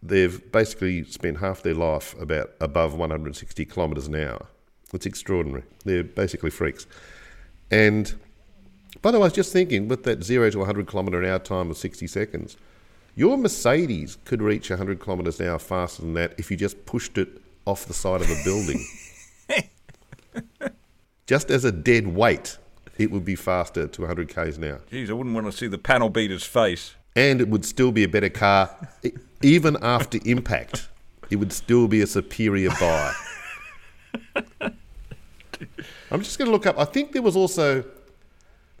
They've 0.00 0.40
basically 0.52 1.02
spent 1.04 1.38
half 1.38 1.62
their 1.62 1.74
life 1.74 2.14
about 2.20 2.52
above 2.60 2.94
160 2.94 3.64
kilometres 3.64 4.06
an 4.06 4.14
hour. 4.14 4.46
It's 4.92 5.06
extraordinary. 5.06 5.64
They're 5.84 6.04
basically 6.04 6.50
freaks. 6.50 6.86
And 7.70 8.14
by 9.02 9.10
the 9.10 9.18
way, 9.18 9.24
I 9.24 9.26
was 9.26 9.32
just 9.32 9.52
thinking 9.52 9.88
with 9.88 10.04
that 10.04 10.22
0 10.22 10.50
to 10.50 10.58
100 10.58 10.86
kilometre 10.88 11.22
an 11.22 11.28
hour 11.28 11.38
time 11.38 11.70
of 11.70 11.76
60 11.76 12.06
seconds, 12.06 12.56
your 13.14 13.36
Mercedes 13.36 14.18
could 14.24 14.42
reach 14.42 14.70
100 14.70 15.02
kilometres 15.02 15.40
an 15.40 15.48
hour 15.48 15.58
faster 15.58 16.02
than 16.02 16.14
that 16.14 16.34
if 16.38 16.50
you 16.50 16.56
just 16.56 16.84
pushed 16.86 17.18
it 17.18 17.28
off 17.66 17.86
the 17.86 17.94
side 17.94 18.20
of 18.20 18.30
a 18.30 18.36
building. 18.44 18.84
just 21.26 21.50
as 21.50 21.64
a 21.64 21.72
dead 21.72 22.06
weight, 22.08 22.58
it 22.98 23.10
would 23.10 23.24
be 23.24 23.34
faster 23.34 23.86
to 23.86 24.00
100 24.02 24.28
k's 24.28 24.56
an 24.56 24.64
hour. 24.64 24.80
Geez, 24.90 25.10
I 25.10 25.14
wouldn't 25.14 25.34
want 25.34 25.46
to 25.46 25.52
see 25.52 25.66
the 25.66 25.78
panel 25.78 26.08
beater's 26.08 26.44
face. 26.44 26.94
and 27.16 27.40
it 27.40 27.48
would 27.48 27.64
still 27.64 27.92
be 27.92 28.04
a 28.04 28.08
better 28.08 28.28
car, 28.28 28.70
even 29.42 29.76
after 29.82 30.18
impact. 30.24 30.88
It 31.30 31.36
would 31.36 31.52
still 31.52 31.88
be 31.88 32.02
a 32.02 32.06
superior 32.06 32.70
buy. 32.70 33.12
I'm 36.10 36.22
just 36.22 36.38
going 36.38 36.46
to 36.46 36.52
look 36.52 36.66
up. 36.66 36.78
I 36.78 36.84
think 36.84 37.12
there 37.12 37.22
was 37.22 37.36
also 37.36 37.84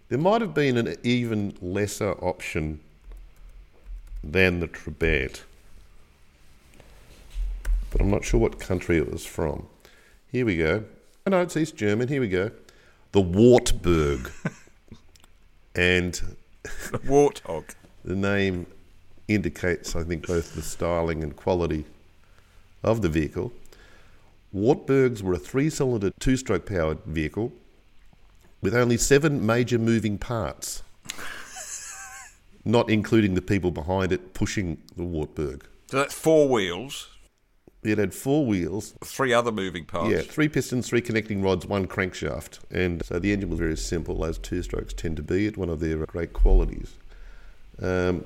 there 0.08 0.18
might 0.18 0.40
have 0.40 0.54
been 0.54 0.76
an 0.76 0.96
even 1.02 1.56
lesser 1.60 2.12
option 2.12 2.80
than 4.22 4.60
the 4.60 4.68
Trabant, 4.68 5.42
but 7.90 8.00
I'm 8.00 8.10
not 8.10 8.24
sure 8.24 8.38
what 8.38 8.60
country 8.60 8.98
it 8.98 9.10
was 9.10 9.26
from. 9.26 9.66
Here 10.30 10.46
we 10.46 10.56
go. 10.56 10.84
Oh, 11.26 11.30
no, 11.30 11.40
it's 11.40 11.56
East 11.56 11.76
German. 11.76 12.08
Here 12.08 12.20
we 12.20 12.28
go. 12.28 12.50
The 13.12 13.20
Wartburg, 13.20 14.30
and 15.74 16.14
The 16.92 16.98
warthog. 16.98 17.74
the 18.04 18.14
name 18.14 18.66
indicates, 19.26 19.96
I 19.96 20.04
think, 20.04 20.26
both 20.26 20.54
the 20.54 20.62
styling 20.62 21.22
and 21.22 21.34
quality 21.34 21.84
of 22.82 23.02
the 23.02 23.08
vehicle. 23.08 23.52
Wartburgs 24.54 25.22
were 25.22 25.34
a 25.34 25.38
three 25.38 25.70
cylinder, 25.70 26.10
two 26.18 26.36
stroke 26.36 26.66
powered 26.66 26.98
vehicle 27.04 27.52
with 28.62 28.74
only 28.74 28.96
seven 28.96 29.44
major 29.44 29.78
moving 29.78 30.18
parts, 30.18 30.82
not 32.64 32.88
including 32.90 33.34
the 33.34 33.42
people 33.42 33.70
behind 33.70 34.12
it 34.12 34.34
pushing 34.34 34.78
the 34.96 35.04
Wartburg. 35.04 35.64
So 35.88 35.98
that's 35.98 36.14
four 36.14 36.48
wheels, 36.48 37.08
It 37.82 37.98
had 37.98 38.12
four 38.14 38.44
wheels, 38.46 38.94
three 39.04 39.32
other 39.32 39.52
moving 39.52 39.84
parts. 39.84 40.10
yeah, 40.10 40.22
three 40.22 40.48
pistons, 40.48 40.88
three 40.88 41.00
connecting 41.00 41.42
rods, 41.42 41.66
one 41.66 41.86
crankshaft. 41.86 42.58
And 42.70 43.04
so 43.04 43.18
the 43.20 43.32
engine 43.32 43.50
was 43.50 43.58
very 43.60 43.76
simple, 43.76 44.24
as 44.24 44.38
two 44.38 44.62
strokes 44.62 44.92
tend 44.94 45.16
to 45.18 45.22
be. 45.22 45.46
It's 45.46 45.56
one 45.58 45.68
of 45.68 45.78
their 45.80 45.98
great 46.06 46.32
qualities. 46.32 46.94
Um, 47.80 48.24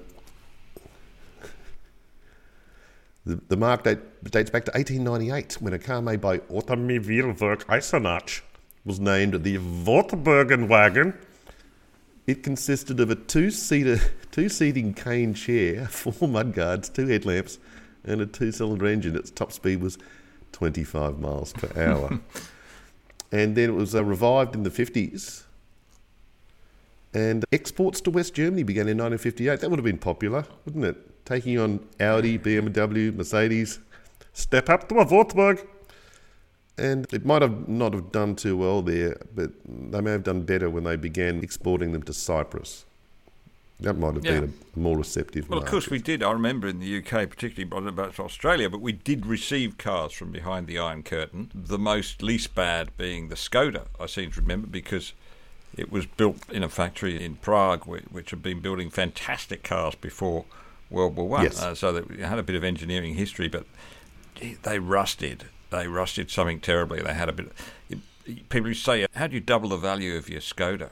the, 3.31 3.41
the 3.49 3.57
mark 3.57 3.85
date 3.85 3.99
dates 4.25 4.51
back 4.51 4.65
to 4.65 4.73
1898 4.73 5.55
when 5.61 5.73
a 5.73 5.79
car 5.79 6.03
made 6.03 6.21
by 6.21 6.39
Automobilwerk 6.39 7.65
Eisenach 7.67 8.41
was 8.85 8.99
named 8.99 9.45
the 9.45 9.59
Wartburgen 9.59 10.69
wagon. 10.69 11.15
It 12.27 12.43
consisted 12.43 12.99
of 13.01 13.11
a 13.11 13.15
two-seater, 13.15 14.01
two-seating 14.31 14.95
cane 14.95 15.35
chair, 15.35 15.87
four 15.91 16.29
mudguards, 16.29 16.89
two 16.89 17.07
headlamps, 17.07 17.59
and 18.05 18.21
a 18.21 18.27
two-cylinder 18.27 18.87
engine. 18.87 19.17
Its 19.17 19.31
top 19.31 19.53
speed 19.53 19.81
was 19.81 19.97
25 20.53 21.21
miles 21.21 21.53
per 21.53 21.71
hour. 21.81 22.21
and 23.33 23.57
then 23.57 23.71
it 23.71 23.75
was 23.75 23.95
uh, 23.95 24.05
revived 24.05 24.55
in 24.55 24.65
the 24.65 24.71
50s. 24.71 25.45
And 27.13 27.45
exports 27.51 28.01
to 28.03 28.11
West 28.11 28.35
Germany 28.35 28.63
began 28.63 28.83
in 28.89 28.99
1958. 28.99 29.61
That 29.61 29.71
would 29.71 29.79
have 29.79 29.85
been 29.85 29.99
popular, 29.99 30.45
wouldn't 30.65 30.85
it? 30.85 31.25
Taking 31.25 31.59
on 31.59 31.81
Audi, 31.99 32.39
BMW, 32.39 33.15
Mercedes. 33.15 33.81
Step 34.33 34.69
up 34.69 34.89
to 34.89 34.97
a 34.97 35.05
Wartburg. 35.05 35.67
And 36.79 37.07
it 37.13 37.27
might 37.27 37.43
have 37.43 37.69
not 37.69 37.93
have 37.93 38.11
done 38.13 38.37
too 38.37 38.57
well 38.57 38.81
there, 38.81 39.21
but 39.35 39.51
they 39.67 40.01
may 40.01 40.13
have 40.13 40.23
done 40.23 40.43
better 40.43 40.71
when 40.71 40.85
they 40.85 40.97
began 40.97 41.43
exporting 41.43 41.93
them 41.93 42.03
to 42.05 42.13
Cyprus. 42.13 42.87
That 43.81 43.99
might 43.99 44.15
have 44.15 44.25
Yeah. 44.25 44.41
been 44.41 44.55
a 44.77 44.79
more 44.79 44.97
receptive 44.99 45.49
Well, 45.49 45.59
of 45.59 45.67
course 45.67 45.91
we 45.91 45.99
did. 45.99 46.23
I 46.23 46.31
remember 46.33 46.69
in 46.69 46.81
the 46.81 46.87
UK, 46.87 47.27
particularly 47.27 47.65
but 47.65 47.87
about 47.87 48.21
Australia, 48.21 48.71
but 48.71 48.81
we 48.81 48.93
did 48.93 49.27
receive 49.27 49.79
cars 49.79 50.13
from 50.13 50.31
behind 50.31 50.67
the 50.67 50.79
Iron 50.79 51.03
Curtain. 51.03 51.51
The 51.55 51.79
most 51.79 52.23
least 52.23 52.55
bad 52.55 52.97
being 52.97 53.29
the 53.29 53.37
Skoda, 53.37 53.87
I 53.99 54.07
seem 54.07 54.31
to 54.33 54.41
remember, 54.41 54.67
because 54.67 55.13
it 55.77 55.91
was 55.91 56.07
built 56.07 56.39
in 56.51 56.63
a 56.63 56.69
factory 56.69 57.23
in 57.23 57.37
Prague, 57.37 57.85
which, 57.87 58.31
had 58.31 58.43
been 58.43 58.61
building 58.61 58.91
fantastic 58.91 59.63
cars 59.63 59.95
before 59.95 60.45
World 60.91 61.17
War 61.17 61.29
One. 61.29 61.45
Yes. 61.45 61.63
Uh, 61.63 61.75
so 61.75 61.93
that 61.93 62.11
it 62.11 62.21
had 62.21 62.39
a 62.39 62.43
bit 62.43 62.57
of 62.57 62.65
engineering 62.65 63.15
history, 63.15 63.49
but 63.49 63.67
they 64.63 64.79
rusted. 64.79 65.45
They 65.71 65.87
rusted 65.87 66.31
something 66.31 66.61
terribly. 66.61 67.01
They 67.01 67.15
had 67.15 67.29
a 67.29 67.33
bit. 67.33 67.53
It, 67.89 67.99
people 68.49 68.75
say, 68.75 69.07
"How 69.15 69.29
do 69.29 69.35
you 69.35 69.41
double 69.41 69.69
the 69.69 69.77
value 69.77 70.17
of 70.17 70.29
your 70.29 70.41
Skoda? 70.41 70.91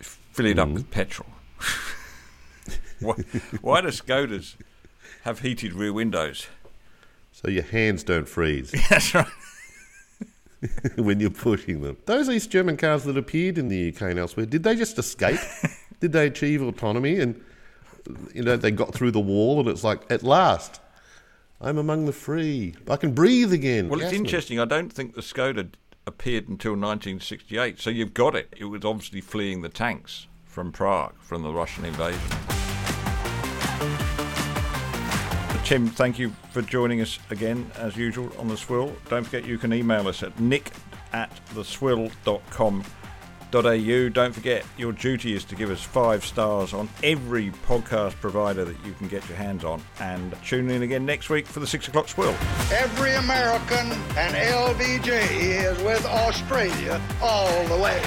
Fill 0.00 0.46
it 0.46 0.58
up 0.58 0.70
with 0.70 0.90
petrol." 0.90 1.28
why, 3.00 3.14
why 3.60 3.80
do 3.82 3.88
Skodas 3.88 4.56
have 5.24 5.40
heated 5.40 5.74
rear 5.74 5.92
windows? 5.92 6.46
So 7.32 7.48
your 7.48 7.64
hands 7.64 8.02
don't 8.02 8.28
freeze 8.28 8.72
That's 8.90 9.14
right. 9.14 9.26
when 10.96 11.20
you're 11.20 11.30
pushing 11.30 11.82
them. 11.82 11.96
Those 12.06 12.28
East 12.28 12.50
German 12.50 12.76
cars 12.76 13.04
that 13.04 13.16
appeared 13.16 13.58
in 13.58 13.68
the 13.68 13.88
UK 13.88 14.02
and 14.02 14.18
elsewhere, 14.18 14.46
did 14.46 14.62
they 14.62 14.76
just 14.76 14.98
escape? 14.98 15.40
did 16.00 16.12
they 16.12 16.26
achieve 16.26 16.62
autonomy 16.62 17.18
and 17.18 17.40
you 18.32 18.42
know 18.42 18.56
they 18.56 18.70
got 18.70 18.94
through 18.94 19.10
the 19.10 19.20
wall 19.20 19.60
and 19.60 19.68
it's 19.68 19.84
like 19.84 20.10
at 20.10 20.22
last 20.22 20.80
I'm 21.60 21.76
among 21.76 22.06
the 22.06 22.12
free. 22.12 22.74
I 22.88 22.96
can 22.96 23.12
breathe 23.12 23.52
again. 23.52 23.88
Well, 23.88 24.00
it's 24.00 24.12
interesting. 24.12 24.60
I 24.60 24.64
don't 24.64 24.92
think 24.92 25.14
the 25.14 25.22
Skoda 25.22 25.68
appeared 26.06 26.48
until 26.48 26.72
1968, 26.72 27.80
so 27.80 27.90
you've 27.90 28.14
got 28.14 28.36
it. 28.36 28.54
It 28.56 28.66
was 28.66 28.84
obviously 28.84 29.20
fleeing 29.20 29.62
the 29.62 29.68
tanks 29.68 30.28
from 30.44 30.70
Prague, 30.70 31.14
from 31.20 31.42
the 31.42 31.52
Russian 31.52 31.84
invasion. 31.84 32.57
Tim, 35.68 35.86
thank 35.86 36.18
you 36.18 36.32
for 36.50 36.62
joining 36.62 37.02
us 37.02 37.18
again, 37.28 37.70
as 37.76 37.94
usual, 37.94 38.32
on 38.38 38.48
The 38.48 38.56
Swill. 38.56 38.90
Don't 39.10 39.22
forget 39.22 39.44
you 39.44 39.58
can 39.58 39.74
email 39.74 40.08
us 40.08 40.22
at 40.22 40.40
nick 40.40 40.72
at 41.12 41.30
theswill.com.au. 41.48 44.08
Don't 44.08 44.34
forget 44.34 44.64
your 44.78 44.92
duty 44.92 45.34
is 45.34 45.44
to 45.44 45.54
give 45.54 45.68
us 45.68 45.82
five 45.82 46.24
stars 46.24 46.72
on 46.72 46.88
every 47.02 47.50
podcast 47.66 48.14
provider 48.14 48.64
that 48.64 48.82
you 48.82 48.94
can 48.94 49.08
get 49.08 49.28
your 49.28 49.36
hands 49.36 49.62
on. 49.62 49.82
And 50.00 50.34
tune 50.42 50.70
in 50.70 50.80
again 50.80 51.04
next 51.04 51.28
week 51.28 51.46
for 51.46 51.60
the 51.60 51.66
six 51.66 51.86
o'clock 51.86 52.08
Swill. 52.08 52.34
Every 52.72 53.12
American 53.16 53.92
and 54.16 54.34
LBJ 54.34 55.32
is 55.32 55.82
with 55.82 56.06
Australia 56.06 56.98
all 57.20 57.64
the 57.64 57.76
way. 57.76 58.00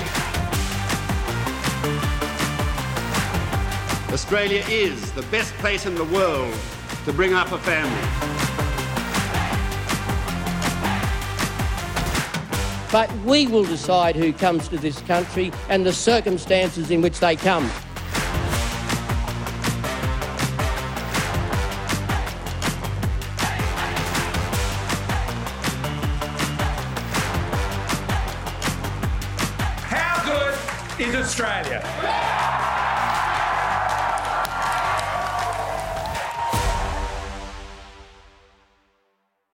Australia 4.12 4.64
is 4.68 5.12
the 5.12 5.22
best 5.30 5.54
place 5.60 5.86
in 5.86 5.94
the 5.94 6.06
world 6.06 6.58
to 7.06 7.14
bring 7.14 7.34
up 7.34 7.52
a 7.52 7.58
family. 7.58 8.32
But 12.92 13.10
we 13.24 13.48
will 13.48 13.64
decide 13.64 14.16
who 14.16 14.34
comes 14.34 14.68
to 14.68 14.78
this 14.78 15.00
country 15.02 15.52
and 15.70 15.86
the 15.86 15.94
circumstances 15.94 16.92
in 16.92 17.02
which 17.02 17.20
they 17.20 17.38
come. 17.38 17.64
How 29.88 30.24
good 30.26 30.54
is 31.00 31.16
Australia? 31.16 32.01